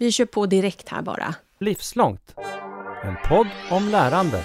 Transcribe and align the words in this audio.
Vi 0.00 0.12
kör 0.12 0.24
på 0.24 0.46
direkt 0.46 0.88
här 0.88 1.02
bara. 1.02 1.34
Livslångt. 1.58 2.34
En 3.04 3.16
podd 3.28 3.46
om 3.70 3.88
lärande. 3.88 4.42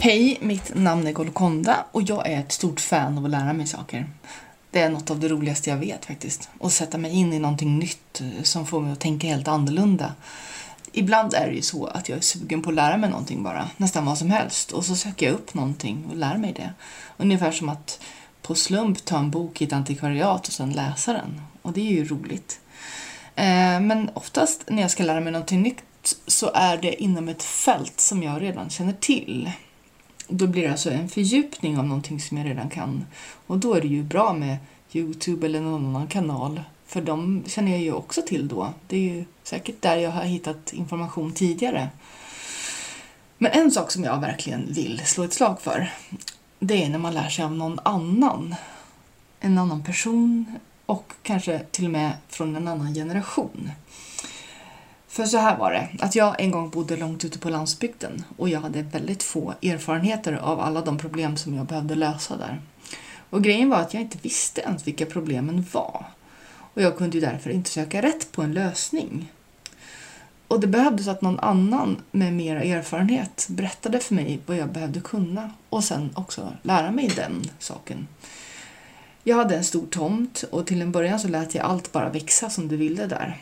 Hej, 0.00 0.38
mitt 0.40 0.74
namn 0.74 1.06
är 1.06 1.12
Golkonda 1.12 1.84
och 1.92 2.02
jag 2.02 2.30
är 2.30 2.40
ett 2.40 2.52
stort 2.52 2.80
fan 2.80 3.18
av 3.18 3.24
att 3.24 3.30
lära 3.30 3.52
mig 3.52 3.66
saker. 3.66 4.10
Det 4.70 4.80
är 4.80 4.90
något 4.90 5.10
av 5.10 5.20
det 5.20 5.28
roligaste 5.28 5.70
jag 5.70 5.76
vet 5.76 6.04
faktiskt. 6.04 6.48
Att 6.60 6.72
sätta 6.72 6.98
mig 6.98 7.12
in 7.12 7.32
i 7.32 7.38
någonting 7.38 7.78
nytt 7.78 8.22
som 8.42 8.66
får 8.66 8.80
mig 8.80 8.92
att 8.92 9.00
tänka 9.00 9.26
helt 9.26 9.48
annorlunda. 9.48 10.14
Ibland 10.92 11.34
är 11.34 11.46
det 11.46 11.54
ju 11.54 11.62
så 11.62 11.86
att 11.86 12.08
jag 12.08 12.18
är 12.18 12.22
sugen 12.22 12.62
på 12.62 12.70
att 12.70 12.74
lära 12.74 12.96
mig 12.96 13.10
någonting 13.10 13.42
bara, 13.42 13.70
nästan 13.76 14.06
vad 14.06 14.18
som 14.18 14.30
helst. 14.30 14.72
Och 14.72 14.84
så 14.84 14.96
söker 14.96 15.26
jag 15.26 15.34
upp 15.34 15.54
någonting 15.54 16.06
och 16.10 16.16
lär 16.16 16.36
mig 16.36 16.52
det. 16.52 16.74
Ungefär 17.16 17.52
som 17.52 17.68
att 17.68 18.00
på 18.42 18.54
slump 18.54 19.04
ta 19.04 19.18
en 19.18 19.30
bok 19.30 19.60
i 19.60 19.64
ett 19.64 19.72
antikvariat 19.72 20.46
och 20.46 20.52
sen 20.52 20.72
läsa 20.72 21.12
den. 21.12 21.42
Och 21.62 21.72
det 21.72 21.80
är 21.80 21.92
ju 21.92 22.04
roligt. 22.04 22.60
Eh, 23.34 23.80
men 23.80 24.10
oftast 24.14 24.64
när 24.68 24.82
jag 24.82 24.90
ska 24.90 25.02
lära 25.02 25.20
mig 25.20 25.32
någonting 25.32 25.62
nytt 25.62 25.82
så 26.26 26.50
är 26.54 26.76
det 26.76 27.02
inom 27.02 27.28
ett 27.28 27.42
fält 27.42 28.00
som 28.00 28.22
jag 28.22 28.42
redan 28.42 28.70
känner 28.70 28.92
till. 28.92 29.50
Då 30.28 30.46
blir 30.46 30.62
det 30.62 30.70
alltså 30.70 30.90
en 30.90 31.08
fördjupning 31.08 31.78
av 31.78 31.86
någonting 31.86 32.20
som 32.20 32.38
jag 32.38 32.46
redan 32.46 32.70
kan. 32.70 33.06
Och 33.46 33.58
då 33.58 33.74
är 33.74 33.80
det 33.80 33.88
ju 33.88 34.02
bra 34.02 34.32
med 34.32 34.56
Youtube 34.92 35.46
eller 35.46 35.60
någon 35.60 35.86
annan 35.86 36.06
kanal. 36.06 36.60
För 36.92 37.00
de 37.00 37.44
känner 37.46 37.72
jag 37.72 37.80
ju 37.80 37.92
också 37.92 38.22
till 38.22 38.48
då. 38.48 38.72
Det 38.88 38.96
är 38.96 39.00
ju 39.00 39.24
säkert 39.42 39.82
där 39.82 39.96
jag 39.96 40.10
har 40.10 40.22
hittat 40.22 40.72
information 40.72 41.32
tidigare. 41.32 41.88
Men 43.38 43.52
en 43.52 43.70
sak 43.70 43.90
som 43.90 44.04
jag 44.04 44.20
verkligen 44.20 44.72
vill 44.72 45.00
slå 45.04 45.24
ett 45.24 45.32
slag 45.32 45.60
för, 45.60 45.92
det 46.58 46.84
är 46.84 46.88
när 46.88 46.98
man 46.98 47.14
lär 47.14 47.28
sig 47.28 47.44
av 47.44 47.52
någon 47.52 47.78
annan. 47.82 48.54
En 49.40 49.58
annan 49.58 49.82
person 49.84 50.58
och 50.86 51.12
kanske 51.22 51.58
till 51.58 51.84
och 51.84 51.90
med 51.90 52.12
från 52.28 52.56
en 52.56 52.68
annan 52.68 52.94
generation. 52.94 53.70
För 55.08 55.24
så 55.24 55.38
här 55.38 55.58
var 55.58 55.70
det, 55.70 55.88
att 56.00 56.14
jag 56.14 56.40
en 56.40 56.50
gång 56.50 56.70
bodde 56.70 56.96
långt 56.96 57.24
ute 57.24 57.38
på 57.38 57.50
landsbygden 57.50 58.24
och 58.36 58.48
jag 58.48 58.60
hade 58.60 58.82
väldigt 58.82 59.22
få 59.22 59.54
erfarenheter 59.62 60.32
av 60.32 60.60
alla 60.60 60.80
de 60.80 60.98
problem 60.98 61.36
som 61.36 61.54
jag 61.54 61.66
behövde 61.66 61.94
lösa 61.94 62.36
där. 62.36 62.60
Och 63.30 63.42
grejen 63.42 63.70
var 63.70 63.78
att 63.78 63.94
jag 63.94 64.02
inte 64.02 64.18
visste 64.22 64.60
ens 64.60 64.86
vilka 64.86 65.06
problemen 65.06 65.66
var. 65.72 66.06
Och 66.74 66.82
jag 66.82 66.96
kunde 66.96 67.18
ju 67.18 67.20
därför 67.20 67.50
inte 67.50 67.70
söka 67.70 68.02
rätt 68.02 68.32
på 68.32 68.42
en 68.42 68.52
lösning. 68.52 69.32
Och 70.48 70.60
det 70.60 70.66
behövdes 70.66 71.08
att 71.08 71.22
någon 71.22 71.40
annan 71.40 72.02
med 72.10 72.32
mer 72.32 72.56
erfarenhet 72.56 73.46
berättade 73.50 73.98
för 73.98 74.14
mig 74.14 74.40
vad 74.46 74.56
jag 74.56 74.72
behövde 74.72 75.00
kunna 75.00 75.50
och 75.68 75.84
sen 75.84 76.10
också 76.14 76.52
lära 76.62 76.90
mig 76.90 77.12
den 77.16 77.42
saken. 77.58 78.08
Jag 79.24 79.36
hade 79.36 79.56
en 79.56 79.64
stor 79.64 79.86
tomt 79.86 80.44
och 80.50 80.66
till 80.66 80.82
en 80.82 80.92
början 80.92 81.20
så 81.20 81.28
lät 81.28 81.54
jag 81.54 81.64
allt 81.64 81.92
bara 81.92 82.08
växa 82.08 82.50
som 82.50 82.68
det 82.68 82.76
ville 82.76 83.06
där. 83.06 83.38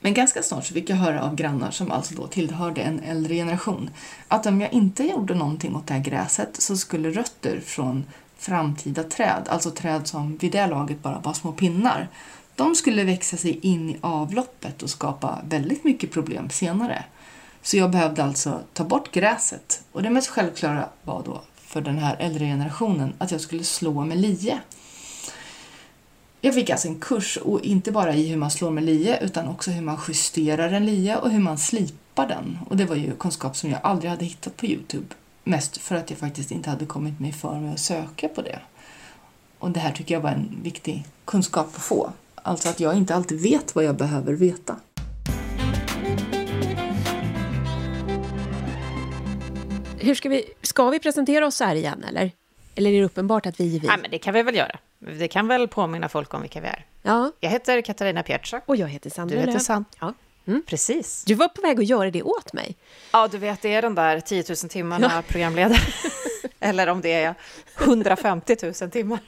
Men 0.00 0.14
ganska 0.14 0.42
snart 0.42 0.66
så 0.66 0.74
fick 0.74 0.90
jag 0.90 0.96
höra 0.96 1.22
av 1.22 1.34
grannar 1.34 1.70
som 1.70 1.90
alltså 1.90 2.14
då 2.14 2.26
tillhörde 2.26 2.80
en 2.80 3.00
äldre 3.00 3.34
generation 3.34 3.90
att 4.28 4.46
om 4.46 4.60
jag 4.60 4.72
inte 4.72 5.04
gjorde 5.04 5.34
någonting 5.34 5.76
åt 5.76 5.86
det 5.86 5.94
här 5.94 6.00
gräset 6.00 6.62
så 6.62 6.76
skulle 6.76 7.10
rötter 7.10 7.60
från 7.60 8.04
framtida 8.40 9.02
träd, 9.02 9.42
alltså 9.48 9.70
träd 9.70 10.06
som 10.06 10.36
vid 10.36 10.52
det 10.52 10.66
laget 10.66 11.02
bara 11.02 11.18
var 11.18 11.32
små 11.32 11.52
pinnar, 11.52 12.08
de 12.56 12.74
skulle 12.74 13.04
växa 13.04 13.36
sig 13.36 13.58
in 13.62 13.90
i 13.90 13.96
avloppet 14.00 14.82
och 14.82 14.90
skapa 14.90 15.38
väldigt 15.48 15.84
mycket 15.84 16.12
problem 16.12 16.50
senare. 16.50 17.04
Så 17.62 17.76
jag 17.76 17.90
behövde 17.90 18.24
alltså 18.24 18.60
ta 18.72 18.84
bort 18.84 19.12
gräset 19.12 19.82
och 19.92 20.02
det 20.02 20.10
mest 20.10 20.28
självklara 20.28 20.88
var 21.02 21.22
då 21.22 21.42
för 21.56 21.80
den 21.80 21.98
här 21.98 22.16
äldre 22.18 22.44
generationen 22.44 23.12
att 23.18 23.30
jag 23.30 23.40
skulle 23.40 23.64
slå 23.64 24.04
med 24.04 24.18
lie. 24.18 24.60
Jag 26.40 26.54
fick 26.54 26.70
alltså 26.70 26.88
en 26.88 27.00
kurs, 27.00 27.36
och 27.36 27.60
inte 27.60 27.92
bara 27.92 28.14
i 28.14 28.28
hur 28.28 28.36
man 28.36 28.50
slår 28.50 28.70
med 28.70 28.84
lie 28.84 29.18
utan 29.22 29.48
också 29.48 29.70
hur 29.70 29.82
man 29.82 29.98
justerar 30.08 30.72
en 30.72 30.86
lie 30.86 31.16
och 31.16 31.30
hur 31.30 31.38
man 31.38 31.58
slipar 31.58 32.28
den. 32.28 32.58
Och 32.68 32.76
det 32.76 32.84
var 32.84 32.96
ju 32.96 33.16
kunskap 33.16 33.56
som 33.56 33.70
jag 33.70 33.80
aldrig 33.82 34.10
hade 34.10 34.24
hittat 34.24 34.56
på 34.56 34.66
Youtube. 34.66 35.14
Mest 35.44 35.76
för 35.76 35.94
att 35.94 36.10
jag 36.10 36.18
faktiskt 36.18 36.50
inte 36.50 36.70
hade 36.70 36.86
kommit 36.86 37.20
mig 37.20 37.32
för 37.32 37.54
med 37.54 37.72
att 37.72 37.80
söka 37.80 38.28
på 38.28 38.42
det. 38.42 38.58
Och 39.58 39.70
det 39.70 39.80
här 39.80 39.92
tycker 39.92 40.14
jag 40.14 40.20
var 40.20 40.30
en 40.30 40.60
viktig 40.62 41.04
kunskap 41.24 41.66
att 41.66 41.82
få. 41.82 42.12
Alltså 42.34 42.68
att 42.68 42.80
jag 42.80 42.96
inte 42.96 43.14
alltid 43.14 43.40
vet 43.40 43.74
vad 43.74 43.84
jag 43.84 43.96
behöver 43.96 44.32
veta. 44.32 44.76
Hur 49.98 50.14
ska 50.14 50.28
vi, 50.28 50.44
ska 50.62 50.90
vi 50.90 50.98
presentera 50.98 51.46
oss 51.46 51.60
här 51.60 51.74
igen 51.74 52.04
eller? 52.08 52.32
Eller 52.74 52.90
är 52.90 52.98
det 52.98 53.04
uppenbart 53.04 53.46
att 53.46 53.60
vi 53.60 53.76
är 53.76 53.80
vi? 53.80 53.86
Nej, 53.86 53.98
men 54.02 54.10
det 54.10 54.18
kan 54.18 54.34
vi 54.34 54.42
väl 54.42 54.54
göra. 54.54 54.78
Det 54.98 55.28
kan 55.28 55.48
väl 55.48 55.68
påminna 55.68 56.08
folk 56.08 56.34
om 56.34 56.40
vilka 56.40 56.60
vi 56.60 56.68
är. 56.68 56.86
Ja. 57.02 57.32
Jag 57.40 57.50
heter 57.50 57.80
Katarina 57.80 58.22
Pietschak. 58.22 58.62
Och 58.66 58.76
jag 58.76 58.88
heter 58.88 59.10
Sandra 59.10 59.34
Du 59.34 59.40
heter 59.40 59.52
Löf. 59.52 59.62
Sand. 59.62 59.84
Ja. 60.54 60.60
Precis. 60.66 61.24
Du 61.26 61.34
var 61.34 61.48
på 61.48 61.62
väg 61.62 61.78
att 61.80 61.86
göra 61.86 62.10
det 62.10 62.22
åt 62.22 62.52
mig. 62.52 62.76
Ja, 63.12 63.28
du 63.28 63.38
vet, 63.38 63.62
det 63.62 63.74
är 63.74 63.82
den 63.82 63.94
där 63.94 64.20
10 64.20 64.44
000 64.48 64.56
timmarna 64.56 65.22
programledare. 65.28 65.78
Eller 66.60 66.86
om 66.86 67.00
det 67.00 67.12
är 67.12 67.34
150 67.78 68.56
000 68.62 68.90
timmar. 68.90 69.18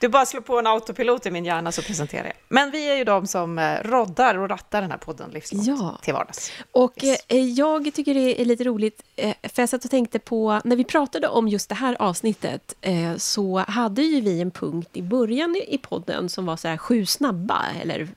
Du 0.00 0.08
bara 0.08 0.26
slår 0.26 0.40
på 0.40 0.58
en 0.58 0.66
autopilot 0.66 1.26
i 1.26 1.30
min 1.30 1.44
hjärna 1.44 1.72
så 1.72 1.82
presenterar 1.82 2.24
jag. 2.24 2.34
Men 2.48 2.70
vi 2.70 2.90
är 2.90 2.96
ju 2.96 3.04
de 3.04 3.26
som 3.26 3.58
eh, 3.58 3.82
roddar 3.82 4.38
och 4.38 4.48
rattar 4.48 4.80
den 4.80 4.90
här 4.90 4.98
podden 4.98 5.30
livslångt 5.30 5.66
Ja. 5.66 5.98
till 6.02 6.14
vardags. 6.14 6.52
Och 6.72 7.04
Yes. 7.04 7.20
eh, 7.28 7.44
jag 7.44 7.94
tycker 7.94 8.14
det 8.14 8.40
är 8.40 8.44
lite 8.44 8.64
roligt, 8.64 9.02
eh, 9.16 9.34
för 9.42 9.62
jag 9.62 9.68
satt 9.68 9.84
och 9.84 9.90
tänkte 9.90 10.18
på, 10.18 10.60
när 10.64 10.76
vi 10.76 10.84
pratade 10.84 11.28
om 11.28 11.48
just 11.48 11.68
det 11.68 11.74
här 11.74 11.96
avsnittet, 11.98 12.74
så 13.16 13.58
hade 13.68 14.02
ju 14.02 14.20
vi 14.20 14.40
en 14.40 14.50
punkt 14.50 14.88
i 14.92 15.02
början 15.02 15.56
i, 15.68 15.78
podden 15.78 16.28
som 16.28 16.46
var 16.46 16.56
så 16.56 16.68
här 16.68 16.76
sju 16.76 17.06
snabba, 17.06 17.62
eller 17.82 18.08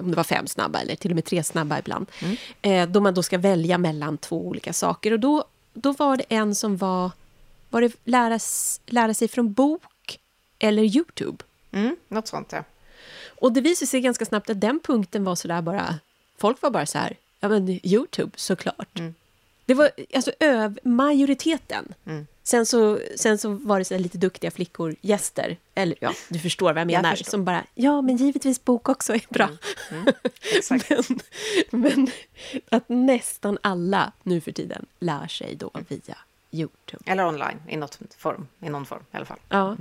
om 0.00 0.10
det 0.10 0.16
var 0.16 0.24
fem 0.24 0.46
snabba, 0.46 0.80
eller 0.80 0.96
till 0.96 1.10
och 1.10 1.14
med 1.14 1.24
tre 1.24 1.42
snabba 1.44 1.78
ibland, 1.78 2.06
eh, 2.62 2.86
då 2.88 3.00
man 3.00 3.14
då 3.14 3.22
ska 3.22 3.38
välja 3.38 3.78
mellan 3.78 4.18
två 4.18 4.46
olika 4.46 4.72
saker. 4.72 5.12
Och 5.12 5.20
då, 5.20 5.44
då 5.72 5.92
var 5.92 6.16
det 6.16 6.24
en 6.28 6.54
som 6.54 6.76
var, 6.76 7.10
var 7.70 7.80
det 7.80 7.92
lära, 8.04 8.38
lära 8.86 9.14
sig 9.14 9.28
från 9.28 9.52
bok 9.52 10.18
eller 10.58 10.82
Youtube? 10.82 11.44
Mm, 11.72 11.96
något 12.08 12.28
sånt, 12.28 12.52
ja. 12.52 12.64
Och 13.40 13.52
det 13.52 13.60
visade 13.60 13.86
sig 13.86 14.00
ganska 14.00 14.24
snabbt 14.24 14.50
att 14.50 14.60
den 14.60 14.80
punkten 14.80 15.24
var 15.24 15.34
så 15.34 15.48
där 15.48 15.62
bara... 15.62 15.98
Folk 16.38 16.62
var 16.62 16.70
bara 16.70 16.86
så 16.86 16.98
här, 16.98 17.16
ja 17.40 17.48
men 17.48 17.80
Youtube 17.86 18.32
såklart. 18.36 19.00
Det 19.66 19.74
var 19.74 19.90
alltså 20.14 20.32
öv, 20.40 20.78
majoriteten. 20.82 21.94
Sen, 22.42 22.66
så, 22.66 23.00
sen 23.16 23.38
så 23.38 23.48
var 23.48 23.78
det 23.78 23.84
så 23.84 23.98
lite 23.98 24.18
duktiga 24.18 24.50
flickor, 24.50 24.96
gäster, 25.00 25.56
eller 25.74 25.96
ja, 26.00 26.12
du 26.28 26.38
förstår 26.38 26.72
vad 26.72 26.80
jag 26.80 26.86
menar, 26.86 27.10
förstår. 27.10 27.30
som 27.30 27.44
bara, 27.44 27.64
ja 27.74 28.02
men 28.02 28.16
givetvis 28.16 28.64
bok 28.64 28.88
också 28.88 29.14
är 29.14 29.26
bra. 29.28 29.48
Exakt. 30.56 30.90
men, 31.70 31.82
men 31.82 32.10
att 32.68 32.88
nästan 32.88 33.58
alla 33.62 34.12
nu 34.22 34.40
för 34.40 34.52
tiden 34.52 34.86
lär 35.00 35.26
sig 35.26 35.54
då 35.54 35.70
via 35.88 36.18
Youtube. 36.50 37.02
Eller 37.06 37.26
online, 37.26 37.58
i, 37.68 37.76
något 37.76 37.98
form, 38.16 38.46
i 38.60 38.68
någon 38.68 38.86
form 38.86 39.02
i 39.12 39.16
alla 39.16 39.24
fall. 39.26 39.38
Ja. 39.48 39.76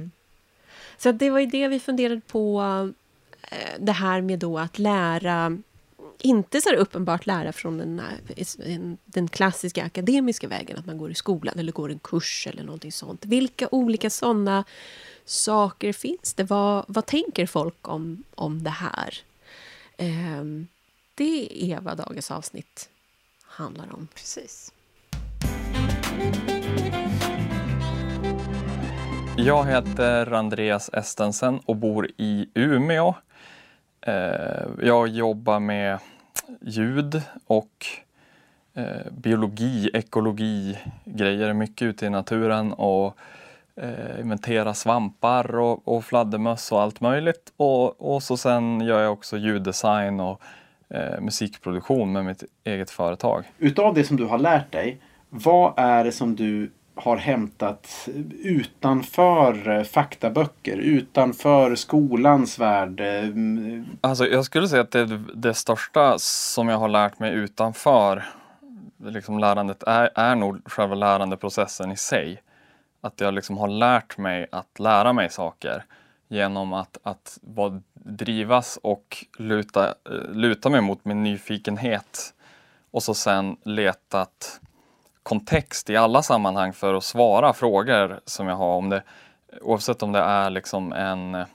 Så 0.98 1.10
att 1.10 1.20
det 1.20 1.30
var 1.30 1.40
ju 1.40 1.46
det 1.46 1.68
vi 1.68 1.80
funderade 1.80 2.22
på, 2.28 2.62
eh, 3.42 3.58
det 3.80 3.92
här 3.92 4.22
med 4.22 4.40
då 4.40 4.60
att 4.60 4.80
lära, 4.80 5.58
inte 6.22 6.62
så 6.62 6.74
uppenbart 6.76 7.26
lära 7.26 7.52
från 7.54 7.78
den, 7.78 8.02
en- 8.66 8.98
den 9.06 9.28
klassiska 9.28 9.84
akademiska 9.84 10.48
vägen, 10.48 10.78
att 10.78 10.86
man 10.86 10.98
går 10.98 11.12
i 11.12 11.16
skolan 11.16 11.60
eller 11.60 11.72
går 11.72 11.92
en 11.92 12.00
kurs 12.00 12.48
eller 12.48 12.64
någonting 12.64 12.92
sånt. 12.92 13.26
Vilka 13.26 13.68
olika 13.72 14.10
sådana 14.10 14.64
saker 15.26 15.94
finns 15.94 16.34
det? 16.34 16.44
Vad, 16.44 16.86
vad 16.88 17.06
tänker 17.06 17.46
folk 17.46 17.88
om, 17.88 18.24
om 18.36 18.64
det 18.64 18.70
här? 18.70 19.18
Ehm, 19.98 20.68
det 21.16 21.64
är 21.74 21.80
vad 21.82 21.98
dagens 21.98 22.32
avsnitt 22.32 22.90
handlar 23.44 23.94
om. 23.94 24.08
Precis. 24.16 24.72
Jag 29.46 29.66
heter 29.66 30.32
Andreas 30.32 30.90
Estensen 30.94 31.60
och 31.66 31.76
bor 31.76 32.08
i 32.18 32.50
Umeå. 32.54 33.14
Eh, 34.02 34.68
jag 34.82 35.08
jobbar 35.08 35.60
med 35.60 36.00
ljud 36.62 37.22
och 37.48 37.86
eh, 38.74 39.12
biologi, 39.12 39.90
ekologi, 39.94 40.78
grejer 41.06 41.54
mycket 41.54 41.86
ute 41.86 42.06
i 42.06 42.10
naturen 42.10 42.74
och 42.74 43.18
inventerar 43.76 44.20
inventera 44.20 44.74
svampar 44.74 45.56
och, 45.56 45.88
och 45.88 46.06
fladdermöss 46.06 46.72
och 46.72 46.82
allt 46.82 47.02
möjligt. 47.02 47.54
Och, 47.58 48.14
och 48.14 48.24
så 48.24 48.38
sen 48.38 48.82
gör 48.82 49.02
jag 49.02 49.14
också 49.14 49.38
ljuddesign 49.38 50.20
och 50.20 50.42
eh, 50.90 51.22
musikproduktion 51.22 52.12
med 52.12 52.26
mitt 52.26 52.44
eget 52.64 52.90
företag. 52.90 53.44
Utav 53.58 53.94
det 53.94 54.04
som 54.04 54.18
du 54.18 54.26
har 54.26 54.38
lärt 54.38 54.72
dig, 54.72 55.02
vad 55.30 55.74
är 55.78 56.04
det 56.04 56.12
som 56.12 56.36
du 56.36 56.72
har 57.00 57.18
hämtat 57.18 58.10
utanför 58.44 59.70
eh, 59.70 59.84
faktaböcker, 59.84 60.78
utanför 60.78 61.76
skolans 61.76 62.60
värld? 62.60 63.00
Eh, 63.00 63.24
alltså, 64.02 64.28
jag 64.28 64.46
skulle 64.46 64.68
säga 64.68 64.82
att 64.82 64.92
det, 64.92 65.22
det 65.36 65.54
största 65.54 66.20
som 66.20 66.70
jag 66.70 66.78
har 66.78 66.90
lärt 66.90 67.20
mig 67.20 67.34
utanför 67.34 68.24
liksom 69.06 69.40
lärandet 69.40 69.84
är, 69.84 70.10
är 70.16 70.36
nog 70.36 70.62
själva 70.66 70.96
lärandeprocessen 70.96 71.92
i 71.92 71.98
sig. 71.98 72.42
Att 73.02 73.22
jag 73.22 73.34
liksom 73.34 73.58
har 73.58 73.68
lärt 73.68 74.18
mig 74.18 74.48
att 74.52 74.80
lära 74.80 75.14
mig 75.14 75.30
saker 75.30 75.84
genom 76.28 76.74
att, 76.74 76.98
att 77.04 77.40
drivas 77.94 78.80
och 78.84 79.26
luta, 79.38 79.88
eh, 79.88 80.32
luta 80.32 80.70
mig 80.70 80.82
mot 80.82 81.06
min 81.06 81.24
nyfikenhet 81.24 82.34
och 82.92 83.04
så 83.04 83.14
sen 83.14 83.58
letat 83.64 84.60
kontext 85.24 85.90
i 85.90 85.98
alla 85.98 86.22
sammanhang 86.22 86.74
för 86.74 86.94
att 86.94 87.04
svara 87.04 87.54
frågor 87.54 88.20
som 88.26 88.48
jag 88.48 88.56
har. 88.56 88.76
Om 88.76 88.90
det, 88.90 89.04
oavsett 89.62 90.04
om 90.04 90.12
det 90.12 90.20
är 90.20 90.50
liksom 90.50 90.94
en 90.94 91.36
eh, 91.36 91.46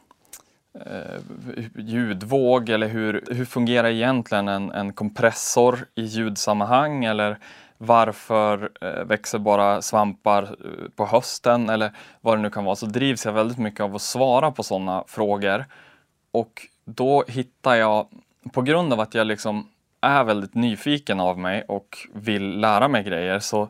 ljudvåg 1.75 2.69
eller 2.69 2.88
hur, 2.88 3.25
hur 3.31 3.44
fungerar 3.44 3.88
egentligen 3.88 4.49
en, 4.49 4.70
en 4.70 4.93
kompressor 4.93 5.87
i 5.94 6.02
ljudsammanhang 6.02 7.05
eller 7.05 7.38
varför 7.78 8.70
eh, 8.81 9.05
växer 9.05 9.38
bara 9.38 9.82
svampar 9.82 10.43
eh, 10.43 10.88
på 10.96 11.06
hösten 11.06 11.70
eller 11.70 11.93
vad 12.20 12.38
det 12.38 12.43
nu 12.43 12.50
kan 12.50 12.64
vara 12.64 12.76
så 12.76 12.87
drivs 12.87 13.25
jag 13.25 13.32
väldigt 13.32 13.58
mycket 13.58 13.81
av 13.81 13.94
att 13.94 14.02
svara 14.02 14.50
på 14.50 14.62
sådana 14.62 15.05
frågor. 15.06 15.64
Och 16.31 16.66
då 16.84 17.25
hittar 17.28 17.75
jag, 17.75 18.06
på 18.52 18.62
grund 18.62 18.93
av 18.93 19.00
att 19.00 19.14
jag 19.14 19.26
liksom 19.26 19.69
är 20.05 20.25
väldigt 20.25 20.55
nyfiken 20.55 21.21
av 21.21 21.39
mig 21.39 21.65
och 21.69 21.99
vill 22.15 22.61
lära 22.61 22.89
mig 22.89 23.03
grejer 23.03 23.39
så 23.39 23.69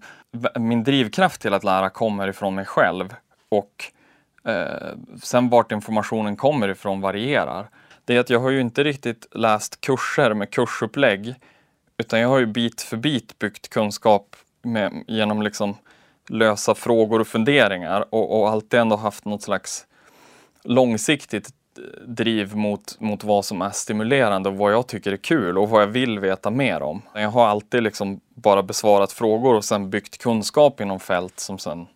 min 0.58 0.84
drivkraft 0.84 1.40
till 1.40 1.54
att 1.54 1.64
lära 1.64 1.90
kommer 1.90 2.28
ifrån 2.28 2.54
mig 2.54 2.64
själv 2.64 3.14
och 3.48 3.84
eh, 4.50 4.96
sen 5.22 5.48
vart 5.48 5.72
informationen 5.72 6.36
kommer 6.36 6.68
ifrån 6.68 7.00
varierar. 7.00 7.68
Det 8.04 8.16
är 8.16 8.20
att 8.20 8.30
jag 8.30 8.40
har 8.40 8.50
ju 8.50 8.60
inte 8.60 8.84
riktigt 8.84 9.26
läst 9.34 9.80
kurser 9.80 10.34
med 10.34 10.50
kursupplägg 10.50 11.34
utan 11.98 12.20
jag 12.20 12.28
har 12.28 12.38
ju 12.38 12.46
bit 12.46 12.82
för 12.82 12.96
bit 12.96 13.38
byggt 13.38 13.68
kunskap 13.68 14.36
med, 14.62 15.04
genom 15.06 15.42
liksom 15.42 15.76
lösa 16.28 16.74
frågor 16.74 17.20
och 17.20 17.26
funderingar 17.26 18.04
och, 18.10 18.40
och 18.40 18.50
alltid 18.50 18.80
ändå 18.80 18.96
haft 18.96 19.24
något 19.24 19.42
slags 19.42 19.86
långsiktigt 20.64 21.48
driv 22.06 22.56
mot, 22.56 23.00
mot 23.00 23.24
vad 23.24 23.44
som 23.44 23.62
är 23.62 23.70
stimulerande 23.70 24.48
och 24.48 24.56
vad 24.56 24.72
jag 24.72 24.86
tycker 24.86 25.12
är 25.12 25.16
kul 25.16 25.58
och 25.58 25.68
vad 25.68 25.82
jag 25.82 25.86
vill 25.86 26.18
veta 26.18 26.50
mer 26.50 26.82
om. 26.82 27.02
Jag 27.14 27.30
har 27.30 27.46
alltid 27.46 27.82
liksom 27.82 28.20
bara 28.34 28.62
besvarat 28.62 29.12
frågor 29.12 29.54
och 29.54 29.64
sen 29.64 29.90
byggt 29.90 30.18
kunskap 30.18 30.80
inom 30.80 31.00
fält 31.00 31.40
som 31.40 31.58
sen 31.58 31.86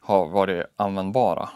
har 0.00 0.26
varit 0.26 0.66
användbara. 0.76 1.48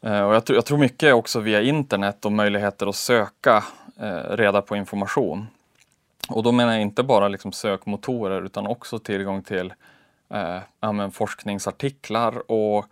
Eh, 0.00 0.20
och 0.20 0.34
jag, 0.34 0.44
tror, 0.44 0.56
jag 0.56 0.64
tror 0.64 0.78
mycket 0.78 1.14
också 1.14 1.40
via 1.40 1.62
internet 1.62 2.24
och 2.24 2.32
möjligheter 2.32 2.86
att 2.86 2.96
söka 2.96 3.64
eh, 4.00 4.36
reda 4.36 4.62
på 4.62 4.76
information. 4.76 5.46
Och 6.28 6.42
då 6.42 6.52
menar 6.52 6.72
jag 6.72 6.82
inte 6.82 7.02
bara 7.02 7.28
liksom 7.28 7.52
sökmotorer 7.52 8.42
utan 8.42 8.66
också 8.66 8.98
tillgång 8.98 9.42
till 9.42 9.72
eh, 10.30 10.58
ja, 10.80 11.10
forskningsartiklar 11.10 12.50
och 12.50 12.86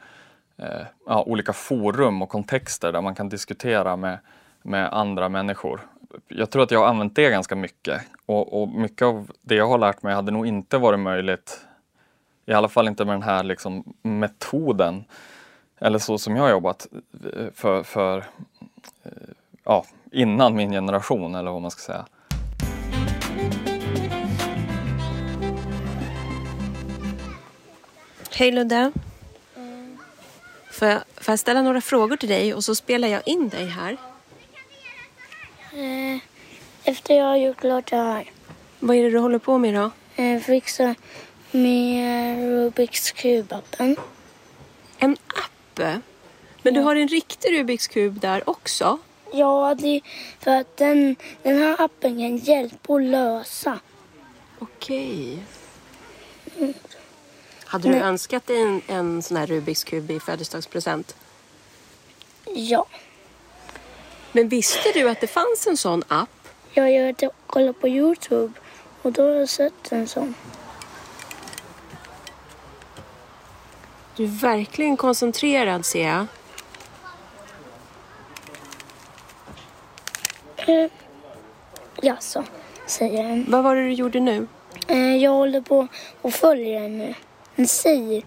eh, 0.57 0.87
ja, 1.07 1.23
olika 1.23 1.53
forum 1.53 2.23
och 2.23 2.29
kontexter 2.29 2.93
där 2.93 3.01
man 3.01 3.15
kan 3.15 3.29
diskutera 3.29 3.97
med, 3.97 4.19
med 4.63 4.93
andra 4.93 5.29
människor. 5.29 5.81
Jag 6.29 6.51
tror 6.51 6.63
att 6.63 6.71
jag 6.71 6.81
har 6.81 6.87
använt 6.87 7.17
det 7.17 7.31
ganska 7.31 7.57
mycket 7.57 8.03
och, 8.27 8.63
och 8.63 8.69
mycket 8.69 9.03
av 9.03 9.31
det 9.43 9.55
jag 9.55 9.69
har 9.69 9.79
lärt 9.79 10.03
mig 10.03 10.15
hade 10.15 10.33
nog 10.33 10.47
inte 10.47 10.79
varit 10.79 11.01
möjligt, 11.01 11.61
i 12.47 12.53
alla 12.53 12.69
fall 12.69 12.89
inte 12.89 13.05
med 13.05 13.15
den 13.15 13.23
här 13.23 13.43
liksom, 13.43 13.95
metoden 14.03 15.05
eller 15.79 15.99
så 15.99 16.19
som 16.19 16.37
jag 16.37 16.43
har 16.43 16.51
jobbat 16.51 16.87
eh, 17.37 17.47
för, 17.55 17.83
för 17.83 18.19
eh, 19.03 19.13
ja, 19.65 19.85
innan 20.13 20.55
min 20.55 20.71
generation 20.71 21.35
eller 21.35 21.51
vad 21.51 21.63
man 21.63 21.71
ska 21.71 21.81
säga. 21.81 22.07
Hej 28.37 28.53
Ludde. 28.53 28.93
Får 30.75 30.89
jag, 30.89 31.03
får 31.17 31.33
jag 31.33 31.39
ställa 31.39 31.63
några 31.63 31.81
frågor 31.81 32.17
till 32.17 32.29
dig 32.29 32.55
och 32.55 32.65
så 32.65 32.75
spelar 32.75 33.09
jag 33.09 33.23
in 33.27 33.49
dig 33.49 33.67
här? 33.67 33.97
Eh, 35.73 36.19
efter 36.85 37.15
jag 37.15 37.25
har 37.25 37.37
gjort 37.37 37.61
klart 37.61 37.91
det 37.91 37.97
här. 37.97 38.31
Vad 38.81 38.97
är 38.97 39.03
det 39.03 39.11
du 39.11 39.19
håller 39.19 39.39
på 39.39 39.59
med 39.59 39.75
då? 39.75 39.91
Eh, 40.23 40.41
fixa 40.41 40.95
med 41.51 42.39
Rubiks 42.39 43.11
kubappen. 43.11 43.97
En 44.99 45.17
app? 45.27 45.81
Men 46.63 46.75
du 46.75 46.81
har 46.81 46.97
en 46.97 47.09
riktig 47.09 47.53
Rubiks 47.53 47.89
kub 47.89 48.21
där 48.21 48.49
också? 48.49 48.99
Ja, 49.33 49.75
det 49.79 50.01
för 50.41 50.51
att 50.51 50.77
den, 50.77 51.17
den 51.43 51.59
här 51.59 51.85
appen 51.85 52.19
kan 52.19 52.37
hjälpa 52.37 52.95
att 52.95 53.03
lösa. 53.03 53.79
Okej. 54.59 55.39
Hade 57.75 57.89
du 57.89 57.95
Nej. 57.95 58.03
önskat 58.03 58.47
dig 58.47 58.63
en, 58.63 58.83
en 58.87 59.23
sån 59.23 59.37
här 59.37 59.47
Rubiks 59.47 59.85
kub 59.85 60.11
i 60.11 60.21
födelsedagspresent? 60.21 61.17
Ja, 62.55 62.87
Men 64.33 64.49
visste 64.49 64.93
du 64.95 65.11
att 65.11 65.21
det 65.21 65.27
fanns 65.27 65.67
en 65.67 65.77
sån 65.77 66.03
app? 66.09 66.49
jag 66.75 66.93
gör 66.93 67.15
det 67.19 67.31
kolla 67.47 67.73
på 67.73 67.89
Youtube 67.89 68.53
och 69.03 69.13
då 69.13 69.23
har 69.23 69.31
jag 69.31 69.49
sett 69.49 69.93
en 69.93 70.09
sån. 70.09 70.35
Du 74.17 74.25
är 74.25 74.29
verkligen 74.29 74.97
koncentrerad 74.97 75.87
ser 75.87 76.09
jag. 76.09 76.27
Eh, 80.57 80.91
jaså, 82.03 82.45
säger 82.87 83.23
den. 83.23 83.47
Vad 83.49 83.65
var 83.65 83.77
det 83.77 83.83
du 83.83 83.93
gjorde 83.93 84.21
nu? 84.21 84.47
Eh, 84.89 85.17
jag 85.17 85.31
håller 85.31 85.61
på 85.61 85.89
och 86.23 86.33
följer 86.35 86.81
den 86.81 86.99
nu. 86.99 87.15
Den 87.57 87.69
säger 87.69 88.23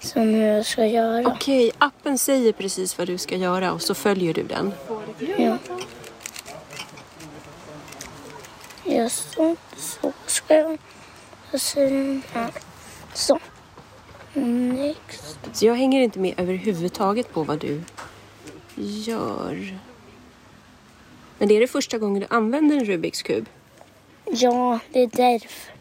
som 0.00 0.34
jag 0.34 0.66
ska 0.66 0.86
göra. 0.86 1.28
Okej, 1.28 1.72
appen 1.78 2.18
säger 2.18 2.52
precis 2.52 2.98
vad 2.98 3.06
du 3.06 3.18
ska 3.18 3.36
göra 3.36 3.72
och 3.72 3.82
så 3.82 3.94
följer 3.94 4.34
du 4.34 4.42
den. 4.42 4.72
Ja. 5.38 5.58
Ja, 8.84 9.08
så, 9.08 9.56
så 9.76 10.12
ska 10.26 10.54
jag. 10.54 10.78
Jag 11.50 11.60
säger 11.60 11.90
den 11.90 12.22
här. 12.32 12.50
Så. 13.14 13.38
Next. 14.32 15.38
Så 15.52 15.66
jag 15.66 15.74
hänger 15.74 16.00
inte 16.00 16.18
med 16.18 16.34
överhuvudtaget 16.36 17.32
på 17.32 17.42
vad 17.42 17.58
du 17.58 17.82
gör. 18.76 19.78
Men 21.38 21.48
det 21.48 21.56
är 21.56 21.60
det 21.60 21.66
första 21.66 21.98
gången 21.98 22.20
du 22.20 22.26
använder 22.30 22.76
en 22.76 22.84
Rubiks 22.84 23.22
kub. 23.22 23.46
Ja, 24.24 24.78
det 24.92 25.00
är 25.02 25.06
därför. 25.06 25.72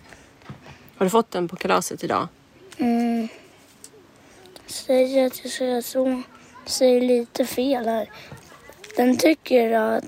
Har 0.97 1.05
du 1.05 1.09
fått 1.09 1.31
den 1.31 1.47
på 1.47 1.55
kalaset 1.55 2.03
idag? 2.03 2.27
Mm. 2.77 3.27
Säger 4.65 5.25
att 5.25 5.43
jag 5.43 5.51
ska 5.51 5.65
göra 5.65 5.81
så. 5.81 6.21
Säger 6.65 7.01
lite 7.01 7.45
fel 7.45 7.87
här. 7.87 8.09
Den 8.95 9.17
tycker 9.17 9.71
att 9.71 10.03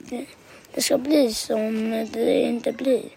det 0.73 0.81
ska 0.81 0.97
bli 0.97 1.33
som 1.33 1.89
det 2.13 2.41
inte 2.41 2.71
blir. 2.71 3.09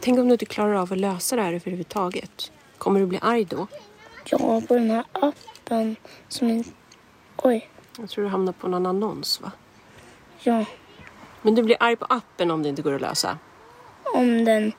Tänk 0.00 0.18
om 0.18 0.26
du 0.26 0.32
inte 0.32 0.46
klarar 0.46 0.74
av 0.74 0.92
att 0.92 0.98
lösa 0.98 1.36
det 1.36 1.42
här 1.42 1.52
överhuvudtaget. 1.52 2.52
Kommer 2.78 3.00
du 3.00 3.06
bli 3.06 3.18
arg 3.22 3.44
då? 3.44 3.66
Ja, 4.24 4.62
på 4.68 4.74
den 4.74 4.90
här 4.90 5.04
appen 5.12 5.96
som 6.28 6.48
inte... 6.48 6.70
Oj. 7.36 7.68
Jag 7.98 8.10
tror 8.10 8.24
du 8.24 8.30
hamnar 8.30 8.52
på 8.52 8.68
någon 8.68 8.86
annons 8.86 9.40
va? 9.40 9.52
Ja, 10.42 10.64
Men 11.42 11.54
du 11.54 11.62
blir 11.62 11.76
arg 11.80 11.96
på 11.96 12.06
appen 12.08 12.50
om 12.50 12.62
det 12.62 12.68
inte 12.68 12.82
går 12.82 12.94
att 12.94 13.00
lösa? 13.00 13.38
om 14.16 14.44
den 14.44 14.72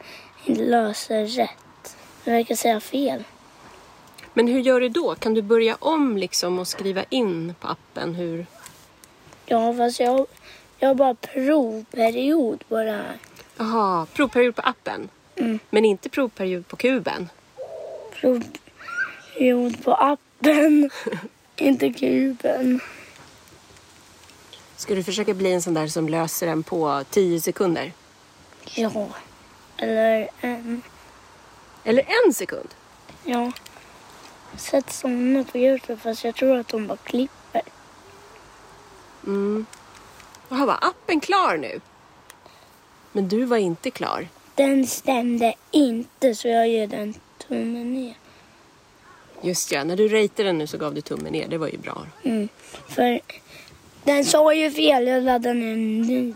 inte 0.46 0.64
löser 0.64 1.26
rätt. 1.26 1.98
Den 2.24 2.34
verkar 2.34 2.56
säga 2.56 2.80
fel. 2.80 3.24
Men 4.38 4.48
hur 4.48 4.60
gör 4.60 4.82
du 4.82 4.90
då? 4.90 5.16
Kan 5.16 5.34
du 5.34 5.42
börja 5.42 5.78
om 5.80 6.18
liksom 6.18 6.60
och 6.60 6.68
skriva 6.68 7.04
in 7.10 7.56
på 7.60 7.68
appen 7.68 8.16
hur... 8.16 8.46
Ja, 9.46 9.74
fast 9.74 10.00
jag, 10.00 10.26
jag 10.80 10.88
har 10.88 10.96
bara 10.96 11.14
provperiod 11.14 12.64
på 12.70 12.78
det 12.78 12.92
här. 12.92 13.18
Jaha, 13.58 14.06
provperiod 14.06 14.56
på 14.56 14.62
appen? 14.62 15.10
Mm. 15.36 15.60
Men 15.70 15.86
inte 15.86 16.10
provperiod 16.10 16.68
på 16.68 16.76
kuben? 16.76 17.30
Provperiod 18.14 19.84
på 19.84 19.94
appen. 19.94 20.90
inte 21.56 21.94
kuben. 21.94 22.80
Ska 24.76 24.96
du 24.96 25.04
försöka 25.04 25.34
bli 25.34 25.54
en 25.54 25.62
sån 25.62 25.74
där 25.74 25.88
som 25.88 26.10
löser 26.10 26.48
den 26.48 26.64
på 26.64 27.04
10 27.10 27.42
sekunder? 27.42 27.94
Ja. 28.76 29.08
Eller 29.78 30.30
en. 30.42 30.82
Eller 31.84 32.04
en 32.26 32.34
sekund? 32.34 32.70
Ja. 33.24 33.52
Sett 34.58 34.92
sådana 34.92 35.44
på 35.44 35.58
Youtube 35.58 36.02
fast 36.02 36.24
jag 36.24 36.36
tror 36.36 36.58
att 36.58 36.68
de 36.68 36.88
bara 36.88 36.98
klipper. 36.98 37.62
Mm. 39.26 39.66
Jaha, 40.50 40.66
var 40.66 40.78
appen 40.82 41.20
klar 41.20 41.58
nu? 41.58 41.80
Men 43.12 43.28
du 43.28 43.46
var 43.46 43.58
inte 43.58 43.92
klar. 43.92 44.28
Den 44.56 44.88
stämde 44.88 45.54
inte 45.72 46.36
så 46.36 46.48
jag 46.48 46.68
ger 46.70 46.88
den 46.88 47.14
tummen 47.48 47.94
ner. 47.94 48.14
Just 49.42 49.72
ja, 49.72 49.84
när 49.84 49.96
du 49.96 50.08
ratade 50.08 50.50
den 50.50 50.58
nu 50.58 50.68
så 50.68 50.78
gav 50.78 50.94
du 50.94 51.02
tummen 51.02 51.34
ner. 51.34 51.48
Det 51.48 51.58
var 51.58 51.68
ju 51.68 51.78
bra. 51.78 52.06
Mm. 52.24 52.50
För 52.88 53.20
den 54.04 54.26
sa 54.26 54.54
ju 54.54 54.72
fel. 54.72 55.08
Jag 55.08 55.24
laddade 55.24 55.54
ner 55.54 55.74
en 55.74 56.02
ny. 56.02 56.34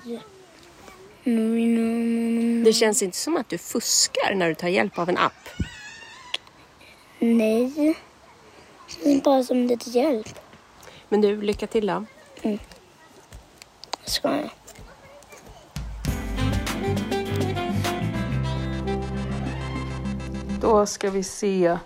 Det 2.63 2.73
känns 2.73 3.01
inte 3.01 3.17
som 3.17 3.37
att 3.37 3.49
du 3.49 3.57
fuskar 3.57 4.35
när 4.35 4.49
du 4.49 4.55
tar 4.55 4.67
hjälp 4.67 4.99
av 4.99 5.09
en 5.09 5.17
app. 5.17 5.49
Nej. 7.19 7.95
Det 9.03 9.11
är 9.11 9.21
bara 9.21 9.43
som 9.43 9.57
lite 9.57 9.89
hjälp. 9.89 10.39
Men 11.09 11.21
du, 11.21 11.41
lycka 11.41 11.67
till 11.67 11.87
då. 11.87 12.05
Ska 14.05 14.35
jag? 14.35 14.49
Då 20.61 20.85
ska 20.85 21.09
vi 21.09 21.23
se. 21.23 21.77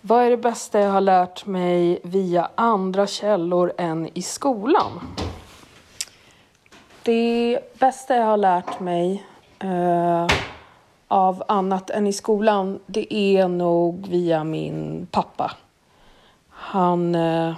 Vad 0.00 0.24
är 0.24 0.30
det 0.30 0.36
bästa 0.36 0.80
jag 0.80 0.90
har 0.90 1.00
lärt 1.00 1.46
mig 1.46 2.00
via 2.02 2.50
andra 2.54 3.06
källor 3.06 3.72
än 3.78 4.08
i 4.14 4.22
skolan? 4.22 5.00
Det 7.02 7.60
bästa 7.78 8.16
jag 8.16 8.24
har 8.24 8.36
lärt 8.36 8.80
mig 8.80 9.26
eh, 9.58 10.26
av 11.08 11.42
annat 11.48 11.90
än 11.90 12.06
i 12.06 12.12
skolan, 12.12 12.80
det 12.86 13.14
är 13.14 13.48
nog 13.48 14.06
via 14.08 14.44
min 14.44 15.06
pappa. 15.10 15.52
Han, 16.68 17.14
eh, 17.14 17.54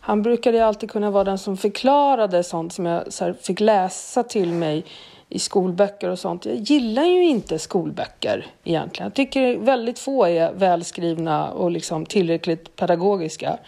han 0.00 0.22
brukade 0.22 0.66
alltid 0.66 0.90
kunna 0.90 1.10
vara 1.10 1.24
den 1.24 1.38
som 1.38 1.56
förklarade 1.56 2.44
sånt 2.44 2.72
som 2.72 2.86
jag 2.86 3.12
så 3.12 3.24
här, 3.24 3.32
fick 3.32 3.60
läsa 3.60 4.22
till 4.22 4.52
mig 4.52 4.84
i 5.28 5.38
skolböcker 5.38 6.08
och 6.08 6.18
sånt. 6.18 6.46
Jag 6.46 6.56
gillar 6.56 7.04
ju 7.04 7.24
inte 7.24 7.58
skolböcker 7.58 8.46
egentligen. 8.64 9.06
Jag 9.06 9.14
tycker 9.14 9.56
väldigt 9.56 9.98
få 9.98 10.26
är 10.26 10.52
välskrivna 10.52 11.50
och 11.50 11.70
liksom 11.70 12.06
tillräckligt 12.06 12.76
pedagogiska. 12.76 13.58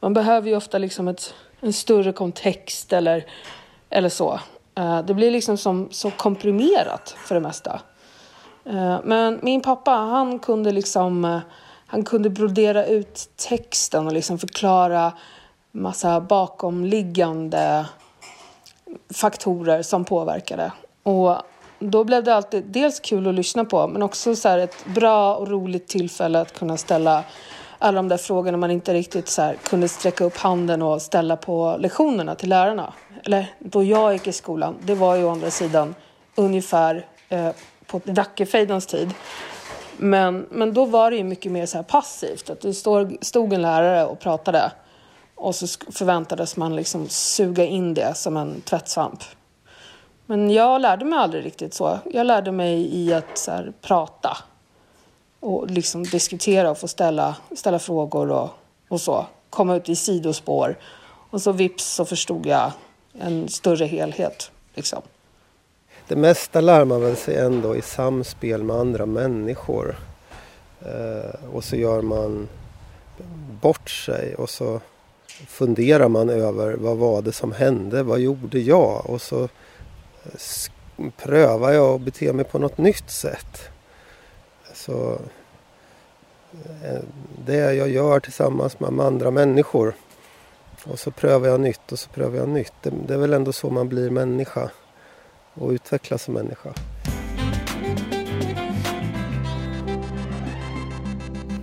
Man 0.00 0.14
behöver 0.14 0.48
ju 0.48 0.56
ofta 0.56 0.78
liksom 0.78 1.08
ett, 1.08 1.34
en 1.60 1.72
större 1.72 2.12
kontext 2.12 2.92
eller, 2.92 3.26
eller 3.90 4.08
så. 4.08 4.40
Eh, 4.74 5.02
det 5.02 5.14
blir 5.14 5.30
liksom 5.30 5.56
som, 5.56 5.88
så 5.90 6.10
komprimerat 6.10 7.16
för 7.18 7.34
det 7.34 7.40
mesta. 7.40 7.80
Eh, 8.64 8.98
men 9.04 9.38
min 9.42 9.60
pappa, 9.60 9.90
han 9.90 10.38
kunde 10.38 10.72
liksom 10.72 11.24
eh, 11.24 11.38
han 11.86 12.04
kunde 12.04 12.30
brodera 12.30 12.86
ut 12.86 13.28
texten 13.36 14.06
och 14.06 14.12
liksom 14.12 14.38
förklara 14.38 15.12
massa 15.72 16.20
bakomliggande 16.20 17.86
faktorer 19.14 19.82
som 19.82 20.04
påverkade. 20.04 20.72
Och 21.02 21.36
då 21.78 22.04
blev 22.04 22.24
det 22.24 22.34
alltid 22.34 22.64
dels 22.64 23.00
kul 23.00 23.28
att 23.28 23.34
lyssna 23.34 23.64
på 23.64 23.88
men 23.88 24.02
också 24.02 24.36
så 24.36 24.48
här 24.48 24.58
ett 24.58 24.86
bra 24.94 25.36
och 25.36 25.48
roligt 25.48 25.88
tillfälle 25.88 26.40
att 26.40 26.58
kunna 26.58 26.76
ställa 26.76 27.24
alla 27.78 27.96
de 27.96 28.08
där 28.08 28.16
frågorna 28.16 28.58
man 28.58 28.70
inte 28.70 28.94
riktigt 28.94 29.28
så 29.28 29.42
här 29.42 29.54
kunde 29.54 29.88
sträcka 29.88 30.24
upp 30.24 30.36
handen 30.36 30.82
och 30.82 31.02
ställa 31.02 31.36
på 31.36 31.76
lektionerna 31.80 32.34
till 32.34 32.48
lärarna. 32.48 32.92
Eller 33.24 33.54
då 33.58 33.82
jag 33.82 34.12
gick 34.12 34.26
i 34.26 34.32
skolan, 34.32 34.76
det 34.82 34.94
var 34.94 35.16
ju 35.16 35.24
å 35.24 35.30
andra 35.30 35.50
sidan 35.50 35.94
ungefär 36.34 37.06
eh, 37.28 37.50
på 37.86 38.00
Dackefejdens 38.04 38.86
tid. 38.86 39.14
Men, 39.96 40.46
men 40.50 40.74
då 40.74 40.84
var 40.84 41.10
det 41.10 41.16
ju 41.16 41.24
mycket 41.24 41.52
mer 41.52 41.66
så 41.66 41.78
här 41.78 41.82
passivt, 41.82 42.50
att 42.50 42.60
det 42.60 42.74
stod, 42.74 43.16
stod 43.20 43.52
en 43.52 43.62
lärare 43.62 44.06
och 44.06 44.20
pratade 44.20 44.72
och 45.34 45.54
så 45.54 45.66
förväntades 45.92 46.56
man 46.56 46.76
liksom 46.76 47.08
suga 47.08 47.64
in 47.64 47.94
det 47.94 48.14
som 48.14 48.36
en 48.36 48.60
tvättsvamp. 48.60 49.22
Men 50.26 50.50
jag 50.50 50.80
lärde 50.80 51.04
mig 51.04 51.18
aldrig 51.18 51.44
riktigt 51.44 51.74
så. 51.74 51.98
Jag 52.12 52.26
lärde 52.26 52.52
mig 52.52 52.96
i 52.96 53.14
att 53.14 53.38
så 53.38 53.50
här, 53.50 53.72
prata 53.82 54.36
och 55.40 55.70
liksom 55.70 56.04
diskutera 56.04 56.70
och 56.70 56.78
få 56.78 56.88
ställa, 56.88 57.36
ställa 57.56 57.78
frågor 57.78 58.30
och, 58.30 58.50
och 58.88 59.00
så. 59.00 59.26
Komma 59.50 59.76
ut 59.76 59.88
i 59.88 59.96
sidospår. 59.96 60.78
Och 61.30 61.42
så 61.42 61.52
vips 61.52 61.94
så 61.94 62.04
förstod 62.04 62.46
jag 62.46 62.72
en 63.18 63.48
större 63.48 63.86
helhet. 63.86 64.50
Liksom. 64.74 65.02
Det 66.08 66.16
mesta 66.16 66.60
lär 66.60 66.84
man 66.84 67.02
väl 67.02 67.16
sig 67.16 67.36
ändå 67.36 67.76
i 67.76 67.82
samspel 67.82 68.62
med 68.62 68.76
andra 68.76 69.06
människor. 69.06 69.96
Eh, 70.80 71.54
och 71.54 71.64
så 71.64 71.76
gör 71.76 72.02
man 72.02 72.48
bort 73.60 73.90
sig 73.90 74.34
och 74.34 74.50
så 74.50 74.80
funderar 75.46 76.08
man 76.08 76.28
över 76.30 76.74
vad 76.74 76.96
var 76.96 77.22
det 77.22 77.32
som 77.32 77.52
hände, 77.52 78.02
vad 78.02 78.20
gjorde 78.20 78.58
jag? 78.58 79.10
Och 79.10 79.22
så 79.22 79.42
eh, 79.42 81.10
prövar 81.16 81.72
jag 81.72 81.94
att 81.94 82.00
bete 82.00 82.32
mig 82.32 82.44
på 82.44 82.58
något 82.58 82.78
nytt 82.78 83.10
sätt. 83.10 83.68
Så 84.74 85.18
eh, 86.82 87.00
det 87.46 87.74
jag 87.74 87.88
gör 87.88 88.20
tillsammans 88.20 88.80
med 88.80 89.00
andra 89.00 89.30
människor 89.30 89.94
och 90.84 90.98
så 90.98 91.10
prövar 91.10 91.48
jag 91.48 91.60
nytt 91.60 91.92
och 91.92 91.98
så 91.98 92.10
prövar 92.10 92.36
jag 92.36 92.48
nytt. 92.48 92.72
Det, 92.82 92.92
det 93.06 93.14
är 93.14 93.18
väl 93.18 93.32
ändå 93.32 93.52
så 93.52 93.70
man 93.70 93.88
blir 93.88 94.10
människa 94.10 94.70
och 95.58 95.70
utvecklas 95.70 96.22
som 96.22 96.34
människa. 96.34 96.74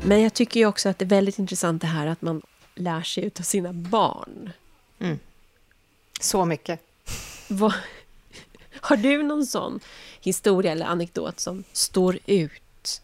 Men 0.06 0.22
jag 0.22 0.34
tycker 0.34 0.60
ju 0.60 0.66
också 0.66 0.90
att 0.90 1.00
det 1.00 1.06
är 1.06 1.10
väldigt 1.10 1.40
intressant 1.40 1.82
det 1.82 1.88
här 1.88 2.08
att 2.08 2.22
man 2.22 2.42
lär 2.76 3.02
sig 3.02 3.26
utav 3.26 3.44
sina 3.44 3.74
barn. 3.74 4.52
Så 6.24 6.46
mycket. 6.46 6.80
Vad, 7.48 7.74
har 8.82 8.98
du 8.98 9.24
någon 9.24 9.46
sån 9.46 9.80
historia 10.22 10.72
eller 10.72 10.86
anekdot 10.86 11.40
som 11.40 11.64
står 11.72 12.20
ut? 12.26 13.02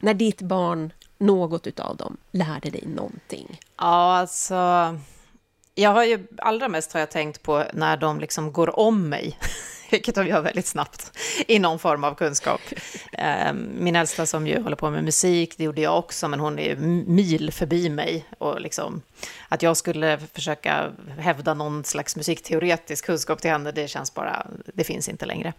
När 0.00 0.14
ditt 0.14 0.42
barn, 0.42 0.92
något 1.18 1.66
utav 1.66 1.96
dem, 1.96 2.16
lärde 2.30 2.70
dig 2.70 2.84
någonting? 2.86 3.60
Ja, 3.76 4.16
alltså... 4.16 4.54
Jag 5.74 5.90
har 5.90 6.04
ju, 6.04 6.26
allra 6.38 6.68
mest 6.68 6.92
har 6.92 7.00
jag 7.00 7.10
tänkt 7.10 7.42
på 7.42 7.64
när 7.72 7.96
de 7.96 8.20
liksom 8.20 8.52
går 8.52 8.78
om 8.78 9.08
mig, 9.08 9.38
vilket 9.90 10.14
de 10.14 10.26
gör 10.26 10.40
väldigt 10.40 10.66
snabbt, 10.66 11.18
i 11.46 11.58
någon 11.58 11.78
form 11.78 12.04
av 12.04 12.14
kunskap. 12.14 12.60
Ehm, 13.12 13.68
min 13.78 13.96
äldsta 13.96 14.26
som 14.26 14.46
ju 14.46 14.62
håller 14.62 14.76
på 14.76 14.90
med 14.90 15.04
musik, 15.04 15.54
det 15.56 15.64
gjorde 15.64 15.80
jag 15.80 15.98
också, 15.98 16.28
men 16.28 16.40
hon 16.40 16.58
är 16.58 16.68
ju 16.68 16.76
mil 17.06 17.52
förbi 17.52 17.88
mig. 17.88 18.24
Och 18.38 18.60
liksom, 18.60 19.02
att 19.48 19.62
jag 19.62 19.76
skulle 19.76 20.18
försöka 20.34 20.92
hävda 21.18 21.54
någon 21.54 21.84
slags 21.84 22.16
musikteoretisk 22.16 23.06
kunskap 23.06 23.40
till 23.40 23.50
henne, 23.50 23.72
det 23.72 23.88
känns 23.88 24.14
bara, 24.14 24.46
det 24.74 24.84
finns 24.84 25.08
inte 25.08 25.26
längre. 25.26 25.52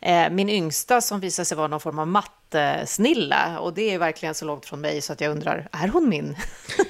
Eh, 0.00 0.30
min 0.30 0.48
yngsta 0.48 1.00
som 1.00 1.20
visade 1.20 1.46
sig 1.46 1.56
vara 1.56 1.68
någon 1.68 1.80
form 1.80 1.98
av 1.98 2.06
mattesnilla, 2.06 3.58
och 3.58 3.74
det 3.74 3.94
är 3.94 3.98
verkligen 3.98 4.34
så 4.34 4.44
långt 4.44 4.66
från 4.66 4.80
mig 4.80 5.00
så 5.00 5.12
att 5.12 5.20
jag 5.20 5.30
undrar, 5.30 5.68
är 5.72 5.88
hon 5.88 6.08
min? 6.08 6.36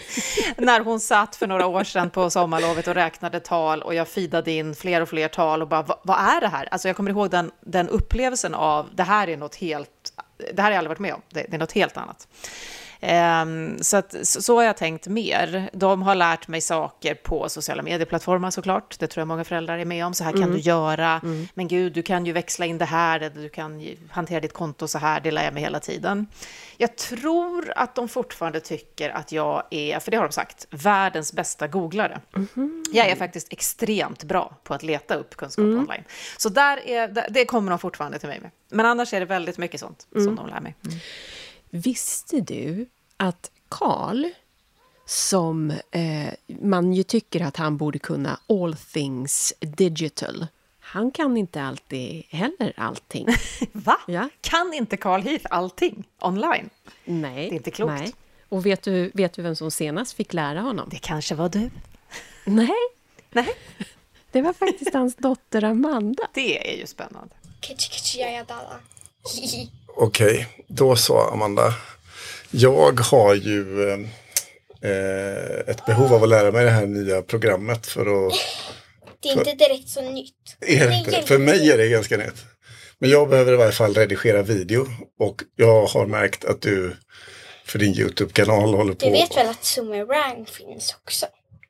När 0.57 0.81
hon 0.81 1.01
satt 1.01 1.37
för 1.37 1.47
några 1.47 1.67
år 1.67 1.85
sedan 1.85 2.11
på 2.11 2.31
sommarlovet 2.31 2.89
och 2.89 2.95
räknade 2.95 3.41
tal 3.41 3.83
och 3.83 3.95
jag 3.95 4.09
feedade 4.09 4.51
in 4.53 4.75
fler 4.75 5.01
och 5.01 5.09
fler 5.09 5.29
tal 5.29 5.63
och 5.63 5.69
bara, 5.69 5.83
vad 6.03 6.19
är 6.19 6.41
det 6.41 6.49
här? 6.49 6.69
Alltså 6.71 6.89
jag 6.89 6.97
kommer 6.97 7.11
ihåg 7.11 7.31
den, 7.31 7.51
den 7.61 7.89
upplevelsen 7.89 8.55
av, 8.55 8.91
det 8.95 9.03
här 9.03 9.29
är 9.29 9.37
något 9.37 9.55
helt, 9.55 10.13
det 10.55 10.63
här 10.63 10.65
har 10.65 10.71
jag 10.71 10.79
aldrig 10.79 10.91
varit 10.91 10.99
med 10.99 11.15
om, 11.15 11.23
det, 11.29 11.47
det 11.49 11.57
är 11.57 11.59
något 11.59 11.73
helt 11.73 11.97
annat. 11.97 12.29
Ehm, 13.05 13.79
så, 13.83 13.97
att, 13.97 14.15
så, 14.23 14.57
har 14.57 14.63
jag 14.63 14.77
tänkt 14.77 15.07
mer. 15.07 15.71
De 15.73 16.03
har 16.03 16.15
lärt 16.15 16.49
mig 16.49 16.61
saker 16.61 17.15
på 17.15 17.49
sociala 17.49 17.83
medieplattformar 17.83 18.51
såklart. 18.51 18.99
Det 18.99 19.07
tror 19.07 19.21
jag 19.21 19.29
många 19.29 19.45
föräldrar 19.45 19.79
är 19.79 19.85
med 19.85 20.07
om. 20.07 20.15
Så 20.15 20.25
här 20.25 20.33
kan 20.33 20.51
du 20.53 20.59
göra. 20.59 21.21
Men 21.55 21.69
gud, 21.69 21.93
du 21.93 22.03
kan 22.03 22.27
ju 22.27 22.33
växla 22.33 22.67
in 22.67 22.79
det 22.79 22.85
här. 22.85 23.21
eller 23.21 23.43
Du 23.43 23.49
kan 23.49 23.87
hantera 24.11 24.41
ditt 24.41 24.53
konto 24.53 24.89
så 24.89 24.99
här. 24.99 25.21
Det 25.21 25.31
lär 25.31 25.45
jag 25.45 25.55
mig 25.55 25.63
hela 25.63 25.81
tiden. 25.81 26.27
Jag 26.77 26.97
tror 26.97 27.73
att 27.77 27.95
de 27.95 28.09
fortfarande 28.09 28.61
tycker 28.61 29.11
att 29.11 29.33
jag 29.33 29.63
är, 29.71 30.01
för 30.01 30.11
det 30.11 30.17
har 30.17 30.25
de 30.25 30.33
sagt, 30.33 30.67
världens 30.71 31.33
bästa 31.33 31.67
googlare. 31.69 32.21
Jag 32.93 33.09
är 33.09 33.17
faktiskt 33.17 33.53
extremt 33.53 34.25
bra 34.25 34.57
på 34.65 34.75
att 34.75 34.83
leta 34.83 35.15
upp 35.15 35.37
kunskap 35.37 35.65
online. 35.65 36.05
Så 36.37 36.49
där 36.49 36.89
är, 36.89 37.27
det 37.31 37.45
kommer 37.45 37.71
de 37.71 37.79
fortfarande 37.79 38.19
till 38.19 38.29
mig 38.29 38.41
med. 38.41 38.51
Men 38.71 38.87
annars 38.87 39.15
är 39.15 39.21
det 39.21 39.27
väldigt 39.27 39.59
mycket 39.59 39.81
sånt 39.81 40.07
som 40.13 40.37
de 40.37 40.47
lär 40.47 40.61
mig. 40.61 40.75
Visste 41.75 42.41
du 42.41 42.87
att 43.17 43.51
Karl, 43.69 44.25
som 45.07 45.71
eh, 45.71 46.33
man 46.47 46.93
ju 46.93 47.03
tycker 47.03 47.41
att 47.41 47.57
han 47.57 47.77
borde 47.77 47.99
kunna 47.99 48.41
all 48.49 48.77
things 48.77 49.53
digital, 49.61 50.47
han 50.81 51.11
kan 51.11 51.37
inte 51.37 51.63
alltid 51.63 52.23
heller 52.29 52.73
allting. 52.77 53.27
Va? 53.73 53.97
Ja. 54.07 54.29
Kan 54.41 54.75
inte 54.75 54.97
Carl 54.97 55.23
Heath 55.23 55.47
allting 55.51 56.05
online? 56.21 56.71
Nej. 57.05 57.35
Det 57.35 57.55
är 57.55 57.57
inte 57.57 57.71
klokt. 57.71 57.93
Nej. 57.93 58.13
Och 58.49 58.67
vet 58.67 58.83
du, 58.83 59.11
vet 59.15 59.33
du 59.33 59.43
vem 59.43 59.57
som 59.57 59.71
senast 59.71 60.13
fick 60.13 60.33
lära 60.33 60.61
honom? 60.61 60.89
Det 60.91 60.99
kanske 60.99 61.35
var 61.35 61.49
du. 61.49 61.71
Nej, 62.45 62.71
Nej, 63.31 63.55
det 64.31 64.43
var 64.43 64.53
faktiskt 64.53 64.95
hans 64.95 65.17
dotter 65.17 65.65
Amanda. 65.65 66.23
det 66.35 66.73
är 66.73 66.79
ju 66.79 66.87
spännande. 66.87 67.35
Okej, 69.97 70.47
då 70.69 70.97
så 70.97 71.21
Amanda. 71.21 71.75
Jag 72.51 73.01
har 73.01 73.35
ju 73.35 73.93
eh, 74.83 75.59
ett 75.67 75.87
behov 75.87 76.15
av 76.15 76.23
att 76.23 76.29
lära 76.29 76.53
mig 76.53 76.65
det 76.65 76.71
här 76.71 76.87
nya 76.87 77.23
programmet 77.23 77.87
för 77.87 78.27
att... 78.27 78.33
Det 79.21 79.29
är 79.29 79.39
inte 79.39 79.55
direkt 79.55 79.89
så 79.89 80.01
nytt. 80.01 80.57
Är 80.61 80.89
det 80.89 80.95
inte? 80.95 81.23
För 81.23 81.39
mig 81.39 81.71
är 81.71 81.79
det 81.79 81.89
ganska 81.89 82.17
nytt. 82.17 82.45
Men 82.99 83.11
jag 83.11 83.29
behöver 83.29 83.53
i 83.53 83.57
varje 83.57 83.73
fall 83.73 83.95
redigera 83.95 84.43
video 84.43 84.87
och 85.19 85.43
jag 85.57 85.87
har 85.87 86.07
märkt 86.07 86.45
att 86.45 86.63
du 86.63 86.97
för 87.65 87.79
din 87.79 87.95
YouTube-kanal 87.95 88.75
håller 88.75 88.95
på... 88.95 89.07
Du 89.07 89.13
vet 89.13 89.37
väl 89.37 89.49
att 89.49 89.65
Zoomerang 89.65 90.47
finns 90.47 90.97
också? 91.05 91.27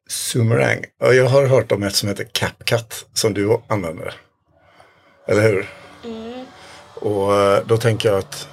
Zoomerang. 0.08 0.84
Ja, 1.00 1.12
jag 1.12 1.26
har 1.26 1.46
hört 1.46 1.72
om 1.72 1.82
ett 1.82 1.94
som 1.94 2.08
heter 2.08 2.24
CapCut 2.32 3.06
som 3.14 3.34
du 3.34 3.60
använder. 3.68 4.14
Eller 5.28 5.42
hur? 5.42 5.70
Mm. 6.04 6.31
Och 7.02 7.34
eh, 7.34 7.66
då 7.66 7.76
tänker 7.76 8.08
jag 8.08 8.18
att 8.18 8.48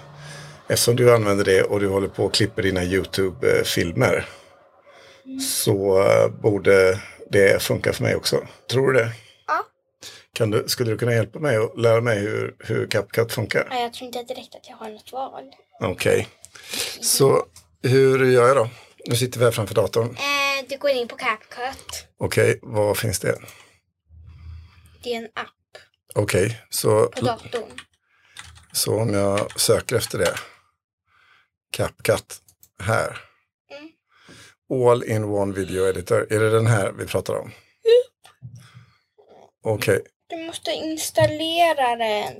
eftersom 0.67 0.95
du 0.95 1.13
använder 1.13 1.45
det 1.45 1.63
och 1.63 1.79
du 1.79 1.87
håller 1.87 2.07
på 2.07 2.25
och 2.25 2.33
klipper 2.33 2.63
dina 2.63 2.83
YouTube-filmer 2.83 4.25
så 5.41 6.01
eh, 6.01 6.27
borde 6.27 6.99
det 7.29 7.61
funka 7.61 7.93
för 7.93 8.03
mig 8.03 8.15
också. 8.15 8.47
Tror 8.71 8.91
du 8.91 8.99
det? 8.99 9.11
Ja. 9.47 9.65
Kan 10.33 10.51
du, 10.51 10.63
skulle 10.67 10.91
du 10.91 10.97
kunna 10.97 11.13
hjälpa 11.13 11.39
mig 11.39 11.59
och 11.59 11.79
lära 11.79 12.01
mig 12.01 12.19
hur, 12.19 12.55
hur 12.59 12.87
CapCut 12.87 13.33
funkar? 13.33 13.67
Nej, 13.69 13.83
jag 13.83 13.93
tror 13.93 14.05
inte 14.05 14.23
direkt 14.23 14.55
att 14.55 14.69
jag 14.69 14.75
har 14.75 14.89
något 14.89 15.11
val. 15.11 15.43
Okej. 15.81 16.27
Så 17.01 17.45
hur 17.83 18.25
gör 18.25 18.47
jag 18.47 18.57
då? 18.57 18.69
Nu 19.05 19.15
sitter 19.15 19.39
vi 19.39 19.45
här 19.45 19.51
framför 19.51 19.75
datorn. 19.75 20.09
Eh, 20.09 20.65
du 20.69 20.77
går 20.77 20.91
in 20.91 21.07
på 21.07 21.15
CapCut. 21.15 22.07
Okej, 22.17 22.59
vad 22.61 22.97
finns 22.97 23.19
det? 23.19 23.35
Det 25.03 25.13
är 25.13 25.17
en 25.17 25.25
app 25.33 25.49
Okej, 26.15 26.61
så, 26.69 27.05
på 27.07 27.25
datorn. 27.25 27.63
Så 28.71 28.99
om 29.01 29.13
jag 29.13 29.59
söker 29.59 29.95
efter 29.95 30.17
det. 30.17 30.33
CapCut 31.71 32.41
här. 32.83 33.17
All 34.89 35.03
in 35.03 35.23
one 35.23 35.53
video 35.53 35.87
editor. 35.89 36.27
Är 36.33 36.39
det 36.39 36.49
den 36.49 36.67
här 36.67 36.91
vi 36.91 37.05
pratar 37.05 37.33
om? 37.33 37.51
Okej, 39.63 40.01
Du 40.29 40.37
måste 40.45 40.71
installera 40.71 41.95
den. 41.95 42.33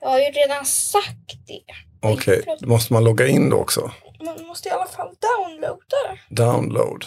Jag 0.00 0.08
har 0.08 0.18
ju 0.18 0.24
redan 0.30 0.64
sagt 0.64 1.46
det. 1.46 1.62
okej. 2.02 2.44
Då 2.60 2.68
måste 2.68 2.92
man 2.92 3.04
logga 3.04 3.26
in 3.26 3.50
då 3.50 3.56
också. 3.56 3.90
Man 4.24 4.46
måste 4.46 4.68
i 4.68 4.72
alla 4.72 4.86
fall 4.86 5.14
downloada. 5.20 6.18
Download. 6.30 7.04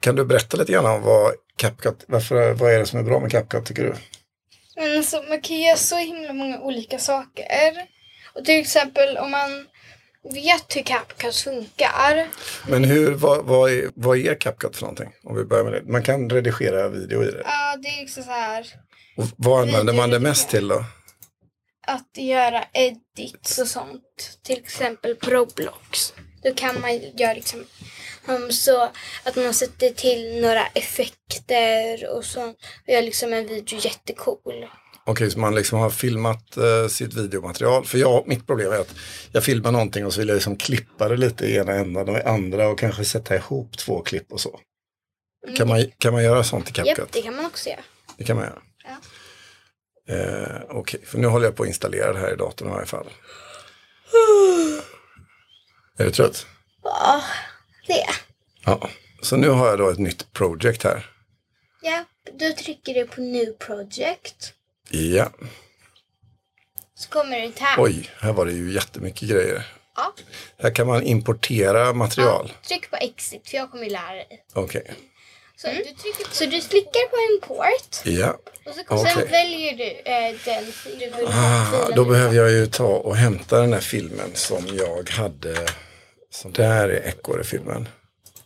Kan 0.00 0.16
du 0.16 0.24
berätta 0.24 0.56
lite 0.56 0.72
grann 0.72 0.86
om 0.86 1.02
vad 1.02 1.34
CapCut, 1.56 2.04
varför, 2.08 2.52
vad 2.52 2.72
är 2.72 2.78
det 2.78 2.86
som 2.86 2.98
är 2.98 3.02
bra 3.02 3.20
med 3.20 3.30
CapCut 3.30 3.66
tycker 3.66 3.82
du? 3.82 3.94
Men 4.76 4.98
alltså, 4.98 5.22
man 5.28 5.40
kan 5.40 5.56
göra 5.56 5.76
så 5.76 5.96
himla 5.96 6.32
många 6.32 6.60
olika 6.60 6.98
saker. 6.98 7.44
Och 8.38 8.44
till 8.44 8.60
exempel 8.60 9.16
om 9.16 9.30
man 9.30 9.66
vet 10.34 10.76
hur 10.76 10.82
CapCut 10.82 11.36
funkar. 11.36 12.28
Men 12.68 12.84
hur, 12.84 13.10
vad, 13.10 13.44
vad, 13.44 13.70
är, 13.70 13.90
vad 13.94 14.18
är 14.18 14.34
CapCut 14.34 14.76
för 14.76 14.82
någonting? 14.82 15.12
Om 15.24 15.36
vi 15.36 15.44
börjar 15.44 15.64
med 15.64 15.72
det. 15.72 15.92
Man 15.92 16.02
kan 16.02 16.30
redigera 16.30 16.88
video 16.88 17.22
i 17.22 17.26
det. 17.26 17.42
Ja, 17.44 17.76
det 17.82 17.88
är 17.88 18.00
liksom 18.00 18.22
så 18.22 18.30
här 18.30 18.66
Och 19.16 19.26
vad 19.36 19.62
använder 19.62 19.92
man 19.92 20.10
det 20.10 20.18
mest 20.18 20.48
till 20.48 20.68
då? 20.68 20.84
att 21.88 22.16
göra 22.16 22.64
edits 22.72 23.58
och 23.58 23.66
sånt. 23.66 24.38
Till 24.42 24.58
exempel 24.58 25.14
på 25.14 25.30
Roblox. 25.30 26.12
Då 26.42 26.54
kan 26.54 26.80
man 26.80 27.00
göra 27.16 27.34
liksom 27.34 27.64
um, 28.26 28.52
så 28.52 28.82
att 29.24 29.36
man 29.36 29.54
sätter 29.54 29.90
till 29.90 30.40
några 30.40 30.66
effekter 30.66 32.08
och 32.16 32.24
så 32.24 32.48
och 32.48 32.56
gör 32.86 33.02
liksom 33.02 33.32
en 33.32 33.46
video 33.46 33.78
jättecool. 33.78 34.66
Okej, 35.08 35.30
så 35.30 35.38
man 35.38 35.54
liksom 35.54 35.78
har 35.78 35.90
filmat 35.90 36.56
eh, 36.56 36.88
sitt 36.88 37.14
videomaterial. 37.14 37.84
För 37.84 37.98
jag, 37.98 38.26
mitt 38.26 38.46
problem 38.46 38.72
är 38.72 38.76
att 38.78 38.94
jag 39.32 39.44
filmar 39.44 39.72
någonting 39.72 40.06
och 40.06 40.12
så 40.12 40.20
vill 40.20 40.28
jag 40.28 40.34
liksom 40.34 40.56
klippa 40.56 41.08
det 41.08 41.16
lite 41.16 41.46
i 41.46 41.56
ena 41.56 41.72
ändan 41.72 42.08
och 42.08 42.18
i 42.18 42.22
andra 42.22 42.68
och 42.68 42.78
kanske 42.78 43.04
sätta 43.04 43.36
ihop 43.36 43.78
två 43.78 44.00
klipp 44.02 44.32
och 44.32 44.40
så. 44.40 44.60
Kan 45.56 45.68
man, 45.68 45.90
kan 45.98 46.12
man 46.12 46.24
göra 46.24 46.44
sånt 46.44 46.70
i 46.70 46.72
CapCut? 46.72 46.98
Japp, 46.98 47.12
det 47.12 47.22
kan 47.22 47.36
man 47.36 47.46
också 47.46 47.68
göra. 47.68 47.80
Det 48.16 48.24
kan 48.24 48.36
man 48.36 48.44
göra. 48.44 48.62
Ja. 48.84 50.14
Eh, 50.14 50.62
Okej, 50.68 51.00
för 51.04 51.18
nu 51.18 51.26
håller 51.26 51.46
jag 51.46 51.56
på 51.56 51.62
att 51.62 51.68
installera 51.68 52.12
det 52.12 52.18
här 52.18 52.32
i 52.32 52.36
datorn 52.36 52.68
i 52.68 52.70
varje 52.70 52.86
fall. 52.86 53.06
Är 55.98 56.04
du 56.04 56.10
trött? 56.10 56.46
Ja, 56.82 57.22
det. 57.86 58.06
Ja. 58.64 58.90
Så 59.22 59.36
nu 59.36 59.48
har 59.48 59.68
jag 59.68 59.78
då 59.78 59.90
ett 59.90 59.98
nytt 59.98 60.32
project 60.32 60.82
här. 60.82 61.10
Ja, 61.82 62.04
då 62.32 62.52
trycker 62.62 62.94
du 62.94 63.06
på 63.06 63.20
New 63.20 63.52
Project. 63.52 64.54
Ja. 64.90 65.30
Så 66.94 67.08
kommer 67.08 67.40
det 67.40 67.60
här. 67.60 67.82
Oj, 67.82 68.10
här 68.20 68.32
var 68.32 68.46
det 68.46 68.52
ju 68.52 68.72
jättemycket 68.72 69.28
grejer. 69.28 69.66
Ja. 69.96 70.14
Här 70.62 70.74
kan 70.74 70.86
man 70.86 71.02
importera 71.02 71.92
material. 71.92 72.52
Tryck 72.68 72.90
på 72.90 72.96
Exit 72.96 73.48
för 73.48 73.56
jag 73.56 73.70
kommer 73.70 73.90
lära 73.90 74.14
dig. 74.14 74.44
Okej. 74.54 74.90
Så, 75.56 75.66
du, 75.68 75.74
trycker 75.74 76.26
så 76.30 76.44
du 76.44 76.60
klickar 76.60 77.08
på 77.08 77.34
Import. 77.34 77.96
Ja. 78.04 78.38
Och 78.64 78.74
så, 78.74 78.94
och 78.94 79.00
sen 79.08 79.30
väljer 79.30 79.76
du 79.76 79.84
eh, 79.84 80.34
den 80.44 80.72
fil 80.72 80.98
du 80.98 81.10
vill 81.10 81.26
ha 81.26 81.62
Ah, 81.62 81.64
filen 81.82 81.96
då 81.96 82.04
behöver 82.04 82.34
jag 82.36 82.50
ju 82.50 82.66
ta 82.66 82.86
och 82.86 83.16
hämta 83.16 83.60
den 83.60 83.72
här 83.72 83.80
filmen 83.80 84.30
som 84.34 84.66
jag 84.72 85.10
hade. 85.10 85.66
Som 86.30 86.52
där 86.52 86.88
är 86.88 87.08
Ekorre-filmen. 87.08 87.88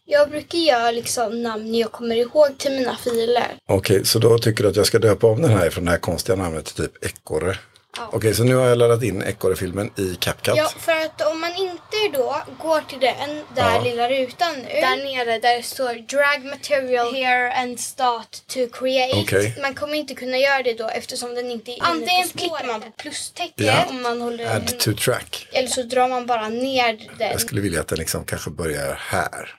Jag 0.04 0.30
brukar 0.30 0.58
göra 0.58 0.90
liksom 0.90 1.42
namn 1.42 1.74
jag 1.74 1.92
kommer 1.92 2.16
ihåg 2.16 2.58
till 2.58 2.72
mina 2.72 2.96
filer. 2.96 3.56
Okej, 3.68 4.04
så 4.04 4.18
då 4.18 4.38
tycker 4.38 4.62
du 4.64 4.70
att 4.70 4.76
jag 4.76 4.86
ska 4.86 4.98
döpa 4.98 5.26
om 5.26 5.42
den 5.42 5.50
här 5.50 5.70
från 5.70 5.84
det 5.84 5.90
här 5.90 5.98
konstiga 5.98 6.36
namnet 6.36 6.64
till 6.64 6.74
typ 6.84 7.04
Ekorre. 7.04 7.58
Okej, 8.12 8.34
så 8.34 8.44
nu 8.44 8.54
har 8.54 8.66
jag 8.68 8.78
laddat 8.78 9.02
in 9.02 9.22
Ekorre-filmen 9.22 9.90
i 9.96 10.14
CapCut. 10.20 10.54
Ja, 10.56 10.70
för 10.78 10.92
att 10.92 11.20
om 11.32 11.40
man 11.40 11.50
inte 11.56 12.18
då 12.18 12.36
går 12.62 12.80
till 12.80 13.00
den 13.00 13.30
där 13.54 13.74
Ja. 13.74 13.82
lilla 13.84 14.08
rutan 14.08 14.54
nu. 14.56 14.68
Där 14.80 14.96
nere 14.96 15.38
där 15.38 15.56
det 15.56 15.62
står 15.62 15.94
drag 15.94 16.44
material 16.50 17.14
here 17.14 17.52
and 17.52 17.80
start 17.80 18.30
to 18.46 18.58
create. 18.72 19.16
Okej. 19.20 19.58
Man 19.62 19.74
kommer 19.74 19.94
inte 19.94 20.14
kunna 20.14 20.38
göra 20.38 20.62
det 20.62 20.74
då 20.78 20.88
eftersom 20.88 21.34
den 21.34 21.50
inte 21.50 21.70
är 21.70 21.74
inne 21.74 21.84
Antingen 21.86 22.28
klickar 22.28 22.66
man 22.66 22.80
på 22.80 22.90
plustecken 22.96 23.66
Ja. 23.66 23.86
om 23.90 24.02
man 24.02 24.20
håller 24.20 24.56
Add 24.56 24.78
to 24.78 24.92
track. 24.92 25.48
Eller 25.52 25.68
så 25.68 25.82
drar 25.82 26.08
man 26.08 26.26
bara 26.26 26.48
ner 26.48 27.08
den. 27.18 27.30
Jag 27.30 27.40
skulle 27.40 27.60
vilja 27.60 27.80
att 27.80 27.88
den 27.88 27.98
liksom 27.98 28.24
kanske 28.24 28.50
börjar 28.50 28.94
här. 29.00 29.54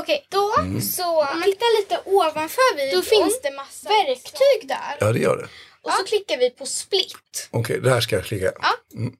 Okej, 0.00 0.26
då 0.30 0.54
Mm. 0.58 0.80
så 0.80 1.20
om 1.20 1.26
man 1.38 1.42
tittar 1.42 1.80
lite 1.80 2.00
ovanför 2.04 2.76
videon. 2.76 3.00
Då 3.00 3.02
finns 3.02 3.40
det 3.42 3.50
massa 3.50 3.88
verktyg 3.88 4.68
där. 4.68 4.96
Ja, 5.00 5.12
det 5.12 5.18
gör 5.18 5.36
det. 5.36 5.48
Och 5.82 5.92
så 5.92 6.04
klickar 6.04 6.36
vi 6.38 6.50
på 6.50 6.66
split. 6.66 7.48
Okej, 7.50 7.80
det 7.80 7.90
här 7.90 8.00
ska 8.00 8.16
jag 8.16 8.24
klicka. 8.24 8.52
Mm. 8.94 9.12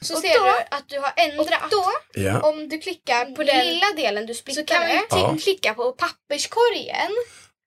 Så 0.00 0.16
ser 0.16 0.44
du 0.44 0.50
att 0.76 0.84
du 0.88 0.98
har 0.98 1.12
ändrat. 1.16 1.62
Och 1.64 1.70
då, 1.70 1.84
Ja. 2.22 2.40
om 2.40 2.68
du 2.68 2.78
klickar 2.78 3.24
på 3.24 3.42
den 3.42 3.66
lilla 3.66 3.86
delen 3.96 4.26
du 4.26 4.34
splittade, 4.34 4.66
så 4.66 4.74
kan 4.74 4.88
vi 4.88 5.00
Ja. 5.10 5.36
klicka 5.42 5.74
på 5.74 5.92
papperskorgen. 5.92 7.12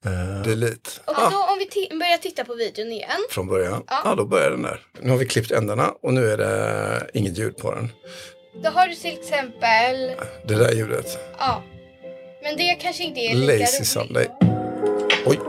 Uh, 0.05 0.41
delete. 0.43 0.89
Och 1.05 1.19
Ah, 1.19 1.29
då 1.29 1.37
om 1.43 1.57
vi 1.57 1.65
ti- 1.65 1.99
börjar 1.99 2.17
titta 2.17 2.45
på 2.45 2.53
videon 2.55 2.91
igen. 2.91 3.25
från 3.29 3.47
början. 3.47 3.83
Ja. 3.87 4.01
Ja. 4.05 4.15
då 4.15 4.25
börjar 4.25 4.51
den 4.51 4.61
där. 4.61 4.81
Nu 5.01 5.09
har 5.09 5.17
vi 5.17 5.25
klippt 5.27 5.51
ändarna 5.51 5.93
och 6.01 6.13
nu 6.13 6.31
är 6.31 6.37
det 6.37 7.09
inget 7.13 7.37
ljud 7.37 7.57
på 7.57 7.71
den. 7.75 7.91
Då 8.63 8.69
har 8.69 8.87
du 8.87 8.95
till 8.95 9.19
exempel, 9.19 10.11
Det 10.47 10.55
där 10.55 10.71
ljudet. 10.73 11.17
ja. 11.39 11.63
Men 12.45 12.57
det 12.57 12.75
kanske 12.81 13.03
inte 13.03 13.19
är 13.19 13.35
lika 13.35 13.53
Lazy 13.53 13.77
roligt. 13.77 13.87
sound. 13.87 14.11
Nej. 14.11 14.29
Oj, 15.25 15.39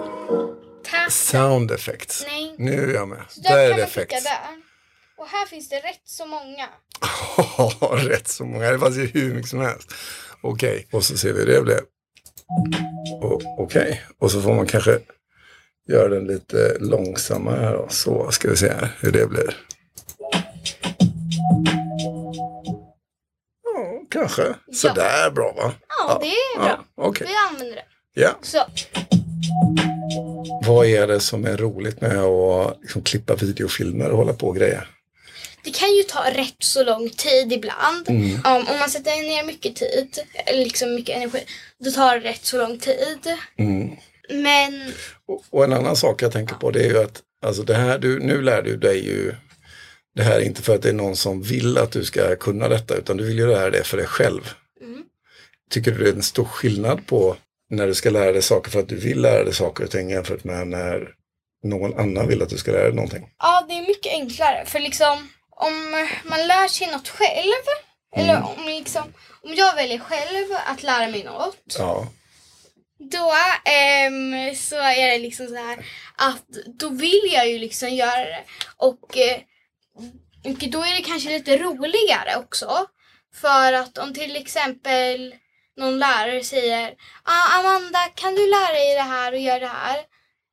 Tap. 0.90 1.12
sound 1.12 1.70
effects. 1.70 2.24
Nej. 2.28 2.54
Nu 2.58 2.90
är 2.90 2.94
jag 2.94 3.08
med. 3.08 3.22
Så 3.28 3.40
Där 3.40 3.50
där 3.56 3.64
är 3.64 3.68
det 3.74 4.06
där. 4.06 4.62
Och 5.18 5.26
här 5.26 5.46
finns 5.46 5.68
det 5.68 5.76
rätt 5.76 6.02
så 6.04 6.26
många. 6.26 6.68
Rätt 8.08 8.28
så 8.28 8.44
många. 8.44 8.70
Det 8.70 8.78
fanns 8.78 8.96
ju 8.96 9.06
hur 9.06 9.34
mycket 9.34 9.50
som 9.50 9.60
helst. 9.60 9.92
Okej, 10.40 10.86
och 10.92 11.04
så 11.04 11.16
ser 11.16 11.32
vi 11.32 11.40
hur 11.40 11.46
det 11.46 11.62
blev. 11.62 11.80
Okej, 13.58 14.02
och 14.18 14.30
så 14.30 14.42
får 14.42 14.54
man 14.54 14.66
kanske 14.66 14.98
göra 15.88 16.08
den 16.08 16.26
lite 16.26 16.76
långsammare 16.80 17.60
här 17.60 17.72
då. 17.72 17.86
Så 17.88 18.30
ska 18.30 18.50
vi 18.50 18.56
se 18.56 18.68
här 18.68 18.88
hur 19.00 19.12
det 19.12 19.26
blir. 19.26 19.56
Kanske. 24.10 24.54
Sådär 24.72 25.30
bra 25.30 25.52
va? 25.52 25.72
Ja, 25.88 26.18
det 26.22 26.26
är 26.26 26.58
bra. 26.58 26.84
Ja, 26.96 27.04
Okej. 27.04 27.26
Vi 27.26 27.34
använder 27.50 27.76
det. 27.76 27.84
Ja. 28.14 28.38
Så. 28.42 28.58
Vad 30.66 30.86
är 30.86 31.06
det 31.06 31.20
som 31.20 31.44
är 31.44 31.56
roligt 31.56 32.00
med 32.00 32.18
att 32.18 32.78
liksom, 32.82 33.02
klippa 33.02 33.34
videofilmer 33.34 34.10
och 34.10 34.18
hålla 34.18 34.32
på 34.32 34.48
och 34.48 34.56
grejer? 34.56 34.88
Det 35.64 35.70
kan 35.70 35.94
ju 35.94 36.02
ta 36.02 36.30
rätt 36.30 36.56
så 36.58 36.84
lång 36.84 37.10
tid 37.10 37.52
ibland. 37.52 38.08
Mm. 38.08 38.34
Um, 38.34 38.68
om 38.68 38.78
man 38.78 38.90
sätter 38.90 39.10
ner 39.10 39.44
mycket 39.44 39.76
tid, 39.76 40.18
liksom 40.52 40.94
mycket 40.94 41.16
energi, 41.16 41.44
då 41.84 41.90
tar 41.90 42.20
det 42.20 42.28
rätt 42.28 42.44
så 42.44 42.58
lång 42.58 42.78
tid. 42.78 43.36
Mm. 43.58 43.96
Men 44.30 44.92
Och, 45.28 45.44
och 45.50 45.64
en 45.64 45.72
annan 45.72 45.96
sak 45.96 46.22
jag 46.22 46.32
tänker 46.32 46.54
på 46.54 46.70
det 46.70 46.80
är 46.80 46.88
ju 46.88 47.02
att 47.02 47.22
alltså 47.46 47.62
det 47.62 47.74
här, 47.74 47.98
du, 47.98 48.18
nu 48.18 48.42
lär 48.42 48.62
du 48.62 48.76
dig 48.76 49.06
ju 49.06 49.34
det 50.16 50.22
här 50.22 50.36
är 50.36 50.44
inte 50.44 50.62
för 50.62 50.74
att 50.74 50.82
det 50.82 50.88
är 50.88 50.92
någon 50.92 51.16
som 51.16 51.42
vill 51.42 51.78
att 51.78 51.92
du 51.92 52.04
ska 52.04 52.36
kunna 52.36 52.68
detta 52.68 52.94
utan 52.94 53.16
du 53.16 53.24
vill 53.24 53.38
ju 53.38 53.46
lära 53.46 53.70
dig 53.70 53.84
för 53.84 53.96
dig 53.96 54.06
själv. 54.06 54.50
Mm. 54.80 55.02
Tycker 55.70 55.92
du 55.92 56.04
det 56.04 56.10
är 56.10 56.14
en 56.14 56.22
stor 56.22 56.44
skillnad 56.44 57.06
på 57.06 57.36
när 57.70 57.86
du 57.86 57.94
ska 57.94 58.10
lära 58.10 58.32
dig 58.32 58.42
saker 58.42 58.70
för 58.70 58.80
att 58.80 58.88
du 58.88 58.96
vill 58.96 59.20
lära 59.20 59.44
dig 59.44 59.54
saker 59.54 59.84
och 59.84 59.90
ting 59.90 60.10
jämfört 60.10 60.44
med 60.44 60.68
när 60.68 61.08
någon 61.64 62.00
annan 62.00 62.28
vill 62.28 62.42
att 62.42 62.48
du 62.48 62.58
ska 62.58 62.72
lära 62.72 62.82
dig 62.82 62.92
någonting? 62.92 63.28
ja, 63.38 63.64
det 63.68 63.74
är 63.74 63.86
mycket 63.86 64.12
enklare. 64.12 64.64
För 64.66 64.80
liksom, 64.80 65.28
om 65.50 65.90
man 66.24 66.46
lär 66.46 66.68
sig 66.68 66.86
något 66.86 67.08
själv, 67.08 67.62
eller 68.16 68.42
om, 68.42 68.64
liksom, 68.66 69.02
om 69.42 69.54
jag 69.54 69.74
väljer 69.74 69.98
själv 69.98 70.46
att 70.66 70.82
lära 70.82 71.08
mig 71.08 71.24
något, 71.24 71.76
Ja, 71.78 72.08
då 72.98 73.32
ehm, 73.64 74.54
så 74.54 74.76
är 74.76 75.10
det 75.10 75.18
liksom 75.18 75.46
så 75.46 75.54
här 75.54 75.78
att 76.16 76.48
då 76.78 76.88
vill 76.88 77.30
jag 77.32 77.48
ju 77.48 77.58
liksom 77.58 77.88
göra 77.88 78.24
det. 78.24 78.44
Och, 78.76 79.18
eh, 79.18 79.40
och 80.44 80.70
då 80.70 80.78
är 80.78 80.96
det 80.96 81.02
kanske 81.02 81.28
lite 81.28 81.58
roligare 81.58 82.36
också. 82.36 82.86
För 83.34 83.72
att 83.72 83.98
om 83.98 84.14
till 84.14 84.36
exempel 84.36 85.34
någon 85.76 85.98
lärare 85.98 86.44
säger 86.44 86.94
ah, 87.22 87.58
Amanda 87.58 87.98
kan 88.14 88.34
du 88.34 88.50
lära 88.50 88.72
dig 88.72 88.94
det 88.94 89.00
här 89.00 89.32
och 89.32 89.38
göra 89.38 89.58
det 89.58 89.66
här? 89.66 90.04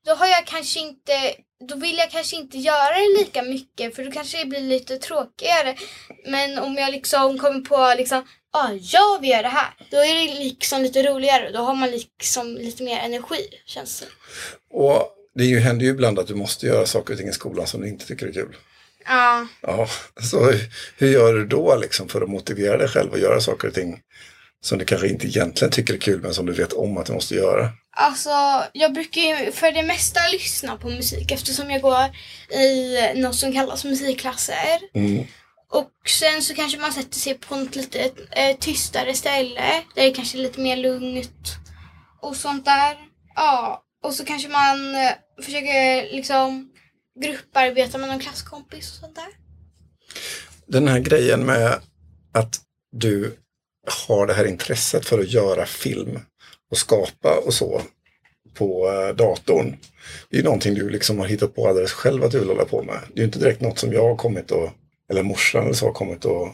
då 0.05 0.13
har 0.13 0.27
jag 0.27 0.45
kanske 0.45 0.79
inte, 0.79 1.13
då 1.69 1.75
vill 1.75 1.97
jag 1.97 2.11
kanske 2.11 2.35
inte 2.35 2.57
göra 2.57 2.93
det 2.93 3.19
lika 3.19 3.43
mycket 3.43 3.95
för 3.95 4.03
då 4.03 4.11
kanske 4.11 4.37
det 4.37 4.45
blir 4.45 4.59
lite 4.59 4.97
tråkigare. 4.97 5.75
Men 6.27 6.59
om 6.59 6.75
jag 6.75 6.91
liksom 6.91 7.39
kommer 7.39 7.61
på 7.61 7.93
liksom, 7.97 8.17
ah, 8.17 8.23
ja, 8.51 8.73
ah, 8.73 8.79
jag 8.81 9.21
vill 9.21 9.29
göra 9.29 9.41
det 9.41 9.47
här. 9.47 9.73
Då 9.91 9.97
är 9.97 10.27
det 10.27 10.43
liksom 10.43 10.81
lite 10.81 11.03
roligare. 11.03 11.51
Då 11.51 11.59
har 11.59 11.75
man 11.75 11.91
liksom 11.91 12.55
lite 12.55 12.83
mer 12.83 12.99
energi, 12.99 13.49
känns 13.65 13.99
det. 13.99 14.05
Och 14.77 15.09
det 15.35 15.59
händer 15.59 15.85
ju 15.85 15.91
ibland 15.91 16.19
att 16.19 16.27
du 16.27 16.35
måste 16.35 16.65
göra 16.65 16.85
saker 16.85 17.13
och 17.13 17.19
ting 17.19 17.29
i 17.29 17.33
skolan 17.33 17.67
som 17.67 17.81
du 17.81 17.87
inte 17.87 18.05
tycker 18.05 18.27
är 18.27 18.33
kul. 18.33 18.55
Ja. 19.05 19.47
Ja, 19.61 19.87
så 20.21 20.51
hur 20.97 21.07
gör 21.07 21.33
du 21.33 21.45
då 21.45 21.75
liksom 21.75 22.09
för 22.09 22.21
att 22.21 22.29
motivera 22.29 22.77
dig 22.77 22.87
själv 22.87 23.13
att 23.13 23.19
göra 23.19 23.41
saker 23.41 23.67
och 23.67 23.73
ting 23.73 23.99
som 24.61 24.77
du 24.77 24.85
kanske 24.85 25.07
inte 25.07 25.27
egentligen 25.27 25.71
tycker 25.71 25.93
är 25.93 25.97
kul 25.97 26.21
men 26.21 26.33
som 26.33 26.45
du 26.45 26.53
vet 26.53 26.73
om 26.73 26.97
att 26.97 27.05
du 27.05 27.13
måste 27.13 27.35
göra? 27.35 27.69
Alltså, 27.95 28.29
jag 28.73 28.93
brukar 28.93 29.21
ju 29.21 29.51
för 29.51 29.71
det 29.71 29.83
mesta 29.83 30.19
lyssna 30.31 30.77
på 30.77 30.89
musik 30.89 31.31
eftersom 31.31 31.71
jag 31.71 31.81
går 31.81 32.05
i 32.59 32.97
något 33.15 33.35
som 33.35 33.53
kallas 33.53 33.85
musikklasser. 33.85 34.79
Mm. 34.93 35.25
Och 35.71 35.91
sen 36.09 36.41
så 36.41 36.55
kanske 36.55 36.79
man 36.79 36.93
sätter 36.93 37.19
sig 37.19 37.33
på 37.33 37.55
ett 37.55 37.75
lite 37.75 38.11
eh, 38.31 38.57
tystare 38.59 39.13
ställe 39.13 39.83
där 39.95 40.03
det 40.03 40.11
kanske 40.11 40.37
är 40.37 40.41
lite 40.41 40.59
mer 40.59 40.77
lugnt 40.77 41.57
och 42.21 42.35
sånt 42.35 42.65
där. 42.65 42.97
Ja, 43.35 43.83
och 44.03 44.13
så 44.13 44.25
kanske 44.25 44.49
man 44.49 44.95
eh, 44.95 45.11
försöker 45.43 46.15
liksom 46.15 46.69
grupparbeta 47.21 47.97
med 47.97 48.09
någon 48.09 48.19
klasskompis 48.19 48.91
och 48.91 48.95
sånt 48.99 49.15
där. 49.15 49.27
Den 50.67 50.87
här 50.87 50.99
grejen 50.99 51.45
med 51.45 51.79
att 52.33 52.61
du 52.91 53.37
har 54.07 54.27
det 54.27 54.33
här 54.33 54.45
intresset 54.45 55.05
för 55.05 55.19
att 55.19 55.29
göra 55.31 55.65
film 55.65 56.19
och 56.71 56.77
skapa 56.77 57.37
och 57.45 57.53
så 57.53 57.81
på 58.53 58.91
eh, 58.91 59.15
datorn. 59.15 59.77
Det 60.29 60.35
är 60.35 60.37
ju 60.37 60.43
någonting 60.43 60.73
du 60.73 60.89
liksom 60.89 61.19
har 61.19 61.25
hittat 61.27 61.55
på 61.55 61.67
alldeles 61.67 61.91
själv 61.91 62.23
att 62.23 62.31
du 62.31 62.39
vill 62.39 62.47
hålla 62.47 62.65
på 62.65 62.83
med. 62.83 62.99
Det 63.07 63.13
är 63.13 63.17
ju 63.19 63.23
inte 63.25 63.39
direkt 63.39 63.61
något 63.61 63.79
som 63.79 63.93
jag 63.93 64.03
har 64.07 64.15
kommit 64.15 64.51
och, 64.51 64.69
eller 65.11 65.23
morsan 65.23 65.63
eller 65.63 65.73
så 65.73 65.85
har 65.85 65.93
kommit 65.93 66.25
och 66.25 66.47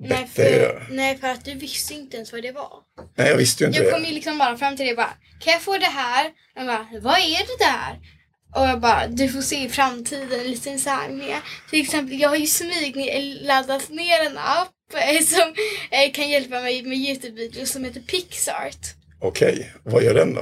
Nej 0.00 0.08
bett 0.08 0.36
dig 0.36 0.60
för, 0.60 0.86
nej, 0.90 1.18
för 1.18 1.28
att 1.28 1.44
du 1.44 1.54
visste 1.54 1.94
inte 1.94 2.16
ens 2.16 2.32
vad 2.32 2.42
det 2.42 2.52
var. 2.52 2.72
Nej, 3.16 3.28
jag 3.28 3.36
visste 3.36 3.64
ju 3.64 3.68
inte 3.68 3.82
Jag 3.82 3.92
kom 3.92 4.02
det. 4.02 4.08
ju 4.08 4.14
liksom 4.14 4.38
bara 4.38 4.56
fram 4.56 4.76
till 4.76 4.90
och 4.90 4.96
bara, 4.96 5.14
kan 5.40 5.52
jag 5.52 5.62
få 5.62 5.78
det 5.78 5.84
här? 5.86 6.30
Jag 6.54 6.66
bara, 6.66 6.86
vad 7.02 7.18
är 7.18 7.38
det 7.46 7.64
där? 7.64 8.17
Och 8.54 8.66
jag 8.66 8.80
bara, 8.80 9.06
du 9.06 9.28
får 9.28 9.40
se 9.40 9.64
i 9.64 9.68
framtiden 9.68 10.46
lite 10.46 10.78
så 10.78 10.90
här 10.90 11.08
med. 11.08 11.40
Till 11.70 11.80
exempel, 11.80 12.20
jag 12.20 12.28
har 12.28 12.36
ju 12.36 12.46
smyg 12.46 12.96
laddat 13.42 13.88
ner 13.88 14.26
en 14.26 14.38
app 14.38 14.74
eh, 14.94 15.24
som 15.24 15.54
eh, 15.90 16.12
kan 16.12 16.28
hjälpa 16.28 16.60
mig 16.60 16.82
med 16.82 16.98
Youtube-videos 16.98 17.72
som 17.72 17.84
heter 17.84 18.00
Pixart. 18.00 18.94
Okej, 19.20 19.72
vad 19.82 20.04
gör 20.04 20.14
den 20.14 20.34
då? 20.34 20.40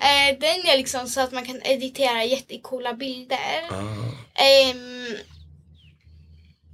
Eh, 0.00 0.38
den 0.40 0.72
är 0.72 0.76
liksom 0.76 1.08
så 1.08 1.20
att 1.20 1.32
man 1.32 1.44
kan 1.44 1.60
editera 1.64 2.24
jättecoola 2.24 2.94
bilder. 2.94 3.62
Ah. 3.70 4.42
Ehm, 4.42 5.16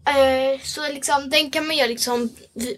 eh, 0.09 0.61
så 0.63 0.89
liksom, 0.89 1.31
den 1.31 1.51
kan 1.51 1.67
man 1.67 1.77
göra 1.77 1.89
liksom 1.89 2.31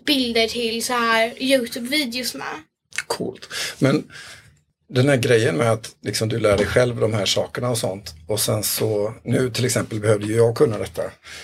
bilder 0.06 0.48
till 0.48 0.84
så 0.84 0.92
här 0.92 1.34
Youtube-videos 1.42 2.36
med. 2.36 2.62
Coolt. 3.06 3.48
Men 3.78 4.12
den 4.88 5.08
här 5.08 5.16
grejen 5.16 5.56
med 5.56 5.72
att 5.72 5.90
liksom 6.02 6.28
du 6.28 6.38
lär 6.38 6.56
dig 6.56 6.66
själv 6.66 6.96
de 7.00 7.14
här 7.14 7.26
sakerna 7.26 7.70
och 7.70 7.78
sånt. 7.78 8.14
Och 8.28 8.40
sen 8.40 8.62
så, 8.62 9.14
nu 9.24 9.50
till 9.50 9.64
exempel 9.64 10.00
behövde 10.00 10.26
ju 10.26 10.36
jag 10.36 10.56
kunna 10.56 10.78
detta. 10.78 11.02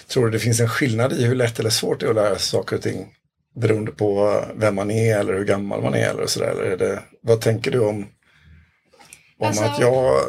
Tror 0.09 0.25
du 0.25 0.31
det 0.31 0.39
finns 0.39 0.61
en 0.61 0.69
skillnad 0.69 1.13
i 1.13 1.25
hur 1.25 1.35
lätt 1.35 1.59
eller 1.59 1.71
svårt 1.71 2.01
det 2.01 2.07
är 2.07 2.11
att 2.11 2.17
lära 2.17 2.39
sig 2.39 2.49
saker 2.49 2.77
och 2.77 2.83
ting? 2.83 3.09
Beroende 3.55 3.93
på 3.93 4.45
vem 4.55 4.75
man 4.75 4.91
är 4.91 5.19
eller 5.19 5.33
hur 5.35 5.45
gammal 5.45 5.83
man 5.83 5.95
är 5.95 6.11
eller 6.11 6.27
sådär. 6.27 6.51
Eller 6.51 6.63
är 6.63 6.77
det, 6.77 7.03
vad 7.23 7.41
tänker 7.41 7.71
du 7.71 7.79
om, 7.79 8.07
om 9.39 9.47
Alltså- 9.49 9.65
att 9.65 9.81
jag 9.81 10.21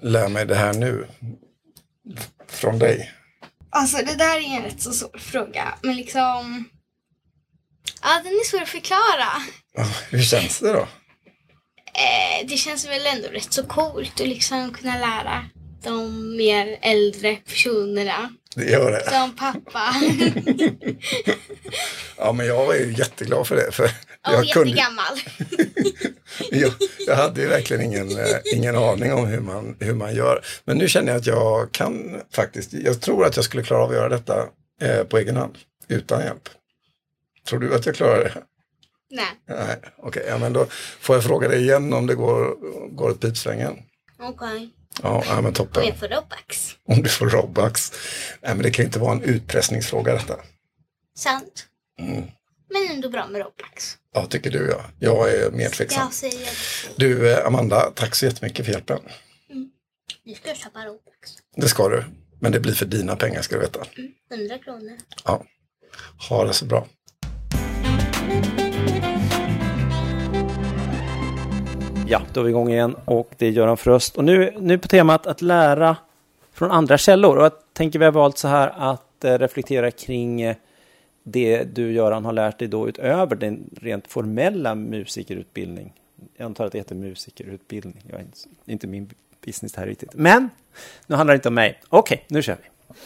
lär 0.00 0.28
mig 0.28 0.46
det 0.46 0.54
här 0.54 0.74
nu? 0.74 1.06
Från 2.48 2.78
dig? 2.78 3.10
Alltså 3.70 3.96
det 3.96 4.14
där 4.14 4.36
är 4.36 4.56
en 4.56 4.62
rätt 4.62 4.82
så 4.82 4.92
svår 4.92 5.18
fråga. 5.18 5.74
Men 5.82 5.96
liksom... 5.96 6.64
Ja, 8.02 8.20
den 8.24 8.32
är 8.32 8.44
svår 8.50 8.62
att 8.62 8.68
förklara. 8.68 9.28
Hur 10.10 10.22
känns 10.22 10.58
det 10.60 10.72
då? 10.72 10.88
Eh, 11.94 12.46
det 12.46 12.56
känns 12.56 12.88
väl 12.88 13.06
ändå 13.06 13.28
rätt 13.28 13.52
så 13.52 13.62
coolt 13.62 14.20
att 14.20 14.28
liksom 14.28 14.72
kunna 14.72 14.98
lära 14.98 15.44
de 15.82 16.36
mer 16.36 16.78
äldre 16.82 17.36
personerna. 17.36 18.30
Det 18.56 18.64
gör 18.64 18.92
det. 18.92 19.10
Som 19.10 19.36
pappa. 19.36 19.94
Ja, 22.16 22.32
men 22.32 22.46
jag 22.46 22.76
är 22.76 22.80
ju 22.86 22.92
jätteglad 22.92 23.46
för 23.46 23.56
det. 23.56 23.72
För 23.72 23.84
Och 23.84 23.90
jag, 24.22 24.46
kunde, 24.46 24.68
jättegammal. 24.68 25.18
jag, 26.50 26.72
jag 27.06 27.16
hade 27.16 27.46
verkligen 27.46 27.82
ingen, 27.82 28.18
eh, 28.18 28.36
ingen 28.54 28.76
aning 28.76 29.12
om 29.12 29.26
hur 29.26 29.40
man, 29.40 29.76
hur 29.80 29.94
man 29.94 30.14
gör. 30.14 30.44
Men 30.64 30.78
nu 30.78 30.88
känner 30.88 31.12
jag 31.12 31.18
att 31.18 31.26
jag 31.26 31.72
kan 31.72 32.20
faktiskt, 32.32 32.72
jag 32.72 33.00
tror 33.00 33.26
att 33.26 33.36
jag 33.36 33.44
skulle 33.44 33.62
klara 33.62 33.82
av 33.82 33.90
att 33.90 33.96
göra 33.96 34.08
detta 34.08 34.46
eh, 34.80 35.04
på 35.04 35.18
egen 35.18 35.36
hand, 35.36 35.58
utan 35.88 36.20
hjälp. 36.20 36.48
Tror 37.48 37.60
du 37.60 37.74
att 37.74 37.86
jag 37.86 37.94
klarar 37.94 38.24
det? 38.24 38.32
Nej, 39.14 39.26
Nej, 39.46 39.76
okej, 39.96 40.24
ja, 40.28 40.38
men 40.38 40.52
då 40.52 40.66
får 41.00 41.16
jag 41.16 41.24
fråga 41.24 41.48
dig 41.48 41.62
igen 41.62 41.92
om 41.92 42.06
det 42.06 42.14
går, 42.14 42.56
går 42.96 43.10
åt 43.10 43.20
pipsvängen. 43.20 43.76
okej. 44.18 44.70
Ja, 45.02 45.24
ja, 45.26 45.40
men 45.40 45.52
toppen. 45.52 45.82
Och 45.82 45.88
jag 45.88 45.96
får 45.98 46.08
Robux. 46.08 46.76
Om 46.88 47.02
du 47.02 47.08
får 47.08 47.26
Robux. 47.26 47.92
Nej, 48.42 48.54
men 48.54 48.62
det 48.62 48.70
kan 48.70 48.84
inte 48.84 48.98
vara 48.98 49.12
en 49.12 49.22
utpressningsfråga 49.22 50.12
detta. 50.14 50.36
Sant. 51.16 51.66
Mm. 51.98 52.24
Men 52.70 52.96
ändå 52.96 53.08
bra 53.08 53.26
med 53.26 53.40
Robux. 53.42 53.98
Ja, 54.14 54.26
tycker 54.26 54.50
du 54.50 54.68
ja. 54.68 54.84
Jag 54.98 55.34
är 55.34 55.50
mer 55.50 55.68
tveksam. 55.68 56.10
Du, 56.96 57.32
eh, 57.32 57.46
Amanda, 57.46 57.92
tack 57.94 58.14
så 58.14 58.24
jättemycket 58.24 58.64
för 58.66 58.72
hjälpen. 58.72 59.00
nu 60.24 60.34
ska 60.34 60.48
jag 60.48 60.56
köpa 60.56 60.78
Robux. 60.86 61.30
Det 61.56 61.68
ska 61.68 61.88
du. 61.88 62.04
Men 62.40 62.52
det 62.52 62.60
blir 62.60 62.74
för 62.74 62.86
dina 62.86 63.16
pengar 63.16 63.42
ska 63.42 63.54
du 63.54 63.60
veta. 63.60 63.86
100 64.30 64.58
kronor. 64.58 64.96
Ja. 65.24 65.44
Ha 66.28 66.44
det 66.44 66.52
så 66.52 66.64
bra. 66.64 66.86
Ja, 72.06 72.22
då 72.32 72.40
är 72.40 72.44
vi 72.44 72.50
igång 72.50 72.70
igen 72.70 72.96
och 73.04 73.34
det 73.38 73.46
är 73.46 73.50
Göran 73.50 73.76
Fröst. 73.76 74.16
Och 74.16 74.24
nu, 74.24 74.54
nu 74.60 74.78
på 74.78 74.88
temat 74.88 75.26
att 75.26 75.42
lära 75.42 75.96
från 76.52 76.70
andra 76.70 76.98
källor. 76.98 77.36
Och 77.36 77.44
jag 77.44 77.52
tänker 77.72 77.98
vi 77.98 78.04
har 78.04 78.12
valt 78.12 78.38
så 78.38 78.48
här 78.48 78.72
att 78.76 79.24
eh, 79.24 79.38
reflektera 79.38 79.90
kring 79.90 80.40
eh, 80.42 80.56
det 81.22 81.64
du 81.64 81.92
Göran 81.92 82.24
har 82.24 82.32
lärt 82.32 82.58
dig 82.58 82.68
då 82.68 82.88
utöver 82.88 83.36
den 83.36 83.70
rent 83.80 84.08
formella 84.08 84.74
musikerutbildning. 84.74 85.92
Jag 86.36 86.44
antar 86.44 86.66
att 86.66 86.72
det 86.72 86.78
heter 86.78 86.94
musikerutbildning. 86.94 88.02
Jag 88.10 88.20
är 88.20 88.24
inte, 88.24 88.38
inte 88.66 88.86
min 88.86 89.10
business 89.44 89.72
det 89.72 89.80
här 89.80 89.86
riktigt. 89.86 90.14
Men 90.14 90.50
nu 91.06 91.16
handlar 91.16 91.34
det 91.34 91.36
inte 91.36 91.48
om 91.48 91.54
mig. 91.54 91.80
Okej, 91.88 92.24
nu 92.28 92.42
kör 92.42 92.56
vi. 92.62 92.96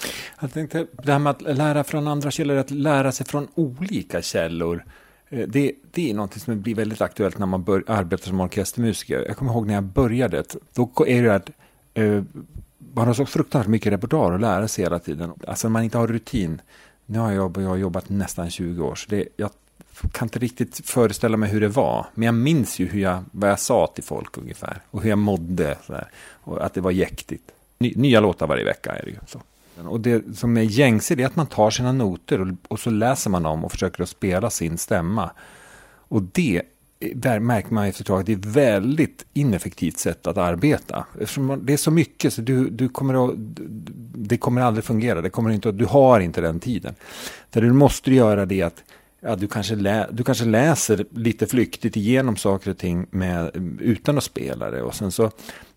Jag 0.40 0.52
tänkte 0.52 0.86
det 0.92 1.12
här 1.12 1.18
med 1.18 1.30
att 1.30 1.42
lära 1.42 1.84
från 1.84 2.08
andra 2.08 2.30
källor, 2.30 2.56
att 2.56 2.70
lära 2.70 3.12
sig 3.12 3.26
från 3.26 3.48
olika 3.54 4.22
källor. 4.22 4.84
Eh, 5.28 5.48
det, 5.48 5.72
det 5.90 6.10
är 6.10 6.14
något 6.14 6.34
som 6.34 6.60
blir 6.60 6.74
väldigt 6.74 7.00
aktuellt 7.00 7.38
när 7.38 7.46
man 7.46 7.62
bör, 7.62 7.84
arbetar 7.86 8.26
som 8.26 8.40
orkestermusiker. 8.40 9.24
Jag 9.28 9.36
kommer 9.36 9.52
ihåg 9.52 9.66
när 9.66 9.74
jag 9.74 9.84
började, 9.84 10.44
då 10.74 11.06
är 11.06 11.22
det 11.22 11.34
att 11.34 11.50
eh, 11.94 12.22
man 12.94 13.06
har 13.06 13.14
så 13.14 13.26
fruktansvärt 13.26 13.70
mycket 13.70 13.92
repertoar 13.92 14.32
att 14.32 14.40
lära 14.40 14.68
sig 14.68 14.84
hela 14.84 14.98
tiden. 14.98 15.32
Alltså 15.46 15.68
när 15.68 15.72
man 15.72 15.84
inte 15.84 15.98
har 15.98 16.06
rutin. 16.06 16.60
Nu 17.06 17.18
har 17.18 17.32
jag, 17.32 17.56
jag 17.56 17.68
har 17.68 17.76
jobbat 17.76 18.08
nästan 18.08 18.50
20 18.50 18.84
år, 18.84 18.94
så 18.94 19.10
det, 19.10 19.28
jag 19.36 19.50
kan 20.12 20.26
inte 20.26 20.38
riktigt 20.38 20.86
föreställa 20.86 21.36
mig 21.36 21.50
hur 21.50 21.60
det 21.60 21.68
var. 21.68 22.06
Men 22.14 22.26
jag 22.26 22.34
minns 22.34 22.78
ju 22.78 22.86
hur 22.86 23.00
jag, 23.00 23.24
vad 23.32 23.50
jag 23.50 23.60
sa 23.60 23.86
till 23.86 24.04
folk 24.04 24.38
ungefär. 24.38 24.82
Och 24.90 25.02
hur 25.02 25.10
jag 25.10 25.18
mådde. 25.18 25.78
Sådär, 25.86 26.10
och 26.40 26.64
att 26.64 26.74
det 26.74 26.80
var 26.80 26.90
jäktigt. 26.90 27.50
Ny, 27.78 27.92
nya 27.96 28.20
låtar 28.20 28.46
varje 28.46 28.64
vecka 28.64 28.96
är 28.96 29.02
det 29.04 29.10
ju. 29.10 29.16
Så. 29.26 29.40
Och 29.86 30.00
det 30.00 30.36
som 30.36 30.56
är 30.56 30.62
gängse 30.62 31.14
är 31.14 31.26
att 31.26 31.36
man 31.36 31.46
tar 31.46 31.70
sina 31.70 31.92
noter 31.92 32.40
och, 32.40 32.48
och 32.68 32.80
så 32.80 32.90
läser 32.90 33.30
man 33.30 33.42
dem 33.42 33.64
och 33.64 33.72
försöker 33.72 34.02
att 34.02 34.08
spela 34.08 34.50
sin 34.50 34.78
stämma. 34.78 35.30
Och 36.08 36.22
det 36.22 36.62
där 37.14 37.38
märker 37.38 37.74
man 37.74 37.86
efter 37.86 38.02
ett 38.02 38.06
tag 38.06 38.20
att 38.20 38.26
det 38.26 38.32
är 38.32 38.38
ett 38.38 38.44
väldigt 38.44 39.26
ineffektivt 39.32 39.98
sätt 39.98 40.26
att 40.26 40.38
arbeta. 40.38 41.06
Eftersom 41.20 41.60
det 41.62 41.72
är 41.72 41.76
så 41.76 41.90
mycket 41.90 42.32
så 42.32 42.40
du, 42.40 42.70
du 42.70 42.88
kommer 42.88 43.28
att, 43.28 43.34
det 44.14 44.36
kommer 44.36 44.60
aldrig 44.60 44.84
fungera. 44.84 45.20
Det 45.20 45.30
kommer 45.30 45.50
inte, 45.50 45.72
du 45.72 45.84
har 45.84 46.20
inte 46.20 46.40
den 46.40 46.60
tiden. 46.60 46.94
Det 47.50 47.60
du 47.60 47.72
måste 47.72 48.14
göra 48.14 48.46
det 48.46 48.60
är 48.60 48.66
att 48.66 48.84
ja, 49.20 49.36
du, 49.36 49.48
kanske 49.48 49.74
lä, 49.74 50.06
du 50.10 50.24
kanske 50.24 50.44
läser 50.44 51.06
lite 51.10 51.46
flyktigt 51.46 51.96
igenom 51.96 52.36
saker 52.36 52.70
och 52.70 52.78
ting 52.78 53.06
med, 53.10 53.50
utan 53.80 54.18
att 54.18 54.24
spela 54.24 54.70
det. 54.70 54.82
Och 54.82 54.94
sen 54.94 55.12
så 55.12 55.30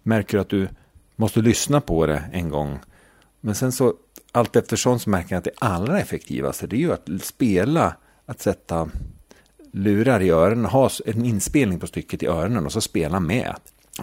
märker 0.04 0.38
du 0.38 0.42
att 0.42 0.50
du 0.50 0.68
måste 1.16 1.40
lyssna 1.42 1.82
på 1.82 2.06
det 2.06 2.24
en 2.32 2.50
gång. 2.50 2.80
Men 3.41 3.56
sen 3.56 3.71
så 3.71 3.93
allt 4.32 4.56
eftersom 4.56 4.99
så 4.99 5.10
märker 5.10 5.36
jag 5.36 5.38
att 5.38 5.43
det 5.43 5.51
allra 5.60 5.99
effektivaste 5.99 6.67
det 6.67 6.75
är 6.75 6.80
ju 6.80 6.93
att 6.93 7.10
spela, 7.21 7.95
att 8.25 8.41
sätta 8.41 8.89
lurar 9.71 10.21
i 10.21 10.30
öronen, 10.30 10.65
ha 10.65 10.89
en 11.06 11.25
inspelning 11.25 11.80
på 11.80 11.88
stycket 11.88 12.23
i 12.23 12.27
öronen 12.27 12.65
och 12.65 12.71
så 12.71 12.82
spela 12.82 13.19
med. 13.19 13.56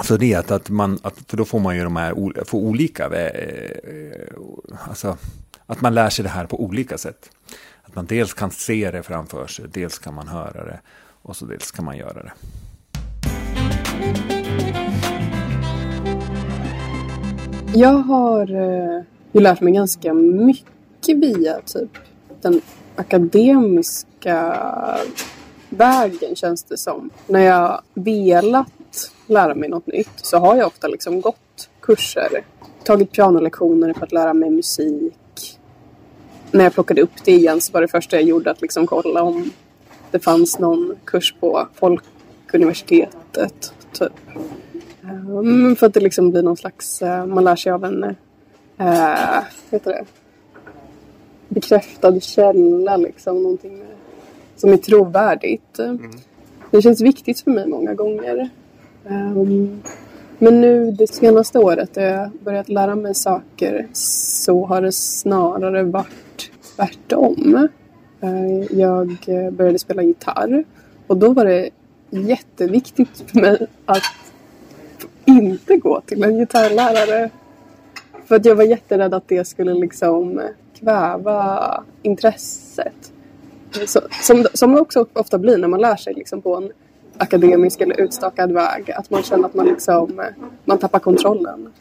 Så 0.05 0.17
det 0.17 0.33
är 0.33 0.39
att, 0.39 0.51
att 0.51 0.71
man, 0.71 0.99
att, 1.03 1.15
för 1.29 1.37
då 1.37 1.45
får 1.45 1.59
man 1.61 1.77
ju 1.77 1.85
de 1.85 1.97
här 1.97 2.15
får 2.15 2.45
få 2.45 2.59
olika, 2.59 3.07
eh, 3.07 3.71
eh, 3.95 4.89
alltså 4.89 5.17
att 5.67 5.81
man 5.81 5.95
lär 5.95 6.11
sig 6.11 6.23
det 6.23 6.29
här 6.29 6.47
på 6.47 6.65
olika 6.65 6.99
sätt. 6.99 7.31
Att 7.83 7.95
man 7.95 8.07
dels 8.07 8.35
kan 8.35 8.51
se 8.51 8.91
det 8.91 9.03
framför 9.03 9.47
sig, 9.47 9.65
dels 9.73 9.99
kan 9.99 10.15
man 10.15 10.29
höra 10.29 10.65
det 10.65 10.81
och 11.23 11.37
så 11.37 11.47
dels 11.47 11.71
kan 11.71 11.85
man 11.85 11.97
göra 11.97 12.23
det. 12.23 12.33
Jag 17.75 17.99
har 17.99 18.55
eh, 18.55 19.03
ju 19.39 19.43
lärt 19.43 19.61
mig 19.61 19.73
ganska 19.73 20.15
mycket 20.15 21.17
via 21.17 21.61
typ 21.61 21.99
den 22.41 22.61
akademiska 22.97 24.57
vägen 25.69 26.37
känns 26.37 26.65
det 26.65 26.77
som. 26.77 27.11
När 27.27 27.41
jag 27.41 27.81
velat 27.95 29.13
lära 29.27 29.55
mig 29.55 29.69
något 29.69 29.87
nytt 29.87 30.13
så 30.17 30.39
har 30.39 30.57
jag 30.57 30.67
ofta 30.67 30.89
liksom 30.89 31.21
gått 31.21 31.71
kurser. 31.81 32.45
Tagit 32.85 33.13
pianolektioner 33.13 33.95
för 33.95 34.07
att 34.07 34.13
lära 34.13 34.35
mig 34.35 34.51
musik. 34.51 35.59
När 36.51 36.65
jag 36.65 36.75
plockade 36.75 37.03
upp 37.03 37.25
det 37.25 37.33
igen 37.33 37.61
så 37.61 37.73
var 37.73 37.81
det 37.81 37.89
första 37.89 38.17
jag 38.17 38.25
gjorde 38.25 38.51
att 38.51 38.63
liksom 38.63 38.87
kolla 38.87 39.23
om 39.23 39.51
det 40.11 40.19
fanns 40.19 40.59
någon 40.59 40.97
kurs 41.05 41.35
på 41.41 41.69
Folkuniversitetet. 41.75 43.73
Typ. 43.93 44.13
Um, 45.03 45.77
för 45.77 45.87
att 45.87 45.95
det 45.95 46.01
liksom 46.01 46.31
blir 46.31 46.43
någon 46.43 46.57
slags, 46.57 47.03
uh, 47.03 47.27
man 47.27 47.45
lär 47.45 47.57
sig 47.57 47.73
av 47.73 47.85
en, 47.85 48.05
eh, 48.05 48.13
uh, 48.81 49.45
heter 49.71 49.93
det? 49.93 50.05
bekräftad 51.49 52.21
källa 52.21 52.97
liksom. 52.97 53.43
Någonting 53.43 53.79
med, 53.79 53.87
som 54.57 54.73
är 54.73 54.77
trovärdigt. 54.77 55.79
Mm. 55.79 56.11
Det 56.71 56.83
känns 56.83 57.01
viktigt 57.01 57.41
för 57.41 57.51
mig 57.51 57.67
många 57.67 57.95
gånger. 57.95 58.49
Um, 59.09 59.83
men 60.39 60.61
nu 60.61 60.91
det 60.91 61.07
senaste 61.07 61.59
året 61.59 61.97
när 61.97 62.05
jag 62.05 62.31
börjat 62.45 62.69
lära 62.69 62.95
mig 62.95 63.15
saker 63.15 63.89
så 63.93 64.67
har 64.67 64.83
det 64.83 64.93
snarare 64.93 65.83
varit 65.83 66.51
tvärtom. 66.77 67.69
Uh, 68.23 68.79
jag 68.79 69.17
började 69.53 69.79
spela 69.79 70.03
gitarr 70.03 70.65
och 71.07 71.17
då 71.17 71.33
var 71.33 71.45
det 71.45 71.71
jätteviktigt 72.11 73.25
för 73.27 73.41
mig 73.41 73.67
att 73.87 74.03
inte 75.25 75.77
gå 75.77 76.01
till 76.01 76.23
en 76.23 76.39
gitarrlärare. 76.39 77.31
För 78.29 78.37
att 78.37 78.45
jag 78.45 78.55
var 78.55 78.65
jätterädd 78.65 79.15
att 79.15 79.29
det 79.29 79.45
skulle 79.45 79.75
liksom 79.75 80.39
eh, 80.39 80.45
kväva 80.75 81.85
intresset. 82.03 83.13
Så, 83.87 84.01
som, 84.23 84.47
som 84.55 84.73
det 84.73 84.81
också 84.81 85.07
ofta 85.13 85.39
blir 85.39 85.59
när 85.59 85.69
man 85.69 85.81
lär 85.81 85.97
sig 85.97 86.15
liksom 86.15 86.43
på 86.43 86.57
en 86.57 86.73
akademisk 87.17 87.81
eller 87.81 88.01
utstakad 88.01 88.53
väg. 88.53 88.91
Att 88.91 89.11
man 89.11 89.23
känner 89.23 89.47
att 89.47 89.55
man, 89.55 89.67
liksom, 89.67 90.21
eh, 90.21 90.27
man 90.65 90.79
tappar 90.79 90.99
kontrollen. 90.99 91.73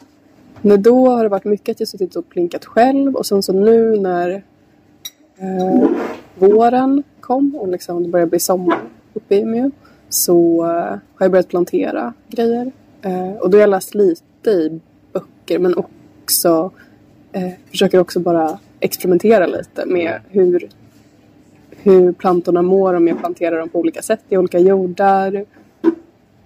Men 0.62 0.82
då 0.82 1.08
har 1.08 1.22
det 1.22 1.28
varit 1.28 1.44
mycket 1.44 1.74
att 1.74 1.80
jag 1.80 1.88
suttit 1.88 2.16
och 2.16 2.28
plinkat 2.28 2.64
själv 2.64 3.16
och 3.16 3.26
sen 3.26 3.42
så 3.42 3.52
nu 3.52 3.96
när 3.96 4.30
eh, 5.36 5.90
våren 6.34 7.02
kom 7.20 7.56
och 7.56 7.68
liksom 7.68 8.02
det 8.02 8.08
började 8.08 8.30
bli 8.30 8.40
sommar 8.40 8.80
uppe 9.14 9.36
i 9.36 9.40
Umeå 9.40 9.70
så 10.08 10.64
eh, 10.64 10.70
har 11.14 11.24
jag 11.24 11.30
börjat 11.30 11.48
plantera 11.48 12.12
grejer. 12.28 12.72
Eh, 13.02 13.32
och 13.32 13.50
då 13.50 13.56
har 13.56 13.60
jag 13.60 13.70
läst 13.70 13.94
lite 13.94 14.50
i 14.50 14.80
böcker 15.12 15.58
men 15.58 15.74
också 16.28 16.70
eh, 17.32 17.50
försöker 17.70 17.98
också 17.98 18.20
bara 18.20 18.58
experimentera 18.80 19.46
lite 19.46 19.86
med 19.86 20.20
hur, 20.30 20.68
hur 21.70 22.12
plantorna 22.12 22.62
mår 22.62 22.94
om 22.94 23.08
jag 23.08 23.18
planterar 23.18 23.58
dem 23.58 23.68
på 23.68 23.78
olika 23.78 24.02
sätt 24.02 24.20
i 24.28 24.36
olika 24.36 24.58
jordar. 24.58 25.44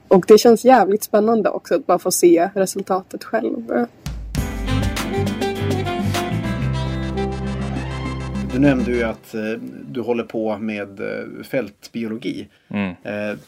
Och 0.09 0.25
det 0.29 0.38
känns 0.38 0.64
jävligt 0.64 1.03
spännande 1.03 1.51
också 1.51 1.75
att 1.75 1.87
bara 1.87 1.99
få 1.99 2.11
se 2.11 2.51
resultatet 2.55 3.25
själv. 3.25 3.87
Du 8.53 8.59
nämnde 8.59 8.92
ju 8.92 9.03
att 9.03 9.35
eh, 9.35 9.40
du 9.90 10.01
håller 10.01 10.25
på 10.25 10.59
med 10.59 11.01
eh, 11.01 11.42
fältbiologi. 11.45 12.49
Mm. 12.68 12.90
Eh, 13.03 13.38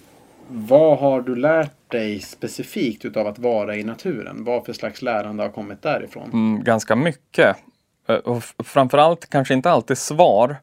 vad 0.48 0.98
har 0.98 1.20
du 1.20 1.36
lärt 1.36 1.83
dig 1.94 2.20
specifikt 2.20 3.04
utav 3.04 3.26
att 3.26 3.38
vara 3.38 3.76
i 3.76 3.84
naturen? 3.84 4.44
Vad 4.44 4.66
för 4.66 4.72
slags 4.72 5.02
lärande 5.02 5.42
har 5.42 5.50
kommit 5.50 5.82
därifrån? 5.82 6.30
Mm, 6.32 6.64
ganska 6.64 6.96
mycket. 6.96 7.56
Eh, 8.08 8.16
och 8.16 8.42
framförallt 8.64 9.30
kanske 9.30 9.54
inte 9.54 9.70
alltid 9.70 9.98
svar 9.98 10.56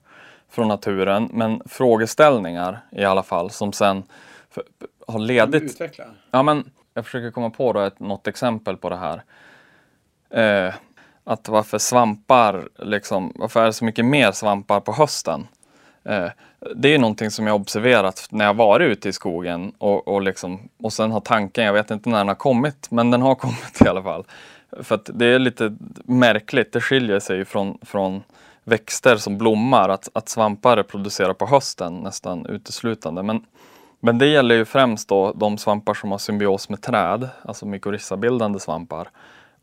från 0.49 0.67
naturen, 0.67 1.29
men 1.33 1.61
frågeställningar 1.65 2.79
i 2.91 3.03
alla 3.03 3.23
fall 3.23 3.51
som 3.51 3.73
sen 3.73 4.03
har 5.07 5.19
ledit... 5.19 5.63
Utveckla? 5.63 6.05
Ja, 6.31 6.43
men 6.43 6.71
jag 6.93 7.05
försöker 7.05 7.31
komma 7.31 7.49
på 7.49 7.73
då 7.73 7.79
ett, 7.79 7.99
något 7.99 8.27
exempel 8.27 8.77
på 8.77 8.89
det 8.89 8.97
här. 8.97 9.23
Eh, 10.29 10.73
att 11.23 11.49
varför 11.49 11.77
svampar, 11.77 12.69
liksom, 12.79 13.33
varför 13.35 13.61
är 13.61 13.65
det 13.65 13.73
så 13.73 13.85
mycket 13.85 14.05
mer 14.05 14.31
svampar 14.31 14.79
på 14.79 14.91
hösten? 14.91 15.47
Eh, 16.03 16.29
det 16.75 16.93
är 16.93 16.99
någonting 16.99 17.31
som 17.31 17.47
jag 17.47 17.55
observerat 17.55 18.27
när 18.29 18.45
jag 18.45 18.53
varit 18.53 18.91
ute 18.91 19.09
i 19.09 19.13
skogen 19.13 19.71
och, 19.77 20.07
och, 20.07 20.21
liksom, 20.21 20.69
och 20.83 20.93
sen 20.93 21.11
har 21.11 21.19
tanken, 21.19 21.63
jag 21.63 21.73
vet 21.73 21.91
inte 21.91 22.09
när 22.09 22.17
den 22.17 22.27
har 22.27 22.35
kommit, 22.35 22.91
men 22.91 23.11
den 23.11 23.21
har 23.21 23.35
kommit 23.45 23.81
i 23.85 23.87
alla 23.87 24.03
fall. 24.03 24.23
För 24.79 24.95
att 24.95 25.09
det 25.13 25.25
är 25.25 25.39
lite 25.39 25.75
märkligt, 26.05 26.73
det 26.73 26.81
skiljer 26.81 27.19
sig 27.19 27.45
från, 27.45 27.77
från 27.81 28.23
växter 28.63 29.17
som 29.17 29.37
blommar, 29.37 29.89
att, 29.89 30.09
att 30.13 30.29
svampar 30.29 30.77
reproducerar 30.77 31.33
på 31.33 31.45
hösten 31.45 31.95
nästan 31.95 32.45
uteslutande. 32.45 33.23
Men, 33.23 33.45
men 33.99 34.17
det 34.17 34.27
gäller 34.27 34.55
ju 34.55 34.65
främst 34.65 35.09
då 35.09 35.33
de 35.33 35.57
svampar 35.57 35.93
som 35.93 36.11
har 36.11 36.17
symbios 36.17 36.69
med 36.69 36.81
träd, 36.81 37.29
alltså 37.41 37.65
mykorrhizabildande 37.65 38.59
svampar. 38.59 39.09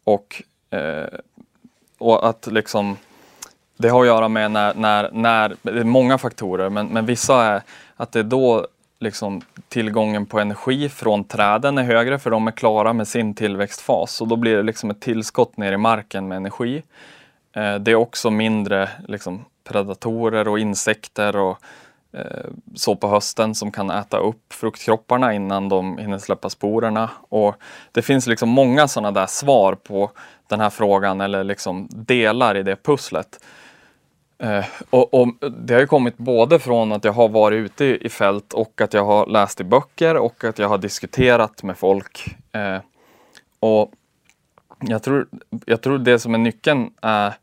Och, 0.05 0.43
eh, 0.71 1.19
och 1.99 2.29
att 2.29 2.47
liksom 2.47 2.97
det 3.79 3.89
har 3.89 4.01
att 4.01 4.07
göra 4.07 4.29
med 4.29 4.51
när, 4.51 4.75
när, 4.75 5.11
när 5.13 5.57
det 5.63 5.81
är 5.81 5.85
många 5.85 6.19
faktorer, 6.19 6.69
men, 6.69 6.87
men 6.87 7.07
vissa 7.07 7.45
är 7.45 7.63
att 7.97 8.13
det 8.13 8.19
är 8.19 8.25
då 8.25 8.67
liksom 9.01 9.41
tillgången 9.69 10.27
på 10.27 10.41
energi 10.41 10.89
från 10.89 11.25
träden 11.25 11.79
är 11.79 11.83
högre 11.83 12.19
för 12.19 12.31
de 12.31 12.47
är 12.47 12.53
klara 12.53 12.93
med 12.93 13.09
sin 13.09 13.35
tillväxtfas 13.35 14.21
och 14.21 14.29
då 14.29 14.37
blir 14.37 14.57
det 14.57 14.63
liksom 14.63 14.91
ett 14.91 15.01
tillskott 15.01 15.57
ner 15.57 15.73
i 15.73 15.77
marken 15.77 16.29
med 16.29 16.37
energi. 16.37 16.83
Eh, 17.53 17.75
det 17.75 17.91
är 17.91 17.95
också 17.95 18.31
mindre 18.31 18.89
liksom, 19.09 19.45
predatorer 19.69 20.49
och 20.49 20.59
insekter 20.59 21.37
och 21.37 21.59
eh, 22.13 22.47
så 22.75 22.97
på 22.97 23.09
hösten 23.09 23.55
som 23.55 23.71
kan 23.71 23.91
äta 23.91 24.19
upp 24.19 24.53
fruktkropparna 24.53 25.35
innan 25.35 25.69
de 25.69 25.99
hinner 25.99 26.19
släppa 26.19 26.51
sporerna. 26.51 27.11
Och 27.29 27.55
det 27.93 28.03
finns 28.03 28.27
liksom 28.27 28.49
många 28.49 28.89
sådana 28.89 29.11
där 29.21 29.27
svar 29.27 29.75
på 29.75 30.11
den 30.49 30.61
här 30.61 30.71
frågan 30.71 31.21
eller 31.21 31.45
liksom 31.45 31.89
delar 31.91 32.57
i 32.57 32.63
det 32.63 32.77
pusslet. 32.77 33.41
Eh, 34.39 34.65
och, 34.91 35.15
och, 35.15 35.29
Det 35.41 35.75
har 35.75 35.81
ju 35.81 35.87
kommit 35.87 36.17
både 36.17 36.59
från 36.59 36.93
att 36.93 37.05
jag 37.05 37.13
har 37.13 37.29
varit 37.29 37.57
ute 37.57 37.85
i 37.85 38.09
fält 38.09 38.53
och 38.53 38.81
att 38.81 38.95
jag 38.95 39.05
har 39.05 39.27
läst 39.27 39.61
i 39.61 39.65
böcker 39.65 40.17
och 40.17 40.45
att 40.45 40.59
jag 40.59 40.69
har 40.69 40.79
diskuterat 40.79 41.63
med 41.63 41.79
folk. 41.79 42.37
Eh, 42.53 42.79
och 43.61 43.93
jag 44.81 45.03
tror, 45.03 45.27
jag 45.67 45.83
tror 45.83 45.99
det 45.99 46.19
som 46.19 46.35
är 46.35 46.39
nyckeln 46.39 46.91
är 47.03 47.35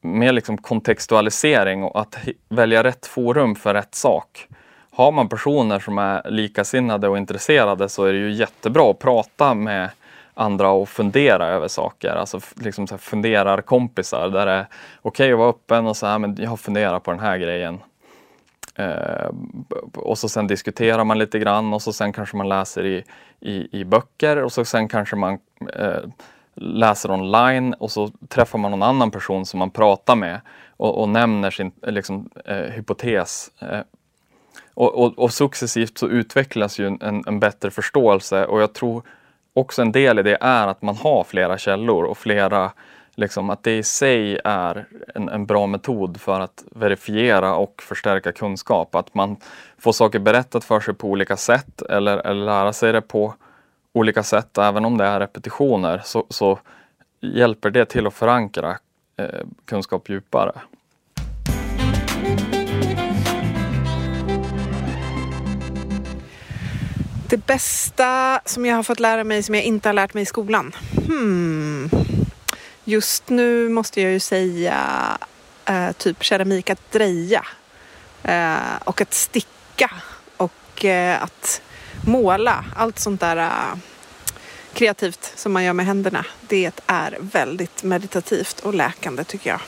mer 0.00 0.32
liksom 0.32 0.58
kontextualisering 0.58 1.82
och 1.82 2.00
att 2.00 2.18
välja 2.48 2.84
rätt 2.84 3.06
forum 3.06 3.54
för 3.54 3.74
rätt 3.74 3.94
sak. 3.94 4.48
Har 4.90 5.12
man 5.12 5.28
personer 5.28 5.80
som 5.80 5.98
är 5.98 6.30
likasinnade 6.30 7.08
och 7.08 7.18
intresserade 7.18 7.88
så 7.88 8.04
är 8.04 8.12
det 8.12 8.18
ju 8.18 8.32
jättebra 8.32 8.90
att 8.90 8.98
prata 8.98 9.54
med 9.54 9.90
andra 10.34 10.70
och 10.70 10.88
fundera 10.88 11.46
över 11.46 11.68
saker. 11.68 12.10
Alltså 12.10 12.40
liksom 12.54 12.86
så 12.86 12.98
funderar 12.98 13.60
kompisar 13.60 14.28
där 14.28 14.46
det 14.46 14.52
är 14.52 14.66
okej 15.02 15.24
okay 15.24 15.32
att 15.32 15.38
vara 15.38 15.48
öppen 15.48 15.86
och 15.86 15.96
så 15.96 16.06
här, 16.06 16.18
men 16.18 16.36
jag 16.38 16.50
har 16.50 16.56
funderat 16.56 17.02
på 17.02 17.10
den 17.10 17.20
här 17.20 17.38
grejen. 17.38 17.80
Eh, 18.74 19.30
och 19.94 20.18
så 20.18 20.28
sen 20.28 20.46
diskuterar 20.46 21.04
man 21.04 21.18
lite 21.18 21.38
grann 21.38 21.72
och 21.72 21.82
så 21.82 21.92
sen 21.92 22.12
kanske 22.12 22.36
man 22.36 22.48
läser 22.48 22.86
i, 22.86 23.04
i, 23.40 23.80
i 23.80 23.84
böcker 23.84 24.42
och 24.42 24.52
så 24.52 24.64
sen 24.64 24.88
kanske 24.88 25.16
man 25.16 25.38
eh, 25.74 26.00
läser 26.54 27.10
online 27.10 27.74
och 27.74 27.90
så 27.90 28.10
träffar 28.28 28.58
man 28.58 28.70
någon 28.70 28.82
annan 28.82 29.10
person 29.10 29.46
som 29.46 29.58
man 29.58 29.70
pratar 29.70 30.16
med 30.16 30.40
och, 30.76 31.00
och 31.00 31.08
nämner 31.08 31.50
sin 31.50 31.72
liksom, 31.82 32.30
eh, 32.44 32.56
hypotes. 32.56 33.50
Eh, 33.58 33.80
och, 34.74 34.94
och, 34.94 35.18
och, 35.18 35.32
successivt 35.32 35.98
så 35.98 36.08
utvecklas 36.08 36.78
ju 36.78 36.86
en, 36.86 37.22
en 37.26 37.40
bättre 37.40 37.70
förståelse 37.70 38.46
och 38.46 38.62
jag 38.62 38.72
tror 38.72 39.02
också 39.54 39.82
en 39.82 39.92
del 39.92 40.18
i 40.18 40.22
det 40.22 40.38
är 40.40 40.66
att 40.66 40.82
man 40.82 40.96
har 40.96 41.24
flera 41.24 41.58
källor 41.58 42.04
och 42.04 42.18
flera, 42.18 42.72
liksom, 43.14 43.50
att 43.50 43.62
det 43.62 43.78
i 43.78 43.82
sig 43.82 44.40
är 44.44 44.86
en, 45.14 45.28
en, 45.28 45.46
bra 45.46 45.66
metod 45.66 46.20
för 46.20 46.40
att 46.40 46.64
verifiera 46.70 47.54
och 47.54 47.82
förstärka 47.82 48.32
kunskap. 48.32 48.94
Att 48.94 49.14
man 49.14 49.36
får 49.78 49.92
saker 49.92 50.18
berättat 50.18 50.64
för 50.64 50.80
sig 50.80 50.94
på 50.94 51.08
olika 51.08 51.36
sätt 51.36 51.82
eller, 51.82 52.18
eller 52.18 52.44
lära 52.44 52.72
sig 52.72 52.92
det 52.92 53.00
på 53.00 53.34
olika 53.92 54.22
sätt. 54.22 54.58
Även 54.58 54.84
om 54.84 54.98
det 54.98 55.04
är 55.04 55.20
repetitioner 55.20 56.00
så, 56.04 56.26
så 56.28 56.58
hjälper 57.20 57.70
det 57.70 57.84
till 57.84 58.06
att 58.06 58.14
förankra 58.14 58.78
eh, 59.16 59.40
kunskap 59.64 60.08
djupare. 60.08 60.52
Det 67.32 67.46
bästa 67.46 68.40
som 68.44 68.66
jag 68.66 68.76
har 68.76 68.82
fått 68.82 69.00
lära 69.00 69.24
mig 69.24 69.42
som 69.42 69.54
jag 69.54 69.64
inte 69.64 69.88
har 69.88 69.94
lärt 69.94 70.14
mig 70.14 70.22
i 70.22 70.26
skolan? 70.26 70.74
Hmm. 71.06 71.90
Just 72.84 73.28
nu 73.28 73.68
måste 73.68 74.02
jag 74.02 74.12
ju 74.12 74.20
säga 74.20 74.78
eh, 75.64 75.92
typ 75.92 76.22
keramik 76.22 76.70
att 76.70 76.92
dreja 76.92 77.46
eh, 78.22 78.76
och 78.84 79.00
att 79.00 79.14
sticka 79.14 79.90
och 80.36 80.84
eh, 80.84 81.22
att 81.22 81.62
måla. 82.06 82.64
Allt 82.76 82.98
sånt 82.98 83.20
där 83.20 83.36
eh, 83.36 83.78
kreativt 84.72 85.32
som 85.36 85.52
man 85.52 85.64
gör 85.64 85.72
med 85.72 85.86
händerna. 85.86 86.26
Det 86.40 86.72
är 86.86 87.18
väldigt 87.20 87.82
meditativt 87.82 88.60
och 88.60 88.74
läkande 88.74 89.24
tycker 89.24 89.50
jag. 89.50 89.60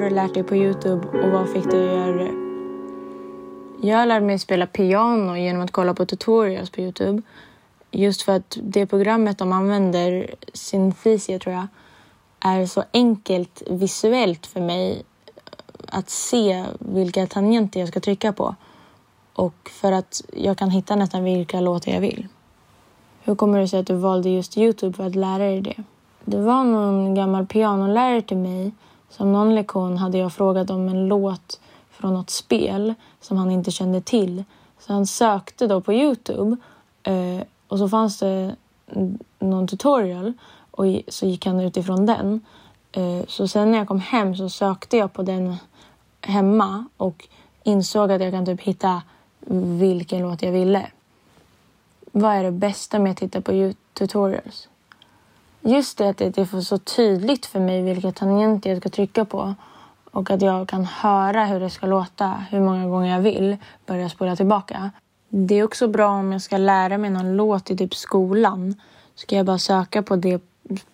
Har 0.00 0.10
du 0.10 0.14
lärt 0.14 0.34
dig 0.34 0.42
på 0.42 0.56
Youtube 0.56 1.08
och 1.08 1.30
vad 1.30 1.48
fick 1.48 1.70
du 1.70 1.88
att 1.88 1.96
göra 1.96 2.12
det? 2.12 2.32
Jag 3.88 4.08
lärde 4.08 4.26
mig 4.26 4.38
spela 4.38 4.66
piano 4.66 5.36
genom 5.36 5.62
att 5.62 5.70
kolla 5.70 5.94
på 5.94 6.06
tutorials 6.06 6.70
på 6.70 6.80
Youtube. 6.80 7.22
Just 7.90 8.22
för 8.22 8.32
att 8.32 8.58
det 8.62 8.86
programmet 8.86 9.38
de 9.38 9.52
använder, 9.52 10.34
Synthesia 10.52 11.38
tror 11.38 11.54
jag, 11.54 11.66
är 12.40 12.66
så 12.66 12.84
enkelt 12.92 13.62
visuellt 13.70 14.46
för 14.46 14.60
mig 14.60 15.02
att 15.86 16.10
se 16.10 16.64
vilka 16.78 17.26
tangenter 17.26 17.80
jag 17.80 17.88
ska 17.88 18.00
trycka 18.00 18.32
på. 18.32 18.54
Och 19.32 19.70
för 19.70 19.92
att 19.92 20.22
jag 20.36 20.58
kan 20.58 20.70
hitta 20.70 20.96
nästan 20.96 21.24
vilka 21.24 21.60
låtar 21.60 21.92
jag 21.92 22.00
vill. 22.00 22.28
Hur 23.22 23.34
kommer 23.34 23.60
det 23.60 23.68
sig 23.68 23.80
att 23.80 23.86
du 23.86 23.94
valde 23.94 24.30
just 24.30 24.58
Youtube 24.58 24.96
för 24.96 25.06
att 25.06 25.14
lära 25.14 25.44
dig 25.44 25.60
det? 25.60 25.84
Det 26.24 26.40
var 26.40 26.64
någon 26.64 27.14
gammal 27.14 27.46
pianolärare 27.46 28.22
till 28.22 28.36
mig 28.36 28.72
som 29.10 29.32
någon 29.32 29.54
lektion 29.54 29.96
hade 29.96 30.18
jag 30.18 30.32
frågat 30.32 30.70
om 30.70 30.88
en 30.88 31.08
låt 31.08 31.60
från 31.90 32.14
något 32.14 32.30
spel 32.30 32.94
som 33.20 33.36
han 33.36 33.50
inte 33.50 33.70
kände 33.70 34.00
till. 34.00 34.44
Så 34.78 34.92
han 34.92 35.06
sökte 35.06 35.66
då 35.66 35.80
på 35.80 35.92
Youtube 35.92 36.56
eh, 37.02 37.42
och 37.68 37.78
så 37.78 37.88
fanns 37.88 38.18
det 38.18 38.56
någon 39.38 39.68
tutorial 39.68 40.32
och 40.70 40.84
så 41.08 41.26
gick 41.26 41.46
han 41.46 41.60
utifrån 41.60 42.06
den. 42.06 42.40
Eh, 42.92 43.26
så 43.28 43.48
sen 43.48 43.70
när 43.70 43.78
jag 43.78 43.88
kom 43.88 44.00
hem 44.00 44.36
så 44.36 44.48
sökte 44.48 44.96
jag 44.96 45.12
på 45.12 45.22
den 45.22 45.56
hemma 46.20 46.84
och 46.96 47.28
insåg 47.62 48.12
att 48.12 48.20
jag 48.20 48.32
kan 48.32 48.46
typ 48.46 48.60
hitta 48.60 49.02
vilken 49.78 50.22
låt 50.22 50.42
jag 50.42 50.52
ville. 50.52 50.86
Vad 52.12 52.34
är 52.34 52.44
det 52.44 52.50
bästa 52.50 52.98
med 52.98 53.12
att 53.12 53.18
titta 53.18 53.40
på 53.40 53.72
tutorials? 53.92 54.68
Just 55.62 55.98
det 55.98 56.08
att 56.08 56.18
det 56.18 56.38
är 56.38 56.60
så 56.60 56.78
tydligt 56.78 57.46
för 57.46 57.60
mig 57.60 57.82
vilka 57.82 58.12
tangenter 58.12 58.70
jag 58.70 58.78
ska 58.78 58.88
trycka 58.88 59.24
på 59.24 59.54
och 60.10 60.30
att 60.30 60.42
jag 60.42 60.68
kan 60.68 60.84
höra 60.84 61.44
hur 61.44 61.60
det 61.60 61.70
ska 61.70 61.86
låta 61.86 62.44
hur 62.50 62.60
många 62.60 62.86
gånger 62.86 63.12
jag 63.12 63.20
vill 63.20 63.56
börja 63.86 64.08
spola 64.08 64.36
tillbaka. 64.36 64.90
Det 65.28 65.54
är 65.54 65.64
också 65.64 65.88
bra 65.88 66.08
om 66.08 66.32
jag 66.32 66.42
ska 66.42 66.56
lära 66.56 66.98
mig 66.98 67.10
någon 67.10 67.36
låt 67.36 67.70
i 67.70 67.76
typ 67.76 67.94
skolan. 67.94 68.80
Ska 69.14 69.36
jag 69.36 69.46
bara 69.46 69.58
söka 69.58 70.02
på 70.02 70.16
det 70.16 70.42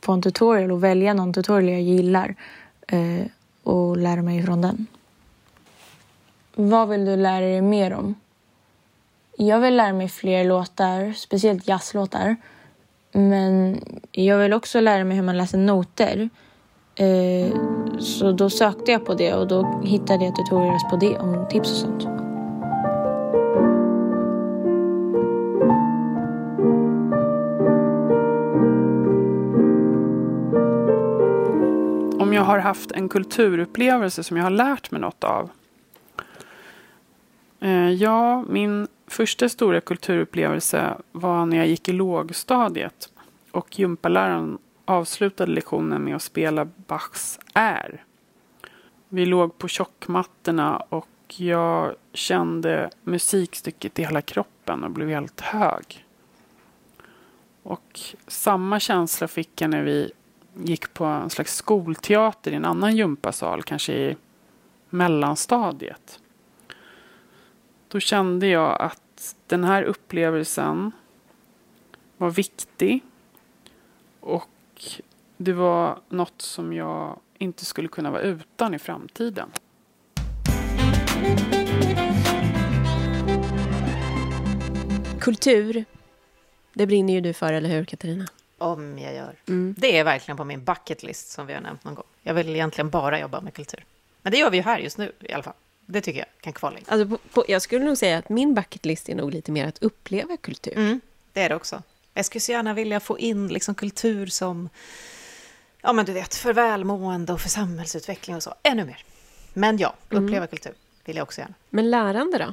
på 0.00 0.12
en 0.12 0.22
tutorial 0.22 0.72
och 0.72 0.84
välja 0.84 1.14
någon 1.14 1.32
tutorial 1.32 1.68
jag 1.68 1.82
gillar 1.82 2.34
eh, 2.88 3.26
och 3.62 3.96
lära 3.96 4.22
mig 4.22 4.42
från 4.42 4.60
den. 4.60 4.86
Vad 6.54 6.88
vill 6.88 7.04
du 7.04 7.16
lära 7.16 7.40
dig 7.40 7.62
mer 7.62 7.92
om? 7.94 8.14
Jag 9.38 9.60
vill 9.60 9.76
lära 9.76 9.92
mig 9.92 10.08
fler 10.08 10.44
låtar, 10.44 11.12
speciellt 11.12 11.68
jazzlåtar. 11.68 12.36
Men 13.16 13.80
jag 14.12 14.38
vill 14.38 14.52
också 14.52 14.80
lära 14.80 15.04
mig 15.04 15.16
hur 15.16 15.24
man 15.24 15.36
läser 15.36 15.58
noter. 15.58 16.28
Eh, 16.94 17.56
så 17.98 18.32
då 18.32 18.50
sökte 18.50 18.92
jag 18.92 19.06
på 19.06 19.14
det 19.14 19.34
och 19.34 19.48
då 19.48 19.80
hittade 19.84 20.24
jag 20.24 20.36
tutorials 20.36 20.82
på 20.90 20.96
det 20.96 21.18
om 21.18 21.48
tips 21.50 21.70
och 21.70 21.76
sånt. 21.76 22.04
Om 32.20 32.32
jag 32.32 32.42
har 32.42 32.58
haft 32.58 32.92
en 32.92 33.08
kulturupplevelse 33.08 34.24
som 34.24 34.36
jag 34.36 34.44
har 34.44 34.50
lärt 34.50 34.90
mig 34.90 35.00
något 35.00 35.24
av? 35.24 35.50
Eh, 37.60 37.90
ja, 37.90 38.44
min 38.48 38.86
första 39.06 39.48
stora 39.48 39.80
kulturupplevelse 39.80 40.94
var 41.12 41.46
när 41.46 41.56
jag 41.56 41.66
gick 41.66 41.88
i 41.88 41.92
lågstadiet 41.92 43.10
och 43.50 43.78
gympaläraren 43.78 44.58
avslutade 44.84 45.52
lektionen 45.52 46.04
med 46.04 46.16
att 46.16 46.22
spela 46.22 46.64
Bachs 46.64 47.38
Är. 47.54 48.04
Vi 49.08 49.26
låg 49.26 49.58
på 49.58 49.68
tjockmattorna 49.68 50.76
och 50.76 51.08
jag 51.36 51.94
kände 52.12 52.90
musikstycket 53.02 53.98
i 53.98 54.02
hela 54.02 54.22
kroppen 54.22 54.84
och 54.84 54.90
blev 54.90 55.08
helt 55.08 55.40
hög. 55.40 56.04
Och 57.62 58.00
samma 58.26 58.80
känsla 58.80 59.28
fick 59.28 59.60
jag 59.60 59.70
när 59.70 59.82
vi 59.82 60.12
gick 60.54 60.94
på 60.94 61.04
en 61.04 61.30
slags 61.30 61.56
skolteater 61.56 62.50
i 62.50 62.54
en 62.54 62.64
annan 62.64 62.96
gympasal, 62.96 63.62
kanske 63.62 63.92
i 63.92 64.16
mellanstadiet. 64.90 66.20
Då 67.88 68.00
kände 68.00 68.46
jag 68.46 68.80
att 68.80 69.36
den 69.46 69.64
här 69.64 69.82
upplevelsen 69.82 70.92
var 72.16 72.30
viktig 72.30 73.00
och 74.20 74.50
det 75.36 75.52
var 75.52 75.98
något 76.08 76.42
som 76.42 76.72
jag 76.72 77.20
inte 77.38 77.64
skulle 77.64 77.88
kunna 77.88 78.10
vara 78.10 78.22
utan 78.22 78.74
i 78.74 78.78
framtiden. 78.78 79.50
Kultur, 85.20 85.84
det 86.72 86.86
brinner 86.86 87.12
ju 87.12 87.20
du 87.20 87.32
för, 87.32 87.52
eller 87.52 87.68
hur 87.68 87.84
Katarina? 87.84 88.26
Om 88.58 88.98
jag 88.98 89.14
gör. 89.14 89.34
Mm. 89.48 89.74
Det 89.78 89.98
är 89.98 90.04
verkligen 90.04 90.36
på 90.36 90.44
min 90.44 90.64
bucket 90.64 91.02
list 91.02 91.30
som 91.30 91.46
vi 91.46 91.54
har 91.54 91.60
nämnt 91.60 91.84
någon 91.84 91.94
gång. 91.94 92.06
Jag 92.22 92.34
vill 92.34 92.48
egentligen 92.48 92.90
bara 92.90 93.20
jobba 93.20 93.40
med 93.40 93.54
kultur. 93.54 93.84
Men 94.22 94.32
det 94.32 94.38
gör 94.38 94.50
vi 94.50 94.56
ju 94.56 94.62
här 94.62 94.78
just 94.78 94.98
nu 94.98 95.12
i 95.20 95.32
alla 95.32 95.42
fall. 95.42 95.54
Det 95.86 96.00
tycker 96.00 96.18
jag 96.18 96.28
kan 96.40 96.52
kvala 96.52 96.78
in. 96.78 96.84
Alltså, 96.88 97.08
på, 97.08 97.18
på, 97.18 97.44
jag 97.48 97.62
skulle 97.62 97.84
nog 97.84 97.98
säga 97.98 98.18
att 98.18 98.28
min 98.28 98.54
bucket 98.54 98.86
list 98.86 99.08
är 99.08 99.14
nog 99.14 99.32
lite 99.32 99.52
mer 99.52 99.66
att 99.66 99.82
uppleva 99.82 100.36
kultur. 100.36 100.76
Mm, 100.76 101.00
det 101.32 101.40
är 101.40 101.48
det 101.48 101.54
också. 101.54 101.82
Jag 102.14 102.24
skulle 102.24 102.40
så 102.40 102.52
gärna 102.52 102.74
vilja 102.74 103.00
få 103.00 103.18
in 103.18 103.48
liksom 103.48 103.74
kultur 103.74 104.26
som, 104.26 104.68
ja 105.82 105.92
men 105.92 106.04
du 106.04 106.12
vet, 106.12 106.34
för 106.34 106.52
välmående 106.52 107.32
och 107.32 107.40
för 107.40 107.48
samhällsutveckling 107.48 108.36
och 108.36 108.42
så, 108.42 108.54
ännu 108.62 108.84
mer. 108.84 109.04
Men 109.52 109.78
ja, 109.78 109.94
uppleva 110.08 110.36
mm. 110.36 110.48
kultur 110.48 110.72
vill 111.04 111.16
jag 111.16 111.22
också 111.22 111.40
gärna. 111.40 111.54
Men 111.70 111.90
lärande 111.90 112.38
då? 112.38 112.52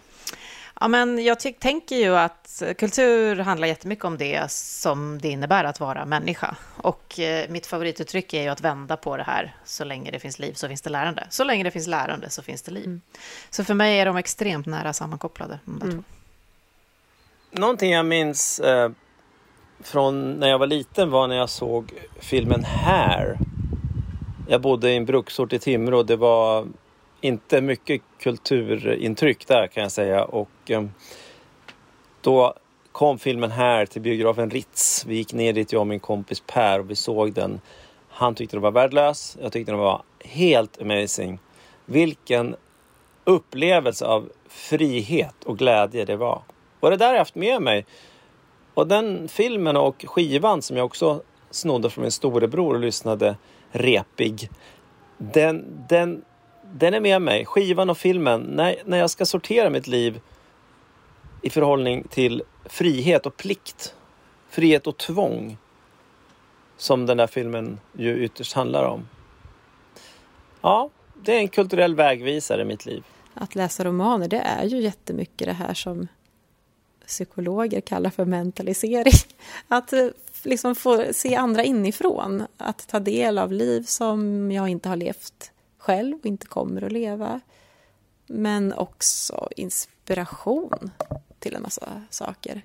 Ja, 0.84 0.88
men 0.88 1.24
jag 1.24 1.40
tänker 1.40 1.96
ju 1.96 2.18
att 2.18 2.64
kultur 2.78 3.36
handlar 3.36 3.68
jättemycket 3.68 4.06
om 4.06 4.18
det 4.18 4.52
som 4.52 5.20
det 5.22 5.30
innebär 5.30 5.64
att 5.64 5.80
vara 5.80 6.06
människa. 6.06 6.56
Och 6.78 7.20
eh, 7.20 7.50
mitt 7.50 7.66
favorituttryck 7.66 8.34
är 8.34 8.42
ju 8.42 8.48
att 8.48 8.62
vända 8.62 8.98
på 8.98 9.18
det 9.18 9.24
här. 9.24 9.56
Så 9.66 9.84
länge 9.84 10.12
det 10.12 10.20
finns 10.20 10.40
liv 10.40 10.54
så 10.54 10.68
finns 10.68 10.82
det 10.82 10.90
lärande. 10.90 11.28
Så 11.30 11.44
länge 11.44 11.64
det 11.64 11.72
finns 11.72 11.88
lärande 11.88 12.30
så 12.30 12.42
finns 12.42 12.62
det 12.62 12.72
liv. 12.72 12.86
Mm. 12.86 13.02
Så 13.50 13.64
för 13.64 13.74
mig 13.74 14.00
är 14.00 14.06
de 14.06 14.18
extremt 14.18 14.66
nära 14.66 14.94
sammankopplade. 14.94 15.60
Mm. 15.68 16.04
Någonting 17.52 17.92
jag 17.92 18.06
minns 18.06 18.60
eh, 18.60 18.92
från 19.80 20.34
när 20.34 20.50
jag 20.50 20.60
var 20.60 20.68
liten 20.68 21.12
var 21.12 21.28
när 21.28 21.36
jag 21.36 21.50
såg 21.50 21.94
filmen 22.20 22.64
Hair. 22.64 23.38
Jag 24.48 24.62
bodde 24.62 24.92
i 24.92 24.98
en 24.98 25.06
bruksort 25.06 25.54
i 25.54 25.60
Timrå 25.60 25.98
och 25.98 26.06
det 26.06 26.16
var 26.16 26.68
inte 27.24 27.62
mycket 27.62 28.02
kulturintryck 28.20 29.48
där 29.48 29.68
kan 29.68 29.84
jag 29.84 29.92
säga. 29.92 30.26
Och 30.26 30.50
ehm, 30.68 30.92
då 32.22 32.54
kom 32.92 33.20
filmen 33.20 33.52
här 33.52 33.86
till 33.86 34.02
biografen 34.02 34.50
Ritz. 34.50 35.06
Vi 35.08 35.16
gick 35.16 35.34
ner 35.34 35.54
dit, 35.54 35.72
jag 35.72 35.80
och 35.80 35.88
min 35.88 36.00
kompis 36.00 36.44
Per, 36.48 36.80
och 36.80 36.90
vi 36.92 36.96
såg 36.96 37.34
den. 37.34 37.62
Han 38.10 38.36
tyckte 38.36 38.56
den 38.56 38.62
var 38.62 38.72
värdelös. 38.72 39.38
Jag 39.42 39.52
tyckte 39.52 39.72
den 39.72 39.80
var 39.80 40.04
helt 40.20 40.82
amazing. 40.82 41.40
Vilken 41.86 42.56
upplevelse 43.24 44.06
av 44.06 44.30
frihet 44.48 45.44
och 45.44 45.58
glädje 45.58 46.06
det 46.06 46.16
var. 46.16 46.42
Och 46.80 46.90
det 46.90 46.98
där 46.98 47.06
har 47.06 47.14
jag 47.14 47.20
haft 47.20 47.36
med 47.36 47.62
mig. 47.62 47.86
Och 48.74 48.88
den 48.88 49.28
filmen 49.28 49.78
och 49.78 50.06
skivan 50.08 50.62
som 50.62 50.78
jag 50.78 50.86
också 50.86 51.22
snodde 51.52 51.90
från 51.90 52.02
min 52.02 52.12
storebror 52.12 52.74
och 52.74 52.80
lyssnade 52.80 53.36
repig. 53.72 54.50
Den, 55.18 55.86
den 55.90 56.24
den 56.76 56.94
är 56.94 57.00
med 57.00 57.22
mig. 57.22 57.46
Skivan 57.46 57.90
och 57.90 57.98
filmen. 57.98 58.42
När, 58.42 58.76
när 58.86 58.98
jag 58.98 59.10
ska 59.10 59.26
sortera 59.26 59.70
mitt 59.70 59.88
liv 59.88 60.20
i 61.42 61.50
förhållning 61.50 62.04
till 62.10 62.44
frihet 62.66 63.26
och 63.26 63.38
plikt. 63.38 63.96
Frihet 64.50 64.88
och 64.88 64.98
tvång. 64.98 65.58
Som 66.78 67.06
den 67.06 67.18
där 67.18 67.28
filmen 67.28 67.80
ju 67.98 68.24
ytterst 68.24 68.54
handlar 68.54 68.84
om. 68.84 69.08
Ja, 70.62 70.90
det 71.24 71.36
är 71.36 71.40
en 71.40 71.48
kulturell 71.48 71.96
vägvisare 71.96 72.62
i 72.62 72.66
mitt 72.66 72.86
liv. 72.86 73.04
Att 73.34 73.56
läsa 73.56 73.84
romaner, 73.84 74.28
det 74.28 74.40
är 74.40 74.66
ju 74.66 74.82
jättemycket 74.82 75.48
det 75.48 75.54
här 75.54 75.74
som 75.74 76.08
psykologer 77.08 77.82
kallar 77.82 78.10
för 78.10 78.26
mentalisering. 78.26 79.14
Att 79.68 79.94
eh, 79.94 80.08
liksom 80.44 80.76
få 80.76 81.06
se 81.12 81.36
andra 81.36 81.64
inifrån. 81.64 82.44
Att 82.58 82.88
ta 82.88 83.00
del 83.00 83.38
av 83.38 83.52
liv 83.52 83.84
som 83.84 84.52
jag 84.52 84.70
inte 84.70 84.90
har 84.90 84.96
levt 84.96 85.53
själv 85.84 86.18
och 86.20 86.26
inte 86.26 86.48
kommer 86.48 86.84
att 86.84 86.92
leva. 86.92 87.42
Men 88.28 88.74
också 88.74 89.50
inspiration 89.56 90.92
till 91.40 91.56
en 91.56 91.62
massa 91.62 92.02
saker. 92.10 92.62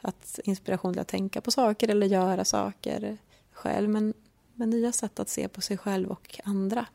Att 0.00 0.40
inspiration 0.44 0.92
till 0.92 1.00
att 1.00 1.08
tänka 1.08 1.40
på 1.40 1.50
saker 1.50 1.88
eller 1.88 2.06
göra 2.06 2.44
saker 2.44 3.18
själv. 3.52 3.88
Men, 3.88 4.14
men 4.54 4.70
nya 4.70 4.92
sätt 4.92 5.20
att 5.20 5.28
se 5.28 5.48
på 5.48 5.60
sig 5.60 5.78
själv 5.78 6.10
och 6.10 6.40
andra. 6.44 6.86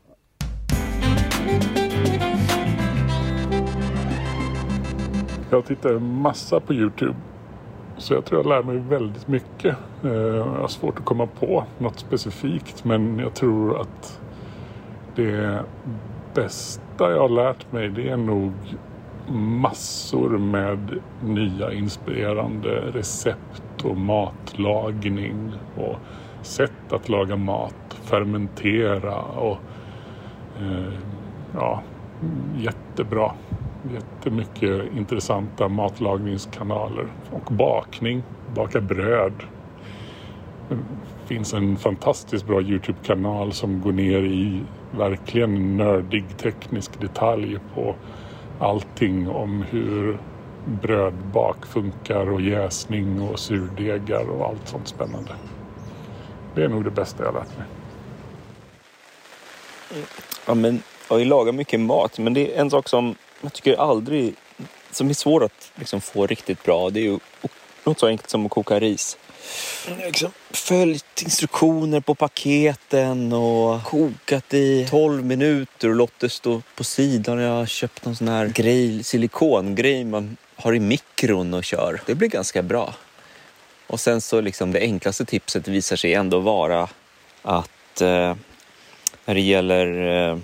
Jag 5.50 5.66
tittar 5.66 5.98
massa 5.98 6.60
på 6.60 6.74
Youtube. 6.74 7.16
Så 7.98 8.14
jag 8.14 8.24
tror 8.24 8.40
jag 8.40 8.48
lär 8.48 8.62
mig 8.62 8.78
väldigt 8.78 9.28
mycket. 9.28 9.76
Eh, 10.04 10.10
jag 10.12 10.44
har 10.44 10.68
svårt 10.68 10.98
att 10.98 11.04
komma 11.04 11.26
på 11.26 11.64
något 11.78 11.98
specifikt 11.98 12.84
men 12.84 13.18
jag 13.18 13.34
tror 13.34 13.80
att 13.80 14.20
det 15.16 15.64
bästa 16.34 17.10
jag 17.10 17.20
har 17.20 17.28
lärt 17.28 17.72
mig 17.72 17.88
det 17.88 18.08
är 18.08 18.16
nog 18.16 18.52
massor 19.34 20.38
med 20.38 20.98
nya 21.22 21.72
inspirerande 21.72 22.70
recept 22.70 23.84
och 23.84 23.96
matlagning 23.96 25.52
och 25.76 25.96
sätt 26.42 26.92
att 26.92 27.08
laga 27.08 27.36
mat, 27.36 27.98
fermentera 28.02 29.22
och 29.22 29.58
eh, 30.60 30.94
ja, 31.54 31.82
jättebra. 32.56 33.32
Jättemycket 33.92 34.96
intressanta 34.96 35.68
matlagningskanaler 35.68 37.06
och 37.30 37.52
bakning, 37.52 38.22
baka 38.54 38.80
bröd. 38.80 39.32
Det 41.28 41.34
finns 41.34 41.54
en 41.54 41.76
fantastiskt 41.76 42.46
bra 42.46 42.62
Youtube-kanal 42.62 43.52
som 43.52 43.80
går 43.80 43.92
ner 43.92 44.22
i 44.22 44.60
verkligen 44.90 45.76
nördig 45.76 46.24
teknisk 46.38 47.00
detalj 47.00 47.58
på 47.74 47.94
allting 48.60 49.28
om 49.28 49.62
hur 49.62 50.18
brödbak 50.66 51.66
funkar 51.66 52.30
och 52.30 52.40
jäsning 52.40 53.22
och 53.22 53.38
surdegar 53.38 54.30
och 54.30 54.46
allt 54.46 54.68
sånt 54.68 54.88
spännande. 54.88 55.32
Det 56.54 56.64
är 56.64 56.68
nog 56.68 56.84
det 56.84 56.90
bästa 56.90 57.24
jag 57.24 57.32
har 57.32 57.40
lärt 57.40 57.58
mig. 57.58 57.66
Ja, 60.46 60.54
men 60.54 60.82
jag 61.10 61.26
lagar 61.26 61.52
mycket 61.52 61.80
mat, 61.80 62.18
men 62.18 62.34
det 62.34 62.54
är 62.54 62.60
en 62.60 62.70
sak 62.70 62.88
som 62.88 63.14
jag 63.40 63.52
tycker 63.52 63.76
aldrig 63.76 64.34
som 64.90 65.08
är 65.08 65.14
svår 65.14 65.44
att 65.44 65.72
liksom 65.74 66.00
få 66.00 66.26
riktigt 66.26 66.64
bra. 66.64 66.90
Det 66.90 67.00
är 67.00 67.04
ju 67.04 67.18
något 67.84 67.98
så 67.98 68.06
enkelt 68.06 68.30
som 68.30 68.46
att 68.46 68.52
koka 68.52 68.80
ris. 68.80 69.18
Liksom 70.04 70.30
följt 70.50 71.22
instruktioner 71.22 72.00
på 72.00 72.14
paketen 72.14 73.32
och 73.32 73.84
kokat 73.84 74.54
i 74.54 74.86
12 74.90 75.24
minuter 75.24 75.88
och 75.88 75.94
låtit 75.94 76.20
det 76.20 76.28
stå 76.28 76.62
på 76.74 76.84
sidan. 76.84 77.38
Jag 77.38 77.52
har 77.52 77.66
köpt 77.66 78.04
någon 78.04 78.16
sån 78.16 78.28
här 78.28 78.46
grej, 78.46 79.04
silikongrej 79.04 80.04
man 80.04 80.36
har 80.56 80.74
i 80.74 80.80
mikron 80.80 81.54
och 81.54 81.64
kör. 81.64 82.00
Det 82.06 82.14
blir 82.14 82.28
ganska 82.28 82.62
bra. 82.62 82.94
Och 83.86 84.00
sen 84.00 84.20
så 84.20 84.40
liksom 84.40 84.72
det 84.72 84.80
enklaste 84.80 85.24
tipset 85.24 85.68
visar 85.68 85.96
sig 85.96 86.14
ändå 86.14 86.38
vara 86.38 86.88
att 87.42 88.00
eh, 88.00 88.34
när 89.24 89.34
det 89.34 89.40
gäller 89.40 90.06
eh, 90.30 90.38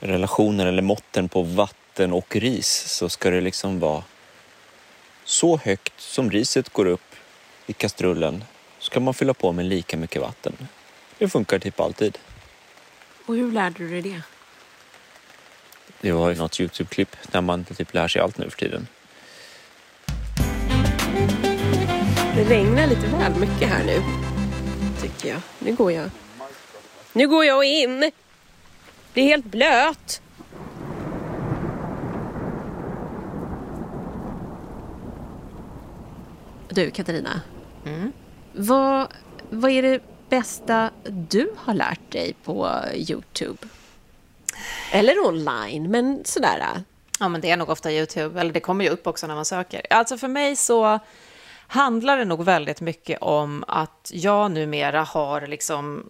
relationen 0.00 0.66
eller 0.66 0.82
måtten 0.82 1.28
på 1.28 1.42
vatten 1.42 2.12
och 2.12 2.36
ris 2.36 2.84
så 2.86 3.08
ska 3.08 3.30
det 3.30 3.40
liksom 3.40 3.80
vara 3.80 4.04
så 5.24 5.56
högt 5.56 6.00
som 6.00 6.30
riset 6.30 6.68
går 6.68 6.86
upp 6.86 7.09
i 7.70 7.72
kastrullen 7.72 8.44
ska 8.78 9.00
man 9.00 9.14
fylla 9.14 9.34
på 9.34 9.52
med 9.52 9.64
lika 9.64 9.96
mycket 9.96 10.22
vatten. 10.22 10.56
Det 11.18 11.28
funkar 11.28 11.58
typ 11.58 11.80
alltid. 11.80 12.18
Och 13.26 13.34
hur 13.34 13.52
lärde 13.52 13.78
du 13.78 13.88
dig 13.88 14.02
det? 14.02 14.22
Det 16.00 16.12
var 16.12 16.28
ju 16.28 16.34
något 16.34 16.60
Youtube-klipp 16.60 17.16
där 17.30 17.40
man 17.40 17.64
typ 17.64 17.94
lär 17.94 18.08
sig 18.08 18.22
allt 18.22 18.38
nu 18.38 18.50
för 18.50 18.58
tiden. 18.58 18.86
Det 22.34 22.44
regnar 22.44 22.86
lite 22.86 23.06
väl 23.06 23.34
mycket 23.40 23.68
här 23.68 23.84
nu. 23.84 24.02
Tycker 25.00 25.28
jag. 25.28 25.40
Nu 25.58 25.74
går 25.74 25.92
jag. 25.92 26.10
Nu 27.12 27.28
går 27.28 27.44
jag 27.44 27.64
in. 27.64 28.10
Det 29.14 29.20
är 29.20 29.24
helt 29.24 29.44
blöt. 29.44 30.22
Du 36.68 36.90
Katarina. 36.90 37.40
Vad, 38.52 39.12
vad 39.50 39.70
är 39.70 39.82
det 39.82 40.00
bästa 40.28 40.90
du 41.04 41.52
har 41.56 41.74
lärt 41.74 42.12
dig 42.12 42.34
på 42.44 42.70
Youtube? 42.94 43.58
Eller 44.92 45.26
online, 45.26 45.90
men 45.90 46.24
sådär. 46.24 46.82
Ja, 47.20 47.28
men 47.28 47.40
det 47.40 47.50
är 47.50 47.56
nog 47.56 47.68
ofta 47.68 47.92
Youtube, 47.92 48.40
eller 48.40 48.52
det 48.52 48.60
kommer 48.60 48.84
ju 48.84 48.90
upp 48.90 49.06
också 49.06 49.26
när 49.26 49.34
man 49.34 49.44
söker. 49.44 49.82
Alltså 49.90 50.18
för 50.18 50.28
mig 50.28 50.56
så 50.56 50.98
handlar 51.70 52.16
det 52.16 52.24
nog 52.24 52.44
väldigt 52.44 52.80
mycket 52.80 53.18
om 53.20 53.64
att 53.68 54.10
jag 54.14 54.50
numera 54.50 55.02
har 55.02 55.46
liksom 55.46 56.06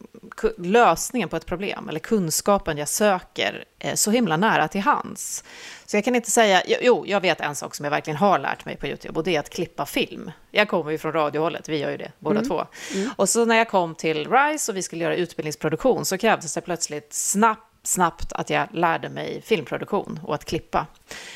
lösningen 0.59 1.29
på 1.29 1.37
ett 1.37 1.47
problem, 1.47 1.89
eller 1.89 2.01
kunskapen 2.01 2.79
jag 2.79 2.89
söker, 2.89 3.65
eh, 3.79 3.95
så 3.95 4.11
himla 4.11 4.37
nära 4.37 4.69
till 4.69 4.81
hands. 4.81 5.45
Så 5.87 5.97
jag 5.97 6.05
kan 6.05 6.15
inte 6.17 6.31
säga, 6.31 6.63
jo, 6.83 7.05
jag 7.07 7.21
vet 7.21 7.41
en 7.41 7.55
sak 7.55 7.75
som 7.75 7.85
jag 7.85 7.91
verkligen 7.91 8.17
har 8.17 8.39
lärt 8.39 8.65
mig 8.65 8.77
på 8.77 8.87
YouTube, 8.87 9.19
och 9.19 9.25
det 9.25 9.37
är 9.37 9.41
att 9.41 9.51
klippa 9.51 9.87
film. 9.87 10.31
Jag 10.51 10.69
kommer 10.69 10.91
ju 10.91 10.99
från 10.99 11.13
radiohållet, 11.13 11.69
vi 11.69 11.79
gör 11.79 11.91
ju 11.91 11.97
det 11.97 12.13
båda 12.19 12.39
Mm. 12.39 12.49
två. 12.49 12.67
Och 13.17 13.29
så 13.29 13.45
när 13.45 13.57
jag 13.57 13.69
kom 13.69 13.95
till 13.95 14.31
RISE 14.31 14.73
och 14.73 14.77
vi 14.77 14.83
skulle 14.83 15.05
göra 15.05 15.17
utbildningsproduktion 15.17 16.05
så 16.05 16.19
krävdes 16.19 16.55
det 16.55 16.61
plötsligt 16.61 17.13
snabbt 17.13 17.70
snabbt 17.83 18.33
att 18.33 18.51
jag 18.51 18.69
lärde 18.73 19.09
mig 19.09 19.43
filmproduktion 19.43 20.21
och 20.25 20.35
att 20.35 20.45
klippa. 20.45 20.87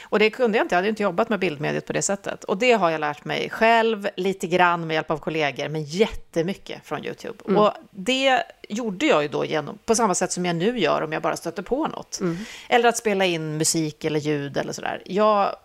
Och 0.02 0.18
det 0.18 0.30
kunde 0.30 0.58
jag 0.58 0.64
inte, 0.64 0.74
jag 0.74 0.78
hade 0.78 0.88
inte 0.88 1.02
jobbat 1.02 1.28
med 1.28 1.38
bildmediet 1.38 1.86
på 1.86 1.92
det 1.92 2.02
sättet. 2.02 2.44
Och 2.44 2.58
det 2.58 2.72
har 2.72 2.90
jag 2.90 3.00
lärt 3.00 3.24
mig 3.24 3.50
själv, 3.50 4.08
lite 4.16 4.46
grann 4.46 4.86
med 4.86 4.94
hjälp 4.94 5.10
av 5.10 5.18
kollegor, 5.18 5.68
men 5.68 5.84
jättemycket 5.84 6.86
från 6.86 7.04
YouTube. 7.04 7.38
Mm. 7.48 7.56
Och 7.56 7.72
det 7.90 8.42
gjorde 8.68 9.06
jag 9.06 9.22
ju 9.22 9.28
då 9.28 9.44
genom, 9.44 9.78
på 9.84 9.94
samma 9.94 10.14
sätt 10.14 10.32
som 10.32 10.46
jag 10.46 10.56
nu 10.56 10.78
gör 10.78 11.02
om 11.02 11.12
jag 11.12 11.22
bara 11.22 11.36
stöter 11.36 11.62
på 11.62 11.86
något. 11.86 12.20
Eller 12.68 12.88
att 12.88 12.96
spela 12.96 13.24
in 13.24 13.56
musik 13.56 14.04
eller 14.04 14.20
ljud 14.20 14.56
eller 14.56 14.72
sådär. 14.72 15.02
Jag, 15.04 15.56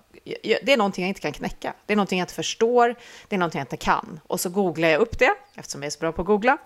det 0.63 0.73
är 0.73 0.77
någonting 0.77 1.03
jag 1.03 1.09
inte 1.09 1.21
kan 1.21 1.31
knäcka. 1.31 1.73
Det 1.85 1.93
är 1.93 1.97
någonting 1.97 2.19
jag 2.19 2.23
inte 2.23 2.33
förstår, 2.33 2.95
det 3.27 3.35
är 3.35 3.39
någonting 3.39 3.59
jag 3.59 3.63
inte 3.63 3.77
kan. 3.77 4.19
Och 4.27 4.39
så 4.39 4.49
googlar 4.49 4.87
jag 4.87 5.01
upp 5.01 5.19
det, 5.19 5.31
eftersom 5.55 5.81
jag 5.81 5.87
är 5.87 5.91
så 5.91 5.99
bra 5.99 6.11
på 6.11 6.21
att 6.21 6.27
googla. 6.27 6.57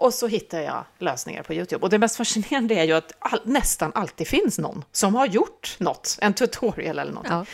Och 0.00 0.14
så 0.14 0.26
hittar 0.26 0.60
jag 0.60 0.84
lösningar 0.98 1.42
på 1.42 1.54
YouTube. 1.54 1.82
Och 1.82 1.90
det 1.90 1.98
mest 1.98 2.16
fascinerande 2.16 2.74
är 2.74 2.84
ju 2.84 2.92
att 2.92 3.12
all, 3.18 3.40
nästan 3.44 3.92
alltid 3.94 4.28
finns 4.28 4.58
någon 4.58 4.84
som 4.92 5.14
har 5.14 5.26
gjort 5.26 5.76
något, 5.78 6.18
en 6.20 6.34
tutorial 6.34 6.98
eller 6.98 7.12
något. 7.12 7.48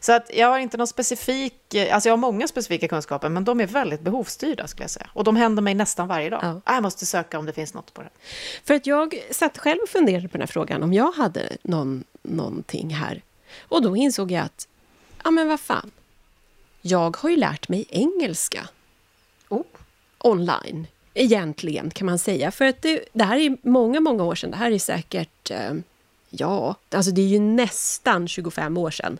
Så 0.00 0.12
att 0.12 0.30
jag 0.34 0.48
har 0.48 0.58
inte 0.58 0.76
någon 0.76 0.86
specifik, 0.86 1.74
alltså 1.92 2.08
jag 2.08 2.12
har 2.12 2.16
många 2.16 2.48
specifika 2.48 2.88
kunskaper, 2.88 3.28
men 3.28 3.44
de 3.44 3.60
är 3.60 3.66
väldigt 3.66 4.00
behovsstyrda 4.00 4.66
skulle 4.66 4.84
jag 4.84 4.90
säga. 4.90 5.10
Och 5.12 5.24
de 5.24 5.36
händer 5.36 5.62
mig 5.62 5.74
nästan 5.74 6.08
varje 6.08 6.30
dag. 6.30 6.60
Jag 6.66 6.82
måste 6.82 7.06
söka 7.06 7.38
om 7.38 7.46
det 7.46 7.52
finns 7.52 7.74
något 7.74 7.94
på 7.94 8.02
det. 8.02 8.10
För 8.64 8.74
att 8.74 8.86
jag 8.86 9.14
satt 9.30 9.58
själv 9.58 9.78
och 9.82 9.88
funderade 9.88 10.28
på 10.28 10.32
den 10.32 10.42
här 10.42 10.46
frågan 10.52 10.82
om 10.82 10.92
jag 10.92 11.12
hade 11.12 11.56
någon, 11.62 12.04
någonting 12.22 12.94
här. 12.94 13.22
Och 13.60 13.82
då 13.82 13.96
insåg 13.96 14.30
jag 14.30 14.44
att, 14.44 14.68
ja 15.24 15.30
men 15.30 15.48
vad 15.48 15.60
fan. 15.60 15.90
Jag 16.80 17.16
har 17.16 17.30
ju 17.30 17.36
lärt 17.36 17.68
mig 17.68 17.84
engelska. 17.88 18.68
Online. 20.18 20.86
Egentligen 21.22 21.90
kan 21.90 22.06
man 22.06 22.18
säga. 22.18 22.50
För 22.50 22.64
att 22.64 22.82
det, 22.82 23.04
det 23.12 23.24
här 23.24 23.38
är 23.38 23.56
många, 23.62 24.00
många 24.00 24.24
år 24.24 24.34
sedan. 24.34 24.50
Det 24.50 24.56
här 24.56 24.70
är 24.70 24.78
säkert, 24.78 25.50
eh, 25.50 25.72
ja, 26.30 26.74
alltså 26.90 27.10
det 27.12 27.20
är 27.22 27.26
ju 27.26 27.38
nästan 27.38 28.28
25 28.28 28.76
år 28.76 28.90
sedan. 28.90 29.18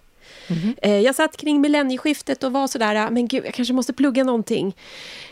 Eh, 0.82 0.98
Jag 0.98 1.14
satt 1.14 1.36
kring 1.36 1.60
millennieskiftet 1.60 2.44
och 2.44 2.52
var 2.52 2.66
sådär, 2.66 2.94
"Ah, 2.94 3.10
men 3.10 3.28
gud, 3.28 3.44
jag 3.46 3.54
kanske 3.54 3.74
måste 3.74 3.92
plugga 3.92 4.24
någonting. 4.24 4.66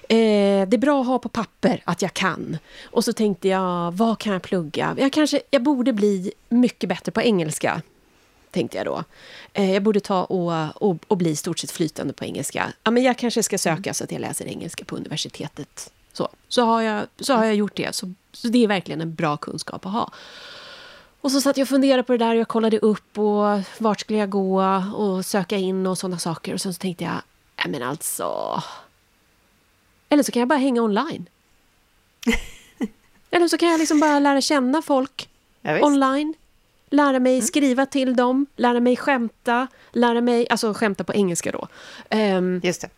Eh, 0.08 0.68
det 0.68 0.74
är 0.74 0.78
bra 0.78 1.00
att 1.00 1.06
ha 1.06 1.18
på 1.18 1.28
papper 1.28 1.82
att 1.84 2.02
jag 2.02 2.14
kan. 2.14 2.58
Och 2.90 3.04
så 3.04 3.12
tänkte 3.12 3.48
jag, 3.48 3.92
vad 3.92 4.18
kan 4.18 4.32
jag 4.32 4.42
plugga? 4.42 4.96
Jag 4.98 5.12
kanske, 5.12 5.40
jag 5.50 5.62
borde 5.62 5.92
bli 5.92 6.32
mycket 6.48 6.88
bättre 6.88 7.12
på 7.12 7.22
engelska, 7.22 7.82
tänkte 8.50 8.76
jag 8.76 8.86
då. 8.86 9.04
Jag 9.52 9.82
borde 9.82 10.00
ta 10.00 10.24
och, 10.24 10.82
och, 10.90 10.96
och 11.08 11.16
bli 11.16 11.30
i 11.30 11.36
stort 11.36 11.58
sett 11.58 11.70
flytande 11.70 12.12
på 12.12 12.24
engelska. 12.24 12.72
Ja, 12.84 12.90
men 12.90 13.02
jag 13.02 13.18
kanske 13.18 13.42
ska 13.42 13.58
söka 13.58 13.94
så 13.94 14.04
att 14.04 14.12
jag 14.12 14.20
läser 14.20 14.46
engelska 14.46 14.84
på 14.84 14.96
universitetet. 14.96 15.92
Så, 16.18 16.28
så, 16.48 16.62
har, 16.62 16.82
jag, 16.82 17.06
så 17.20 17.34
har 17.34 17.44
jag 17.44 17.54
gjort 17.54 17.76
det. 17.76 17.94
Så, 17.94 18.12
så 18.32 18.48
det 18.48 18.64
är 18.64 18.68
verkligen 18.68 19.00
en 19.00 19.14
bra 19.14 19.36
kunskap 19.36 19.86
att 19.86 19.92
ha. 19.92 20.12
Och 21.20 21.32
så 21.32 21.40
satt 21.40 21.56
jag 21.56 21.64
och 21.64 21.68
funderade 21.68 22.02
på 22.02 22.12
det 22.12 22.18
där 22.18 22.30
och 22.30 22.36
jag 22.36 22.48
kollade 22.48 22.78
upp 22.78 23.18
och 23.18 23.60
vart 23.78 24.00
skulle 24.00 24.18
jag 24.18 24.30
gå 24.30 24.62
och 24.94 25.24
söka 25.26 25.56
in 25.56 25.86
och 25.86 25.98
sådana 25.98 26.18
saker. 26.18 26.54
Och 26.54 26.60
sen 26.60 26.74
så 26.74 26.78
tänkte 26.78 27.04
jag, 27.04 27.22
nej 27.56 27.66
men 27.68 27.82
alltså. 27.82 28.62
Eller 30.08 30.22
så 30.22 30.32
kan 30.32 30.40
jag 30.40 30.48
bara 30.48 30.58
hänga 30.58 30.82
online. 30.82 31.28
Eller 33.30 33.48
så 33.48 33.58
kan 33.58 33.68
jag 33.68 33.78
liksom 33.78 34.00
bara 34.00 34.18
lära 34.18 34.40
känna 34.40 34.82
folk 34.82 35.28
visst. 35.62 35.84
online. 35.84 36.34
Lära 36.90 37.18
mig 37.18 37.42
skriva 37.42 37.86
till 37.86 38.16
dem, 38.16 38.46
lära 38.56 38.80
mig 38.80 38.96
skämta, 38.96 39.66
lära 39.92 40.20
mig, 40.20 40.46
alltså 40.50 40.74
skämta 40.74 41.04
på 41.04 41.14
engelska 41.14 41.52
då. 41.52 41.68
Um, 42.16 42.60
Just 42.64 42.80
det. 42.80 42.88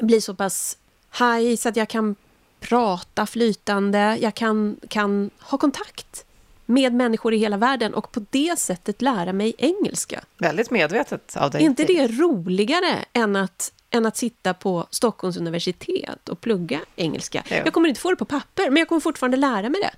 Bli 0.00 0.20
så 0.20 0.34
pass 0.34 0.76
high 1.18 1.56
så 1.56 1.68
att 1.68 1.76
jag 1.76 1.88
kan 1.88 2.16
prata 2.60 3.26
flytande, 3.26 4.18
jag 4.20 4.34
kan, 4.34 4.76
kan 4.88 5.30
ha 5.40 5.58
kontakt 5.58 6.24
med 6.66 6.94
människor 6.94 7.34
i 7.34 7.36
hela 7.36 7.56
världen 7.56 7.94
och 7.94 8.12
på 8.12 8.24
det 8.30 8.58
sättet 8.58 9.02
lära 9.02 9.32
mig 9.32 9.54
engelska. 9.58 10.24
Väldigt 10.38 10.70
medvetet 10.70 11.36
av 11.36 11.50
dig. 11.50 11.60
Är 11.62 11.66
inte 11.66 11.84
det 11.84 12.06
roligare 12.06 13.04
än 13.12 13.36
att, 13.36 13.72
än 13.90 14.06
att 14.06 14.16
sitta 14.16 14.54
på 14.54 14.86
Stockholms 14.90 15.36
universitet 15.36 16.28
och 16.28 16.40
plugga 16.40 16.80
engelska? 16.96 17.42
Jo. 17.48 17.56
Jag 17.56 17.72
kommer 17.72 17.88
inte 17.88 18.00
få 18.00 18.10
det 18.10 18.16
på 18.16 18.24
papper, 18.24 18.70
men 18.70 18.76
jag 18.76 18.88
kommer 18.88 19.00
fortfarande 19.00 19.36
lära 19.36 19.68
mig 19.68 19.80
det. 19.80 19.90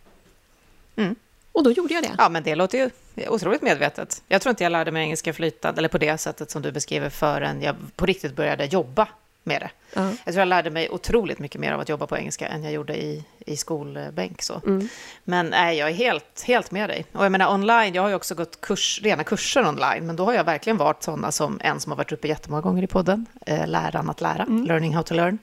Mm. 1.02 1.16
Och 1.52 1.64
då 1.64 1.70
gjorde 1.70 1.94
jag 1.94 2.02
det. 2.02 2.14
Ja, 2.18 2.28
men 2.28 2.42
det 2.42 2.54
låter 2.54 2.78
ju 2.78 2.90
otroligt 3.28 3.62
medvetet. 3.62 4.22
Jag 4.28 4.42
tror 4.42 4.50
inte 4.50 4.64
jag 4.64 4.72
lärde 4.72 4.90
mig 4.90 5.02
engelska 5.02 5.32
flytande, 5.32 5.78
eller 5.78 5.88
på 5.88 5.98
det 5.98 6.18
sättet 6.18 6.50
som 6.50 6.62
du 6.62 6.72
beskriver, 6.72 7.10
förrän 7.10 7.62
jag 7.62 7.76
på 7.96 8.06
riktigt 8.06 8.36
började 8.36 8.64
jobba 8.64 9.08
med 9.44 9.62
det. 9.62 9.70
Ja. 9.94 10.08
Jag 10.24 10.34
tror 10.34 10.38
jag 10.38 10.48
lärde 10.48 10.70
mig 10.70 10.90
otroligt 10.90 11.38
mycket 11.38 11.60
mer 11.60 11.72
av 11.72 11.80
att 11.80 11.88
jobba 11.88 12.06
på 12.06 12.16
engelska 12.16 12.48
än 12.48 12.64
jag 12.64 12.72
gjorde 12.72 13.02
i, 13.02 13.24
i 13.46 13.56
skolbänk. 13.56 14.42
Så. 14.42 14.60
Mm. 14.66 14.88
Men 15.24 15.46
nej, 15.46 15.78
jag 15.78 15.90
är 15.90 15.94
helt, 15.94 16.42
helt 16.46 16.70
med 16.70 16.90
dig. 16.90 17.06
Och 17.12 17.24
jag 17.24 17.32
menar 17.32 17.54
online, 17.54 17.94
jag 17.94 18.02
har 18.02 18.08
ju 18.08 18.14
också 18.14 18.34
gått 18.34 18.60
kurs, 18.60 19.00
rena 19.02 19.24
kurser 19.24 19.68
online, 19.68 20.06
men 20.06 20.16
då 20.16 20.24
har 20.24 20.32
jag 20.32 20.44
verkligen 20.44 20.76
varit 20.76 21.02
sådana 21.02 21.32
som 21.32 21.60
en 21.62 21.80
som 21.80 21.92
har 21.92 21.96
varit 21.96 22.12
uppe 22.12 22.28
jättemånga 22.28 22.62
gånger 22.62 22.82
i 22.82 22.86
podden, 22.86 23.26
eh, 23.46 23.66
Läran 23.66 24.10
att 24.10 24.20
lära, 24.20 24.44
Learning 24.44 24.94
how 24.94 25.02
to 25.02 25.14
learn. 25.14 25.38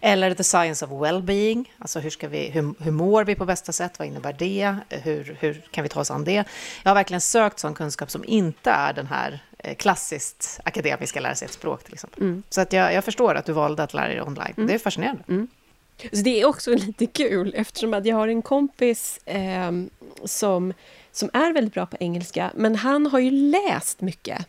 Eller 0.00 0.34
The 0.34 0.44
Science 0.44 0.84
of 0.84 1.02
Wellbeing, 1.02 1.72
alltså 1.78 2.00
hur, 2.00 2.10
ska 2.10 2.28
vi, 2.28 2.50
hur, 2.50 2.74
hur 2.84 2.92
mår 2.92 3.24
vi 3.24 3.34
på 3.34 3.44
bästa 3.44 3.72
sätt, 3.72 3.98
vad 3.98 4.08
innebär 4.08 4.32
det, 4.32 4.76
hur, 4.88 5.36
hur 5.40 5.62
kan 5.70 5.82
vi 5.82 5.88
ta 5.88 6.00
oss 6.00 6.10
an 6.10 6.24
det? 6.24 6.44
Jag 6.82 6.90
har 6.90 6.94
verkligen 6.94 7.20
sökt 7.20 7.58
sån 7.58 7.74
kunskap 7.74 8.10
som 8.10 8.24
inte 8.24 8.70
är 8.70 8.92
den 8.92 9.06
här 9.06 9.40
klassiskt 9.78 10.60
akademiska 10.64 11.20
lära 11.20 11.34
sig 11.34 11.46
ett 11.46 11.52
språk 11.52 11.84
till 11.84 11.94
exempel. 11.94 12.22
Mm. 12.22 12.42
Så 12.50 12.60
att 12.60 12.72
jag, 12.72 12.94
jag 12.94 13.04
förstår 13.04 13.34
att 13.34 13.44
du 13.44 13.52
valde 13.52 13.82
att 13.82 13.94
lära 13.94 14.08
dig 14.08 14.22
online. 14.22 14.54
Mm. 14.56 14.66
Det 14.66 14.74
är 14.74 14.78
fascinerande. 14.78 15.46
Så 16.12 16.22
det 16.22 16.40
är 16.40 16.46
också 16.46 16.70
lite 16.74 17.06
kul 17.06 17.54
eftersom 17.56 17.94
att 17.94 18.06
jag 18.06 18.16
har 18.16 18.28
en 18.28 18.42
kompis 18.42 19.20
eh, 19.26 19.72
som, 20.24 20.72
som 21.12 21.30
är 21.32 21.52
väldigt 21.52 21.74
bra 21.74 21.86
på 21.86 21.96
engelska, 22.00 22.50
men 22.54 22.76
han 22.76 23.06
har 23.06 23.18
ju 23.18 23.30
läst 23.30 24.00
mycket. 24.00 24.46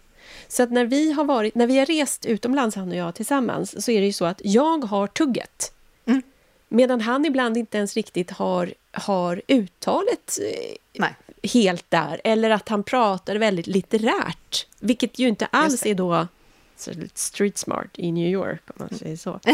Så 0.47 0.63
att 0.63 0.72
när 0.72 0.86
vi 0.86 1.11
har, 1.11 1.24
varit, 1.24 1.55
när 1.55 1.68
vi 1.68 1.80
har 1.80 1.86
rest 1.86 2.26
utomlands, 2.26 2.76
han 2.76 2.89
och 2.89 2.95
jag 2.95 3.16
tillsammans, 3.16 3.86
så 3.86 3.91
är 3.91 3.99
det 3.99 4.05
ju 4.05 4.13
så 4.13 4.26
att 4.26 4.41
jag 4.43 4.86
har 4.86 5.07
tugget. 5.07 5.74
Mm. 6.05 6.22
Medan 6.70 7.01
han 7.01 7.26
ibland 7.26 7.57
inte 7.57 7.78
ens 7.78 7.93
riktigt 7.93 8.32
har, 8.32 8.74
har 8.91 9.41
uttalet 9.47 10.39
eh, 10.41 10.76
Nej. 10.93 11.16
Helt 11.45 11.91
där. 11.91 12.21
Eller 12.23 12.49
att 12.49 12.69
han 12.69 12.83
pratar 12.83 13.35
väldigt 13.35 13.67
litterärt. 13.67 14.67
Vilket 14.79 15.19
ju 15.19 15.27
inte 15.27 15.45
alls 15.45 15.85
är 15.85 15.95
då 15.95 16.27
street 17.13 17.57
smart 17.57 17.89
i 17.93 18.11
New 18.11 18.29
York, 18.29 18.61
om 18.67 18.75
man 18.77 18.99
säger 18.99 19.17
så. 19.17 19.39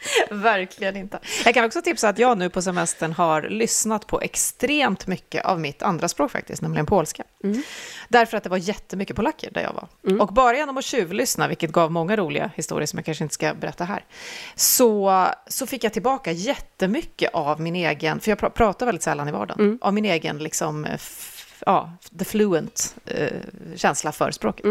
Verkligen 0.30 0.96
inte. 0.96 1.18
Jag 1.44 1.54
kan 1.54 1.64
också 1.64 1.82
tipsa 1.82 2.08
att 2.08 2.18
jag 2.18 2.38
nu 2.38 2.50
på 2.50 2.62
semestern 2.62 3.12
har 3.12 3.42
lyssnat 3.42 4.06
på 4.06 4.20
extremt 4.20 5.06
mycket 5.06 5.44
av 5.44 5.60
mitt 5.60 5.82
andra 5.82 6.08
språk 6.08 6.30
faktiskt, 6.30 6.62
nämligen 6.62 6.86
polska. 6.86 7.24
Därför 8.08 8.36
att 8.36 8.42
det 8.44 8.50
var 8.50 8.56
jättemycket 8.56 9.16
polacker 9.16 9.50
där 9.50 9.62
jag 9.62 9.72
var. 9.72 9.88
Och 10.20 10.28
bara 10.34 10.56
genom 10.56 10.78
att 10.78 10.84
tjuvlyssna, 10.84 11.48
vilket 11.48 11.70
gav 11.72 11.92
många 11.92 12.16
roliga 12.16 12.50
historier 12.54 12.86
som 12.86 12.96
jag 12.98 13.04
kanske 13.04 13.24
inte 13.24 13.34
ska 13.34 13.54
berätta 13.54 13.84
här, 13.84 14.04
så, 14.54 15.26
så 15.46 15.66
fick 15.66 15.84
jag 15.84 15.92
tillbaka 15.92 16.32
jättemycket 16.32 17.34
av 17.34 17.60
min 17.60 17.76
egen, 17.76 18.20
för 18.20 18.30
jag 18.30 18.38
pr- 18.38 18.50
pratar 18.50 18.86
väldigt 18.86 19.02
sällan 19.02 19.28
i 19.28 19.32
vardagen, 19.32 19.78
av 19.82 19.94
min 19.94 20.04
egen 20.04 20.38
liksom, 20.38 20.86
ja, 21.66 21.92
the 22.18 22.24
fluent 22.24 22.94
eh, 23.06 23.26
känsla 23.76 24.12
för 24.12 24.30
språket. 24.30 24.66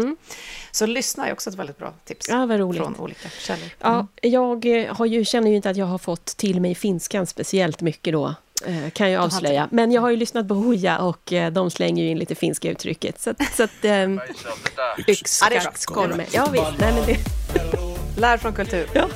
Så 0.70 0.86
lyssna 0.86 1.28
är 1.28 1.32
också 1.32 1.50
ett 1.50 1.56
väldigt 1.56 1.78
bra 1.78 1.92
tips 2.04 2.28
Ja, 2.28 2.46
vad 2.46 2.58
roligt. 2.58 2.82
från 2.82 2.96
olika 2.96 3.28
källor. 3.28 3.68
Ja, 3.80 4.06
jag 4.22 4.66
eh, 4.80 4.94
har 4.96 5.06
ju, 5.06 5.24
känner 5.24 5.50
ju 5.50 5.56
inte 5.56 5.70
att 5.70 5.76
jag 5.76 5.86
har 5.86 5.98
fått 5.98 6.24
till 6.26 6.60
mig 6.60 6.74
finskan 6.74 7.26
speciellt 7.26 7.80
mycket 7.80 8.12
då, 8.12 8.34
eh, 8.66 8.90
kan 8.90 9.10
jag 9.10 9.24
avslöja. 9.24 9.68
Men 9.70 9.92
jag 9.92 10.02
har 10.02 10.10
ju 10.10 10.16
lyssnat 10.16 10.48
på 10.48 10.54
Hooja 10.54 10.98
och 10.98 11.32
eh, 11.32 11.52
de 11.52 11.70
slänger 11.70 12.04
ju 12.04 12.10
in 12.10 12.18
lite 12.18 12.34
finska 12.34 12.70
uttrycket. 12.70 13.20
Så, 13.20 13.34
så 13.56 13.62
att... 13.62 13.84
Yx, 15.08 15.40
ja, 15.42 15.48
det 15.50 15.56
är 15.56 15.60
bra. 15.60 15.70
Yxkolme. 15.70 16.24
Ja, 16.32 16.48
visst. 16.52 16.64
Nej, 16.80 16.92
men 16.94 17.06
det... 17.06 17.18
Lär 18.20 18.36
från 18.36 18.52
kultur. 18.52 18.88
Ja. 18.94 19.08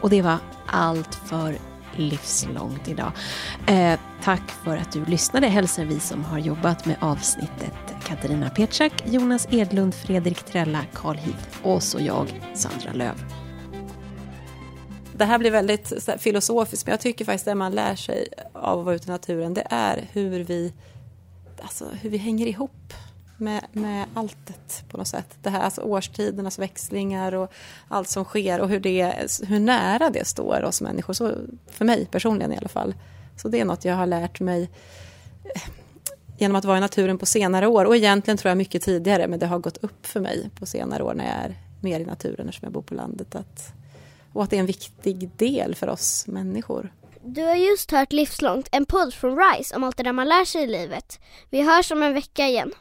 Och 0.00 0.10
det 0.10 0.22
var 0.22 0.38
allt 0.70 1.14
för 1.14 1.58
livslångt 1.96 2.88
idag. 2.88 3.12
Eh, 3.66 4.00
tack 4.22 4.50
för 4.50 4.76
att 4.76 4.92
du 4.92 5.04
lyssnade 5.04 5.46
hälsar 5.46 5.84
vi 5.84 6.00
som 6.00 6.24
har 6.24 6.38
jobbat 6.38 6.86
med 6.86 6.96
avsnittet. 7.00 7.72
Katarina 8.06 8.50
Petschak, 8.50 8.92
Jonas 9.06 9.48
Edlund, 9.50 9.94
Fredrik 9.94 10.42
Trella, 10.42 10.84
Carl 10.94 11.16
Hid 11.16 11.36
och 11.62 11.82
så 11.82 12.00
jag, 12.00 12.40
Sandra 12.54 12.92
Löv. 12.92 13.24
Det 15.16 15.24
här 15.24 15.38
blir 15.38 15.50
väldigt 15.50 15.92
filosofiskt, 16.18 16.86
men 16.86 16.90
jag 16.90 17.00
tycker 17.00 17.24
faktiskt 17.24 17.44
det 17.44 17.54
man 17.54 17.72
lär 17.72 17.94
sig 17.94 18.28
av 18.52 18.78
att 18.78 18.84
vara 18.84 18.94
ute 18.94 19.08
i 19.08 19.10
naturen, 19.10 19.54
det 19.54 19.66
är 19.70 20.08
hur 20.12 20.44
vi, 20.44 20.72
alltså, 21.62 21.88
hur 22.00 22.10
vi 22.10 22.16
hänger 22.16 22.46
ihop 22.46 22.94
med, 23.40 23.66
med 23.72 24.06
alltet 24.14 24.84
på 24.88 24.96
något 24.96 25.08
sätt. 25.08 25.38
Det 25.42 25.50
här, 25.50 25.60
alltså 25.60 25.80
årstidernas 25.80 26.58
växlingar 26.58 27.34
och 27.34 27.52
allt 27.88 28.08
som 28.08 28.24
sker 28.24 28.60
och 28.60 28.68
hur, 28.68 28.80
det, 28.80 29.30
hur 29.46 29.60
nära 29.60 30.10
det 30.10 30.26
står 30.26 30.64
oss 30.64 30.80
människor, 30.80 31.14
så, 31.14 31.34
för 31.66 31.84
mig 31.84 32.06
personligen 32.10 32.52
i 32.52 32.56
alla 32.56 32.68
fall. 32.68 32.94
Så 33.36 33.48
det 33.48 33.60
är 33.60 33.64
något 33.64 33.84
jag 33.84 33.94
har 33.94 34.06
lärt 34.06 34.40
mig 34.40 34.70
eh, 35.54 35.62
genom 36.38 36.56
att 36.56 36.64
vara 36.64 36.78
i 36.78 36.80
naturen 36.80 37.18
på 37.18 37.26
senare 37.26 37.66
år 37.66 37.84
och 37.84 37.96
egentligen 37.96 38.38
tror 38.38 38.50
jag 38.50 38.58
mycket 38.58 38.82
tidigare, 38.82 39.28
men 39.28 39.38
det 39.38 39.46
har 39.46 39.58
gått 39.58 39.76
upp 39.76 40.06
för 40.06 40.20
mig 40.20 40.50
på 40.58 40.66
senare 40.66 41.02
år 41.02 41.14
när 41.14 41.24
jag 41.24 41.34
är 41.34 41.54
mer 41.80 42.00
i 42.00 42.04
naturen 42.04 42.48
eftersom 42.48 42.66
jag 42.66 42.72
bor 42.72 42.82
på 42.82 42.94
landet. 42.94 43.34
Att, 43.34 43.72
och 44.32 44.42
att 44.42 44.50
det 44.50 44.56
är 44.56 44.60
en 44.60 44.66
viktig 44.66 45.30
del 45.36 45.74
för 45.74 45.88
oss 45.88 46.26
människor. 46.26 46.92
Du 47.24 47.42
har 47.42 47.54
just 47.54 47.90
hört 47.90 48.12
Livslångt, 48.12 48.68
en 48.72 48.86
podd 48.86 49.14
från 49.14 49.38
RISE 49.38 49.76
om 49.76 49.84
allt 49.84 49.96
det 49.96 50.02
där 50.02 50.12
man 50.12 50.28
lär 50.28 50.44
sig 50.44 50.62
i 50.62 50.66
livet. 50.66 51.20
Vi 51.50 51.62
hörs 51.62 51.92
om 51.92 52.02
en 52.02 52.14
vecka 52.14 52.48
igen. 52.48 52.72